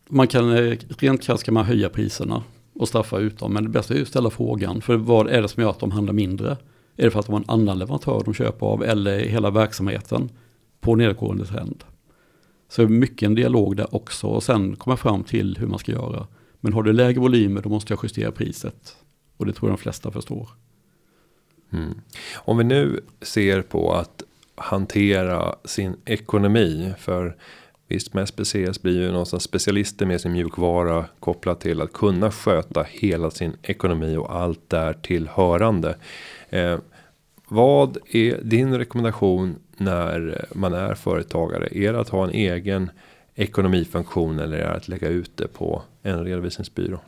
Man 0.09 0.29
kan 0.29 0.51
eh, 0.51 0.77
rent 0.99 1.23
krasst 1.23 1.45
kan 1.45 1.55
man 1.55 1.65
höja 1.65 1.89
priserna 1.89 2.43
och 2.75 2.89
straffa 2.89 3.19
ut 3.19 3.39
dem 3.39 3.53
men 3.53 3.63
det 3.63 3.69
bästa 3.69 3.95
är 3.95 3.99
ju 3.99 4.03
att 4.03 4.09
ställa 4.09 4.31
frågan 4.31 4.81
för 4.81 4.97
vad 4.97 5.29
är 5.29 5.43
det 5.43 5.49
som 5.49 5.63
gör 5.63 5.71
att 5.71 5.81
de 5.81 5.91
handlar 5.91 6.13
mindre? 6.13 6.57
Är 6.97 7.05
det 7.05 7.11
för 7.11 7.21
att 7.21 7.27
de 7.27 7.33
har 7.33 7.41
en 7.41 7.51
annan 7.51 7.79
leverantör 7.79 8.23
de 8.25 8.35
köper 8.35 8.67
av 8.67 8.85
eller 8.85 9.19
hela 9.19 9.51
verksamheten 9.51 10.31
på 10.81 10.95
nedåtgående 10.95 11.47
trend? 11.47 11.85
Så 12.69 12.89
mycket 12.89 13.27
en 13.27 13.35
dialog 13.35 13.77
där 13.77 13.95
också 13.95 14.27
och 14.27 14.43
sen 14.43 14.77
komma 14.77 14.97
fram 14.97 15.25
till 15.25 15.57
hur 15.61 15.67
man 15.67 15.79
ska 15.79 15.93
göra. 15.93 16.27
Men 16.61 16.73
har 16.73 16.83
du 16.83 16.93
lägre 16.93 17.21
volymer 17.21 17.63
då 17.63 17.69
måste 17.69 17.93
jag 17.93 18.01
justera 18.03 18.33
priset. 18.33 18.97
Och 19.37 19.47
det 19.47 19.53
tror 19.53 19.71
jag 19.71 19.79
de 19.79 19.83
flesta 19.83 20.11
förstår. 20.11 20.49
Mm. 21.73 22.01
Om 22.37 22.59
vi 22.59 22.65
nu 22.65 23.01
ser 23.23 23.63
på 23.63 23.93
att 23.93 24.23
hantera 24.57 25.55
sin 25.65 25.97
ekonomi. 26.05 26.93
För 26.99 27.37
visst 27.89 28.15
med 28.15 28.29
SPCS 28.29 28.83
blir 28.83 29.01
ju 29.01 29.11
någonstans 29.11 29.43
specialister 29.43 30.07
med 30.07 30.21
sin 30.21 30.33
mjukvara 30.33 31.05
kopplat 31.21 31.61
till 31.61 31.81
att 31.81 31.93
kunna 31.93 32.31
sköta 32.31 32.83
hela 32.83 33.31
sin 33.31 33.57
ekonomi 33.63 34.17
och 34.17 34.37
allt 34.37 34.71
där 34.71 34.93
tillhörande. 34.93 35.97
Eh, 36.51 36.79
vad 37.49 37.99
är 38.11 38.41
din 38.43 38.79
rekommendation 38.79 39.57
när 39.77 40.47
man 40.55 40.75
är 40.75 40.95
företagare? 40.95 41.69
Är 41.73 41.93
det 41.93 42.01
att 42.01 42.09
ha 42.09 42.25
en 42.25 42.31
egen 42.31 42.91
ekonomifunktion 43.35 44.39
eller 44.39 44.59
är 44.59 44.69
det 44.69 44.77
att 44.77 44.89
lägga 44.89 45.09
ut 45.09 45.31
det 45.35 45.49
på 45.49 45.83
en 46.03 46.25
redovisningsbyrå? 46.25 47.01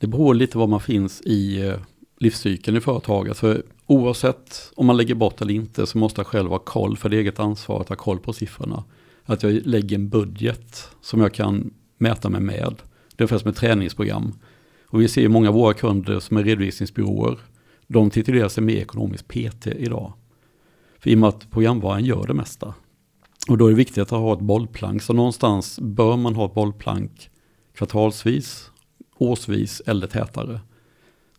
Det 0.00 0.06
beror 0.06 0.34
lite 0.34 0.58
var 0.58 0.66
man 0.66 0.80
finns 0.80 1.20
i 1.20 1.66
eh, 1.68 1.74
livscykeln 2.18 2.76
i 2.76 2.80
företaget. 2.80 3.30
Alltså, 3.30 3.46
för 3.46 3.62
oavsett 3.86 4.72
om 4.76 4.86
man 4.86 4.96
lägger 4.96 5.14
bort 5.14 5.40
eller 5.40 5.54
inte 5.54 5.86
så 5.86 5.98
måste 5.98 6.20
jag 6.20 6.26
själv 6.26 6.50
ha 6.50 6.58
koll 6.58 6.96
för 6.96 7.08
det 7.08 7.16
eget 7.16 7.40
ansvar 7.40 7.80
att 7.80 7.88
ha 7.88 7.96
koll 7.96 8.18
på 8.18 8.32
siffrorna. 8.32 8.84
Att 9.24 9.42
jag 9.42 9.52
lägger 9.52 9.96
en 9.96 10.08
budget 10.08 10.88
som 11.00 11.20
jag 11.20 11.34
kan 11.34 11.74
mäta 11.98 12.28
mig 12.28 12.40
med. 12.40 12.74
Det 13.16 13.22
är 13.22 13.22
ungefär 13.22 13.38
som 13.38 13.50
ett 13.50 13.56
träningsprogram. 13.56 14.32
Och 14.86 15.00
vi 15.00 15.08
ser 15.08 15.28
många 15.28 15.48
av 15.48 15.54
våra 15.54 15.74
kunder 15.74 16.20
som 16.20 16.36
är 16.36 16.44
redovisningsbyråer 16.44 17.38
de 17.86 18.10
titulerar 18.10 18.48
sig 18.48 18.64
med 18.64 18.74
ekonomisk 18.74 19.28
PT 19.28 19.66
idag. 19.66 20.12
För 20.98 21.10
i 21.10 21.14
och 21.14 21.18
med 21.18 21.28
att 21.28 21.50
programvaran 21.50 22.04
gör 22.04 22.26
det 22.26 22.34
mesta. 22.34 22.74
Och 23.48 23.58
då 23.58 23.66
är 23.66 23.70
det 23.70 23.76
viktigt 23.76 23.98
att 23.98 24.10
ha 24.10 24.32
ett 24.32 24.40
bollplank. 24.40 25.02
Så 25.02 25.12
någonstans 25.12 25.78
bör 25.80 26.16
man 26.16 26.34
ha 26.34 26.46
ett 26.46 26.54
bollplank 26.54 27.30
kvartalsvis, 27.74 28.70
årsvis 29.18 29.82
eller 29.86 30.06
tätare. 30.06 30.60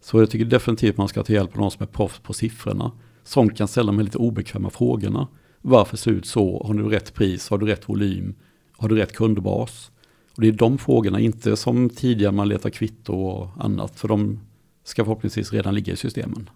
Så 0.01 0.19
jag 0.19 0.29
tycker 0.29 0.45
definitivt 0.45 0.97
man 0.97 1.07
ska 1.07 1.23
ta 1.23 1.33
hjälp 1.33 1.53
av 1.53 1.61
någon 1.61 1.71
som 1.71 1.83
är 1.83 1.87
proffs 1.87 2.19
på 2.19 2.33
siffrorna. 2.33 2.91
Som 3.23 3.49
kan 3.49 3.67
ställa 3.67 3.91
de 3.91 3.99
lite 3.99 4.17
obekväma 4.17 4.69
frågorna. 4.69 5.27
Varför 5.61 5.97
ser 5.97 6.11
det 6.11 6.17
ut 6.17 6.25
så? 6.25 6.63
Har 6.67 6.73
du 6.73 6.89
rätt 6.89 7.13
pris? 7.13 7.49
Har 7.49 7.57
du 7.57 7.65
rätt 7.65 7.89
volym? 7.89 8.35
Har 8.77 8.89
du 8.89 8.95
rätt 8.95 9.13
kundbas? 9.13 9.91
Och 10.35 10.41
det 10.41 10.47
är 10.47 10.51
de 10.51 10.77
frågorna, 10.77 11.19
inte 11.19 11.55
som 11.55 11.89
tidigare 11.89 12.31
man 12.31 12.49
letar 12.49 12.69
kvitto 12.69 13.13
och 13.13 13.49
annat. 13.59 13.99
För 13.99 14.07
de 14.07 14.39
ska 14.87 15.03
förhoppningsvis 15.03 15.53
redan 15.53 15.75
ligga 15.75 15.93
i 15.93 15.95
systemen. 15.95 16.49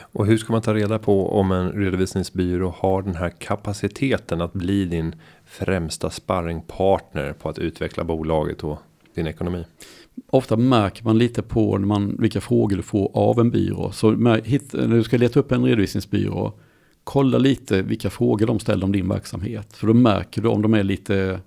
Och 0.00 0.26
hur 0.26 0.38
ska 0.38 0.52
man 0.52 0.62
ta 0.62 0.74
reda 0.74 0.98
på 0.98 1.32
om 1.32 1.52
en 1.52 1.72
redovisningsbyrå 1.72 2.74
har 2.78 3.02
den 3.02 3.14
här 3.14 3.30
kapaciteten 3.30 4.40
att 4.40 4.52
bli 4.52 4.84
din 4.84 5.14
främsta 5.44 6.10
sparringpartner 6.10 7.32
på 7.32 7.48
att 7.48 7.58
utveckla 7.58 8.04
bolaget 8.04 8.64
och 8.64 8.78
din 9.14 9.26
ekonomi? 9.26 9.64
Ofta 10.26 10.56
märker 10.56 11.04
man 11.04 11.18
lite 11.18 11.42
på 11.42 11.78
när 11.78 11.86
man, 11.86 12.16
vilka 12.18 12.40
frågor 12.40 12.76
du 12.76 12.82
får 12.82 13.10
av 13.14 13.40
en 13.40 13.50
byrå. 13.50 13.92
Så 13.92 14.10
när 14.10 14.96
du 14.96 15.02
ska 15.02 15.16
leta 15.16 15.40
upp 15.40 15.52
en 15.52 15.64
redovisningsbyrå, 15.64 16.52
kolla 17.04 17.38
lite 17.38 17.82
vilka 17.82 18.10
frågor 18.10 18.46
de 18.46 18.58
ställer 18.58 18.84
om 18.84 18.92
din 18.92 19.08
verksamhet. 19.08 19.72
För 19.72 19.86
då 19.86 19.94
märker 19.94 20.42
du 20.42 20.48
om 20.48 20.62
de 20.62 20.74
är 20.74 20.82
lite 20.82 21.40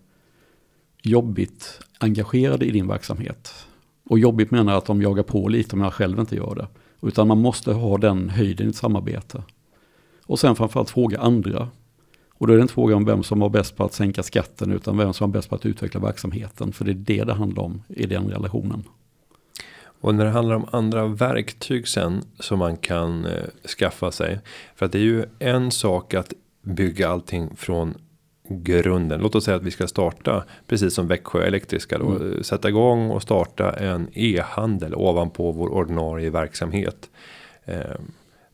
jobbigt 1.02 1.80
engagerade 2.00 2.66
i 2.66 2.72
din 2.72 2.88
verksamhet. 2.88 3.66
Och 4.06 4.20
jobbigt 4.20 4.52
menar 4.52 4.72
jag 4.72 4.78
att 4.78 4.86
de 4.86 5.02
jagar 5.02 5.24
på 5.24 5.48
lite 5.48 5.76
om 5.76 5.82
jag 5.82 5.94
själv 5.94 6.20
inte 6.20 6.36
gör 6.36 6.56
det. 6.56 6.68
Utan 7.08 7.28
man 7.28 7.42
måste 7.42 7.74
ha 7.74 7.98
den 7.98 8.30
höjden 8.30 8.68
i 8.68 8.70
ett 8.70 8.76
samarbete. 8.76 9.44
Och 10.26 10.40
sen 10.40 10.56
framförallt 10.56 10.90
fråga 10.90 11.20
andra. 11.20 11.70
Och 12.30 12.48
då 12.48 12.54
är 12.54 12.58
det 12.58 12.62
inte 12.62 12.74
fråga 12.74 12.96
om 12.96 13.06
vem 13.06 13.24
som 13.24 13.40
var 13.40 13.50
bäst 13.50 13.78
på 13.78 13.84
att 13.84 13.94
sänka 13.94 14.24
skatten 14.24 14.72
utan 14.72 14.98
vem 14.98 15.14
som 15.14 15.30
var 15.32 15.34
bäst 15.34 15.50
på 15.50 15.56
att 15.56 15.66
utveckla 15.66 16.00
verksamheten. 16.00 16.74
För 16.74 16.86
det 16.86 16.92
är 16.92 16.96
det 16.96 17.24
det 17.24 17.34
handlar 17.34 17.64
om 17.64 17.84
i 17.88 18.06
den 18.06 18.30
relationen. 18.30 18.84
Och 20.02 20.16
när 20.16 20.26
det 20.26 20.32
handlar 20.32 20.56
om 20.56 20.66
andra 20.72 21.08
verktyg 21.08 21.88
sen 21.88 22.22
som 22.40 22.60
man 22.60 22.78
kan 22.78 23.26
eh, 23.26 23.44
skaffa 23.80 24.12
sig. 24.12 24.40
För 24.76 24.86
att 24.86 24.92
det 24.92 24.98
är 24.98 25.04
ju 25.04 25.26
en 25.40 25.72
sak 25.72 26.14
att 26.14 26.34
bygga 26.62 27.10
allting 27.10 27.56
från 27.56 27.94
grunden. 28.48 29.22
Låt 29.22 29.36
oss 29.36 29.44
säga 29.44 29.58
att 29.58 29.64
vi 29.64 29.72
ska 29.72 29.88
starta 29.88 30.44
precis 30.68 30.94
som 30.94 31.08
Växjö 31.08 31.44
Elektriska 31.44 31.98
då. 31.98 32.10
Mm. 32.10 32.44
Sätta 32.44 32.70
igång 32.70 33.10
och 33.10 33.22
starta 33.22 33.72
en 33.72 34.08
e-handel 34.14 34.96
ovanpå 34.96 35.52
vår 35.52 35.70
ordinarie 35.70 36.30
verksamhet. 36.30 37.10
Eh, 37.66 37.78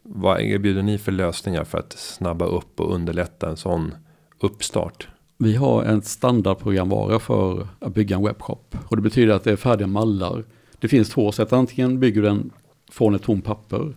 vad 0.04 0.42
erbjuder 0.42 0.82
ni 0.84 0.98
för 0.98 1.12
lösningar 1.12 1.64
för 1.64 1.78
att 1.78 1.94
snabba 1.94 2.46
upp 2.46 2.80
och 2.80 2.94
underlätta 2.94 3.50
en 3.50 3.58
sån 3.58 3.94
uppstart? 4.40 5.08
Vi 5.38 5.56
har 5.56 5.84
en 5.84 6.02
standardprogramvara 6.02 7.20
för 7.20 7.68
att 7.80 7.94
bygga 7.94 8.16
en 8.16 8.24
webbshop. 8.24 8.78
Och 8.88 8.96
det 8.96 9.02
betyder 9.02 9.34
att 9.34 9.44
det 9.44 9.52
är 9.52 9.56
färdiga 9.56 9.88
mallar. 9.88 10.44
Det 10.80 10.88
finns 10.88 11.10
två 11.10 11.32
sätt. 11.32 11.54
Antingen 11.54 12.00
bygger 12.00 12.22
du 12.22 12.28
den 12.28 12.52
från 12.92 13.16
ett 13.16 13.24
tomt 13.24 13.46
papper. 13.46 13.94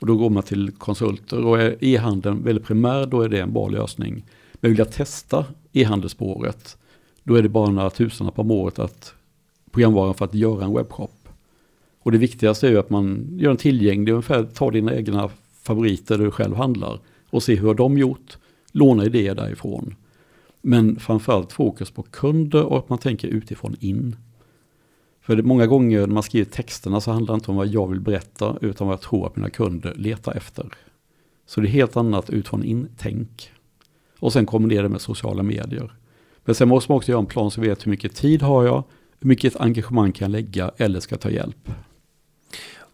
Och 0.00 0.06
då 0.06 0.16
går 0.16 0.30
man 0.30 0.42
till 0.42 0.70
konsulter. 0.70 1.44
Och 1.44 1.60
är 1.60 1.84
e-handeln 1.84 2.42
väldigt 2.44 2.66
primär 2.66 3.06
då 3.06 3.22
är 3.22 3.28
det 3.28 3.40
en 3.40 3.52
bra 3.52 3.68
lösning. 3.68 4.24
Men 4.60 4.70
vill 4.70 4.78
jag 4.78 4.92
testa 4.92 5.46
e-handelsspåret. 5.72 6.76
Då 7.22 7.34
är 7.34 7.42
det 7.42 7.48
bara 7.48 7.70
några 7.70 7.90
tusenlappar 7.90 8.42
om 8.42 8.50
året 8.50 8.78
att 8.78 9.14
programvaran 9.70 10.14
för 10.14 10.24
att 10.24 10.34
göra 10.34 10.64
en 10.64 10.74
webbshop. 10.74 11.28
Och 12.02 12.12
det 12.12 12.18
viktigaste 12.18 12.66
är 12.66 12.70
ju 12.70 12.78
att 12.78 12.90
man 12.90 13.28
gör 13.38 13.48
den 13.48 13.56
tillgänglig. 13.56 14.12
Ungefär 14.12 14.44
ta 14.44 14.70
dina 14.70 14.94
egna 14.94 15.30
favoriter 15.62 16.18
där 16.18 16.24
du 16.24 16.30
själv 16.30 16.56
handlar. 16.56 17.00
Och 17.30 17.42
se 17.42 17.54
hur 17.54 17.74
de 17.74 17.98
gjort. 17.98 18.38
Låna 18.72 19.04
idéer 19.04 19.34
därifrån. 19.34 19.94
Men 20.62 21.00
framförallt 21.00 21.52
fokus 21.52 21.90
på 21.90 22.02
kunder 22.02 22.64
och 22.64 22.78
att 22.78 22.88
man 22.88 22.98
tänker 22.98 23.28
utifrån 23.28 23.76
in. 23.80 24.16
För 25.20 25.36
det, 25.36 25.42
många 25.42 25.66
gånger 25.66 26.00
när 26.00 26.14
man 26.14 26.22
skriver 26.22 26.50
texterna 26.50 27.00
så 27.00 27.10
handlar 27.10 27.34
det 27.34 27.36
inte 27.36 27.50
om 27.50 27.56
vad 27.56 27.66
jag 27.66 27.86
vill 27.86 28.00
berätta 28.00 28.58
utan 28.60 28.86
vad 28.86 28.94
jag 28.94 29.00
tror 29.00 29.26
att 29.26 29.36
mina 29.36 29.50
kunder 29.50 29.94
letar 29.94 30.36
efter. 30.36 30.66
Så 31.46 31.60
det 31.60 31.68
är 31.68 31.70
helt 31.70 31.96
annat 31.96 32.30
utifrån 32.30 32.64
in-tänk. 32.64 33.52
Och 34.20 34.32
sen 34.32 34.46
kombinera 34.46 34.82
det 34.82 34.88
med 34.88 35.00
sociala 35.00 35.42
medier. 35.42 35.92
Men 36.44 36.54
sen 36.54 36.68
måste 36.68 36.92
man 36.92 36.96
också 36.96 37.10
göra 37.10 37.20
en 37.20 37.26
plan 37.26 37.50
så 37.50 37.60
vet 37.60 37.86
hur 37.86 37.90
mycket 37.90 38.14
tid 38.14 38.42
har 38.42 38.64
jag, 38.64 38.84
hur 39.20 39.28
mycket 39.28 39.56
engagemang 39.56 40.12
kan 40.12 40.24
jag 40.24 40.32
lägga 40.32 40.70
eller 40.76 41.00
ska 41.00 41.12
jag 41.12 41.20
ta 41.20 41.30
hjälp. 41.30 41.70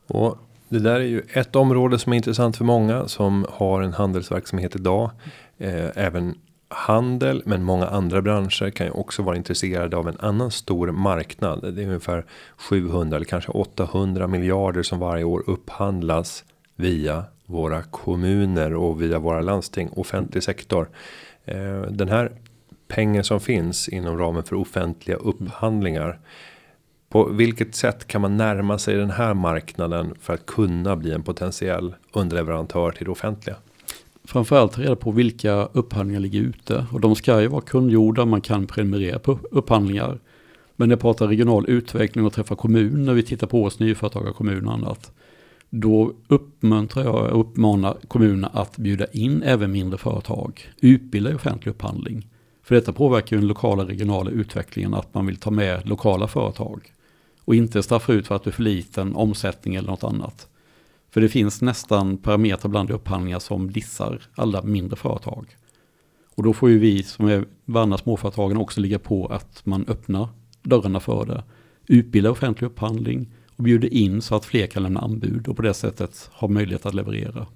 Och 0.07 0.39
det 0.69 0.79
där 0.79 0.95
är 0.95 1.05
ju 1.05 1.23
ett 1.33 1.57
område 1.57 1.99
som 1.99 2.13
är 2.13 2.17
intressant 2.17 2.57
för 2.57 2.65
många 2.65 3.09
som 3.09 3.47
har 3.51 3.83
en 3.83 3.93
handelsverksamhet 3.93 4.77
idag. 4.77 5.11
Eh, 5.59 5.91
även 5.95 6.35
handel, 6.69 7.43
men 7.47 7.63
många 7.63 7.87
andra 7.87 8.23
branscher 8.23 8.71
kan 8.71 8.87
ju 8.87 8.93
också 8.93 9.23
vara 9.23 9.37
intresserade 9.37 9.97
av 9.97 10.09
en 10.09 10.17
annan 10.21 10.51
stor 10.51 10.91
marknad. 10.91 11.75
Det 11.75 11.83
är 11.83 11.87
ungefär 11.87 12.27
700 12.57 13.17
eller 13.17 13.27
kanske 13.27 13.53
800 13.53 14.27
miljarder 14.27 14.83
som 14.83 14.99
varje 14.99 15.25
år 15.25 15.43
upphandlas 15.47 16.45
via 16.77 17.25
våra 17.47 17.83
kommuner 17.83 18.75
och 18.75 19.03
via 19.03 19.19
våra 19.19 19.41
landsting, 19.41 19.89
offentlig 19.93 20.43
sektor. 20.43 20.89
Eh, 21.45 21.83
den 21.83 22.09
här 22.09 22.33
pengen 22.89 23.25
som 23.25 23.41
finns 23.41 23.89
inom 23.89 24.19
ramen 24.19 24.43
för 24.43 24.57
offentliga 24.57 25.17
upphandlingar. 25.17 26.19
På 27.09 27.25
vilket 27.25 27.75
sätt 27.75 28.07
kan 28.07 28.21
man 28.21 28.37
närma 28.37 28.79
sig 28.79 28.95
den 28.95 29.11
här 29.11 29.35
marknaden 29.35 30.15
för 30.21 30.35
att 30.35 30.47
kunna 30.47 30.97
bli 30.97 31.13
en 31.13 31.23
potentiell 31.23 31.95
underleverantör 32.13 32.91
till 32.91 33.05
det 33.05 33.11
offentliga? 33.11 33.57
Framförallt 34.25 34.73
ta 34.73 34.81
reda 34.81 34.97
på 34.97 35.11
vilka 35.11 35.53
upphandlingar 35.73 36.21
ligger 36.21 36.41
ute. 36.41 36.87
Och 36.93 37.01
de 37.01 37.15
ska 37.15 37.41
ju 37.41 37.47
vara 37.47 37.61
kundgjorda. 37.61 38.25
man 38.25 38.41
kan 38.41 38.67
prenumerera 38.67 39.19
på 39.19 39.39
upphandlingar. 39.51 40.19
Men 40.77 40.89
när 40.89 40.93
jag 40.93 41.01
pratar 41.01 41.27
regional 41.27 41.65
utveckling 41.69 42.27
och 42.27 42.33
träffa 42.33 42.57
kommuner, 42.57 43.15
vi 43.15 43.23
tittar 43.23 43.47
på 43.47 43.63
årets 43.63 43.79
nyföretagarkommun 43.79 44.67
och 44.67 44.73
annat. 44.73 45.13
Då 45.71 46.13
uppmuntrar 46.29 47.05
jag 47.05 47.33
och 47.33 47.41
uppmanar 47.41 47.99
kommunerna 48.09 48.49
att 48.49 48.77
bjuda 48.77 49.07
in 49.07 49.43
även 49.43 49.73
mindre 49.73 49.99
företag. 49.99 50.73
Utbilda 50.81 51.31
i 51.31 51.35
offentlig 51.35 51.71
upphandling. 51.71 52.29
För 52.63 52.75
detta 52.75 52.93
påverkar 52.93 53.37
ju 53.37 53.41
den 53.41 53.49
lokala 53.49 53.85
regionala 53.85 54.31
utvecklingen 54.31 54.95
att 54.95 55.15
man 55.15 55.27
vill 55.27 55.37
ta 55.37 55.51
med 55.51 55.89
lokala 55.89 56.29
företag. 56.29 56.93
Och 57.45 57.55
inte 57.55 57.83
straffa 57.83 58.13
ut 58.13 58.27
för 58.27 58.35
att 58.35 58.45
du 58.45 58.51
är 58.51 58.55
för 58.55 58.63
liten 58.63 59.17
omsättning 59.17 59.75
eller 59.75 59.89
något 59.89 60.05
annat. 60.05 60.49
För 61.11 61.21
det 61.21 61.29
finns 61.29 61.63
nästan 61.63 62.17
parametrar 62.17 62.71
bland 62.71 62.91
upphandlingar 62.91 63.39
som 63.39 63.73
dissar 63.73 64.23
alla 64.35 64.63
mindre 64.63 64.97
företag. 64.97 65.57
Och 66.35 66.43
då 66.43 66.53
får 66.53 66.71
ju 66.71 66.79
vi 66.79 67.03
som 67.03 67.27
är 67.29 67.45
värnar 67.65 67.97
småföretagen 67.97 68.57
också 68.57 68.81
ligga 68.81 68.99
på 68.99 69.27
att 69.27 69.67
man 69.67 69.85
öppnar 69.89 70.29
dörrarna 70.63 71.01
för 71.01 71.27
det. 71.27 71.45
Utbildar 71.87 72.31
offentlig 72.31 72.67
upphandling 72.67 73.33
och 73.57 73.65
bjuder 73.65 73.95
in 73.95 74.23
så 74.23 74.35
att 74.35 74.45
fler 74.45 74.67
kan 74.67 74.83
lämna 74.83 75.01
anbud 75.01 75.49
och 75.49 75.57
på 75.57 75.63
det 75.63 75.75
sättet 75.75 76.31
ha 76.33 76.49
möjlighet 76.49 76.87
att 76.87 76.95
leverera. 76.95 77.47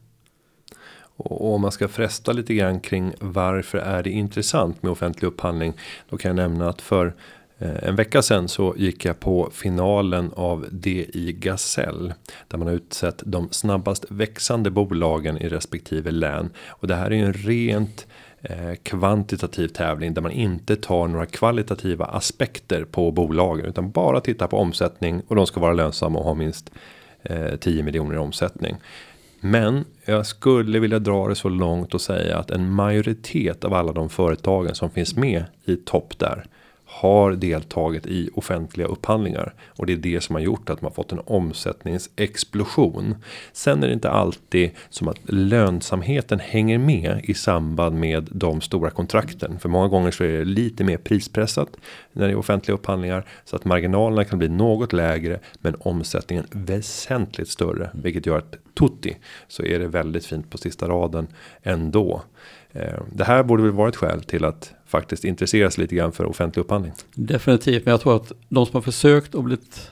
Och 1.17 1.55
om 1.55 1.61
man 1.61 1.73
ska 1.73 1.89
fresta 1.89 2.33
lite 2.33 2.55
grann 2.55 2.81
kring 2.81 3.13
varför 3.21 3.79
är 3.79 4.03
det 4.03 4.11
intressant 4.11 4.83
med 4.83 4.93
offentlig 4.93 5.29
upphandling. 5.29 5.73
Då 6.11 6.17
kan 6.17 6.29
jag 6.29 6.51
nämna 6.51 6.69
att 6.69 6.83
för 6.83 7.15
eh, 7.59 7.89
en 7.89 7.97
vecka 7.97 8.23
sedan 8.23 8.49
så 8.49 8.75
gick 8.77 9.05
jag 9.05 9.21
på 9.21 9.51
finalen 9.53 10.33
av 10.37 10.67
DI 10.71 11.37
Gasell. 11.41 12.13
Där 12.49 12.59
man 12.59 12.67
har 12.67 12.75
utsett 12.75 13.23
de 13.27 13.49
snabbast 13.51 14.05
växande 14.09 14.71
bolagen 14.71 15.39
i 15.39 15.49
respektive 15.49 16.11
län. 16.11 16.51
Och 16.69 16.87
det 16.87 16.95
här 16.95 17.11
är 17.11 17.15
ju 17.15 17.25
en 17.25 17.33
rent 17.33 18.07
eh, 18.07 18.30
Eh, 18.43 18.75
kvantitativ 18.83 19.69
tävling 19.69 20.15
där 20.15 20.23
man 20.23 20.33
inte 20.33 20.77
tar 20.77 21.09
några 21.09 21.27
kvalitativa 21.27 22.05
aspekter 22.05 22.85
på 22.85 23.11
bolagen 23.11 23.67
utan 23.67 23.91
bara 23.91 24.21
tittar 24.21 24.47
på 24.47 24.59
omsättning 24.59 25.23
och 25.29 25.37
de 25.37 25.47
ska 25.47 25.61
vara 25.61 25.73
lönsamma 25.73 26.19
och 26.19 26.25
ha 26.25 26.35
minst 26.35 26.71
eh, 27.23 27.57
10 27.57 27.83
miljoner 27.83 28.15
i 28.15 28.19
omsättning. 28.19 28.77
Men 29.41 29.85
jag 30.05 30.27
skulle 30.27 30.79
vilja 30.79 30.99
dra 30.99 31.29
det 31.29 31.35
så 31.35 31.49
långt 31.49 31.95
och 31.95 32.01
säga 32.01 32.39
att 32.39 32.51
en 32.51 32.71
majoritet 32.71 33.65
av 33.65 33.75
alla 33.75 33.93
de 33.93 34.09
företagen 34.09 34.75
som 34.75 34.91
finns 34.91 35.17
med 35.17 35.45
i 35.65 35.77
topp 35.77 36.19
där 36.19 36.45
har 36.93 37.33
deltagit 37.33 38.07
i 38.07 38.31
offentliga 38.35 38.87
upphandlingar 38.87 39.55
och 39.69 39.87
det 39.87 39.93
är 39.93 39.97
det 39.97 40.21
som 40.21 40.35
har 40.35 40.43
gjort 40.43 40.71
att 40.71 40.83
man 40.83 40.93
fått 40.93 41.13
en 41.13 41.21
omsättningsexplosion. 41.27 43.15
Sen 43.53 43.83
är 43.83 43.87
det 43.87 43.95
inte 43.95 44.11
alltid 44.11 44.71
som 44.89 45.09
att 45.09 45.19
lönsamheten 45.25 46.39
hänger 46.39 46.79
med 46.79 47.21
i 47.25 47.35
samband 47.35 48.01
med 48.01 48.29
de 48.31 48.61
stora 48.61 48.91
kontrakten. 48.91 49.59
För 49.59 49.69
många 49.69 49.89
gånger 49.89 50.11
så 50.11 50.25
är 50.25 50.29
det 50.29 50.45
lite 50.45 50.85
mer 50.85 50.97
prispressat 50.97 51.69
när 52.13 52.27
det 52.27 52.33
är 52.33 52.37
offentliga 52.37 52.75
upphandlingar 52.75 53.25
så 53.45 53.57
att 53.57 53.65
marginalerna 53.65 54.25
kan 54.25 54.39
bli 54.39 54.49
något 54.49 54.93
lägre 54.93 55.41
men 55.59 55.77
omsättningen 55.81 56.47
väsentligt 56.51 57.49
större, 57.49 57.91
vilket 57.95 58.27
gör 58.27 58.39
att 58.39 58.57
tutti 58.79 59.17
så 59.49 59.63
är 59.63 59.79
det 59.79 59.87
väldigt 59.87 60.27
fint 60.27 60.51
på 60.51 60.59
sista 60.59 60.89
raden 60.89 61.27
ändå. 61.63 62.23
Eh, 62.73 63.01
det 63.13 63.25
här 63.25 63.43
borde 63.43 63.63
väl 63.63 63.73
vara 63.73 63.89
ett 63.89 63.97
skäl 63.97 64.23
till 64.23 64.45
att 64.45 64.75
faktiskt 64.91 65.25
intressera 65.25 65.71
sig 65.71 65.83
lite 65.83 65.95
grann 65.95 66.13
för 66.13 66.25
offentlig 66.25 66.61
upphandling. 66.61 66.93
Definitivt, 67.15 67.85
men 67.85 67.91
jag 67.93 68.01
tror 68.01 68.17
att 68.17 68.33
de 68.49 68.67
som 68.67 68.75
har 68.75 68.83
försökt 68.83 69.35
och 69.35 69.45
blivit 69.45 69.91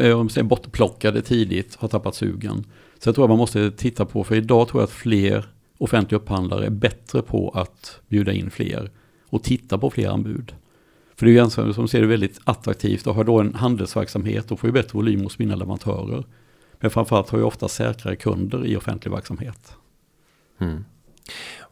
eh, 0.00 0.20
om 0.20 0.28
säger, 0.28 0.44
bortplockade 0.44 1.22
tidigt 1.22 1.74
har 1.74 1.88
tappat 1.88 2.14
sugen. 2.14 2.64
Så 2.98 3.08
jag 3.08 3.14
tror 3.14 3.24
att 3.24 3.30
man 3.30 3.38
måste 3.38 3.70
titta 3.70 4.04
på, 4.04 4.24
för 4.24 4.34
idag 4.34 4.68
tror 4.68 4.82
jag 4.82 4.86
att 4.86 4.92
fler 4.92 5.46
offentliga 5.78 6.20
upphandlare 6.20 6.66
är 6.66 6.70
bättre 6.70 7.22
på 7.22 7.50
att 7.50 8.00
bjuda 8.08 8.32
in 8.32 8.50
fler 8.50 8.90
och 9.26 9.42
titta 9.42 9.78
på 9.78 9.90
fler 9.90 10.08
anbud. 10.08 10.54
För 11.14 11.26
det 11.26 11.32
är 11.32 11.32
ju 11.32 11.38
en 11.38 11.74
som 11.74 11.88
ser 11.88 12.00
det 12.00 12.06
väldigt 12.06 12.40
attraktivt 12.44 13.06
och 13.06 13.14
har 13.14 13.24
då 13.24 13.40
en 13.40 13.54
handelsverksamhet 13.54 14.52
och 14.52 14.60
får 14.60 14.68
ju 14.68 14.72
bättre 14.72 14.90
volym 14.92 15.20
hos 15.20 15.38
mina 15.38 15.56
leverantörer. 15.56 16.24
Men 16.80 16.90
framförallt 16.90 17.30
har 17.30 17.38
ju 17.38 17.44
ofta 17.44 17.68
säkrare 17.68 18.16
kunder 18.16 18.66
i 18.66 18.76
offentlig 18.76 19.12
verksamhet. 19.12 19.76
Mm. 20.58 20.84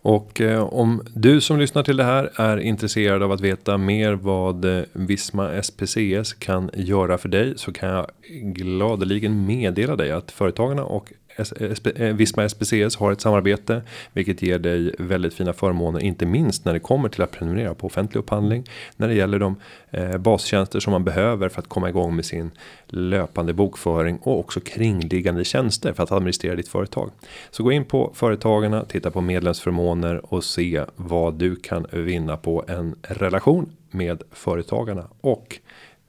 Och 0.05 0.41
eh, 0.41 0.63
om 0.63 1.03
du 1.15 1.41
som 1.41 1.59
lyssnar 1.59 1.83
till 1.83 1.97
det 1.97 2.05
här 2.05 2.31
är 2.37 2.57
intresserad 2.57 3.23
av 3.23 3.33
att 3.33 3.41
veta 3.41 3.79
mer 3.79 4.13
vad 4.13 4.65
eh, 4.65 4.85
Visma 4.93 5.63
SPCS 5.63 6.33
kan 6.33 6.71
göra 6.75 7.19
för 7.19 7.29
dig 7.29 7.55
så 7.57 7.73
kan 7.73 7.89
jag 7.89 8.07
gladeligen 8.43 9.47
meddela 9.47 9.97
dig 9.97 10.13
att 10.13 10.31
företagarna 10.31 10.85
och 10.85 11.13
Eh, 11.37 12.15
Visma 12.15 12.49
SPCS 12.49 12.97
har 12.97 13.13
ett 13.13 13.21
samarbete. 13.21 13.83
Vilket 14.13 14.43
ger 14.43 14.59
dig 14.59 14.95
väldigt 14.99 15.35
fina 15.35 15.53
förmåner. 15.53 16.01
Inte 16.01 16.27
minst 16.27 16.65
när 16.65 16.73
det 16.73 16.81
kommer 16.81 17.09
till 17.09 17.23
att 17.23 17.31
prenumerera 17.31 17.75
på 17.75 17.87
offentlig 17.87 18.19
upphandling. 18.19 18.65
När 18.97 19.09
det 19.09 19.15
gäller 19.15 19.39
de 19.39 19.57
eh, 19.91 20.17
bastjänster 20.17 20.81
som 20.81 20.91
man 20.91 21.05
behöver 21.05 21.49
för 21.49 21.59
att 21.59 21.69
komma 21.69 21.89
igång 21.89 22.17
med 22.17 22.25
sin 22.25 22.51
löpande 22.87 23.53
bokföring. 23.53 24.19
Och 24.19 24.39
också 24.39 24.61
kringliggande 24.61 25.45
tjänster 25.45 25.93
för 25.93 26.03
att 26.03 26.13
administrera 26.13 26.55
ditt 26.55 26.69
företag. 26.69 27.11
Så 27.51 27.63
gå 27.63 27.73
in 27.73 27.85
på 27.85 28.13
Företagarna, 28.15 28.85
titta 28.85 29.11
på 29.11 29.21
medlemsförmåner 29.21 30.35
och 30.35 30.45
se 30.45 30.85
vad 30.97 31.35
du 31.35 31.57
kan 31.57 31.87
vinna 31.91 32.37
på 32.37 32.65
en 32.69 32.95
relation 33.03 33.77
med 33.91 34.23
Företagarna 34.33 35.09
och 35.21 35.59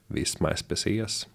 Visma 0.07 0.55
SPCS. 0.55 1.27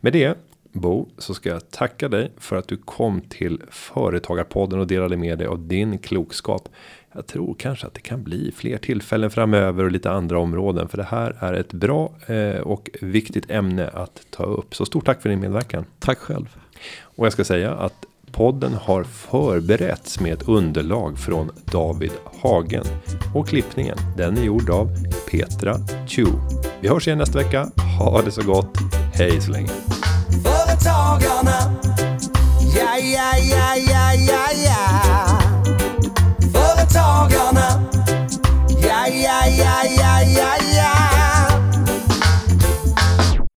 Med 0.00 0.12
det 0.12 0.38
Bo 0.72 1.08
så 1.18 1.34
ska 1.34 1.48
jag 1.48 1.70
tacka 1.70 2.08
dig 2.08 2.32
för 2.36 2.56
att 2.56 2.68
du 2.68 2.76
kom 2.76 3.20
till 3.20 3.62
Företagarpodden 3.70 4.80
och 4.80 4.86
delade 4.86 5.16
med 5.16 5.38
dig 5.38 5.46
av 5.46 5.68
din 5.68 5.98
klokskap. 5.98 6.68
Jag 7.12 7.26
tror 7.26 7.54
kanske 7.58 7.86
att 7.86 7.94
det 7.94 8.00
kan 8.00 8.22
bli 8.22 8.52
fler 8.56 8.78
tillfällen 8.78 9.30
framöver 9.30 9.84
och 9.84 9.90
lite 9.90 10.10
andra 10.10 10.38
områden 10.38 10.88
för 10.88 10.96
det 10.96 11.04
här 11.04 11.36
är 11.40 11.52
ett 11.52 11.72
bra 11.72 12.12
eh, 12.26 12.60
och 12.60 12.90
viktigt 13.00 13.50
ämne 13.50 13.88
att 13.88 14.26
ta 14.30 14.44
upp. 14.44 14.74
Så 14.74 14.86
stort 14.86 15.06
tack 15.06 15.22
för 15.22 15.28
din 15.28 15.40
medverkan. 15.40 15.84
Tack 15.98 16.18
själv. 16.18 16.56
Och 17.02 17.26
jag 17.26 17.32
ska 17.32 17.44
säga 17.44 17.74
att 17.74 18.06
podden 18.32 18.74
har 18.74 19.04
förberetts 19.04 20.20
med 20.20 20.32
ett 20.32 20.48
underlag 20.48 21.18
från 21.18 21.50
David 21.64 22.12
Hagen 22.42 22.84
och 23.34 23.48
klippningen 23.48 23.96
den 24.16 24.38
är 24.38 24.42
gjord 24.42 24.70
av 24.70 24.88
Petra 25.30 25.76
Chu. 26.06 26.26
Vi 26.80 26.88
hörs 26.88 27.06
igen 27.06 27.18
nästa 27.18 27.38
vecka. 27.38 27.70
Ha 27.98 28.22
det 28.22 28.30
så 28.30 28.42
gott. 28.42 28.78
Hej 29.14 29.40
så 29.40 29.52
länge 29.52 29.70
dagarna. 30.84 31.72
Ja, 32.60 32.96
ja, 32.96 33.36
ja, 33.36 33.74
ja, 33.76 34.12
ja, 34.12 34.44
ja. 34.66 34.82
Företagarna. 36.52 37.80
Ja, 38.82 39.06
ja, 39.06 39.46
ja, 39.46 39.84
ja, 39.84 40.20
ja, 40.22 40.56
ja. 40.56 40.71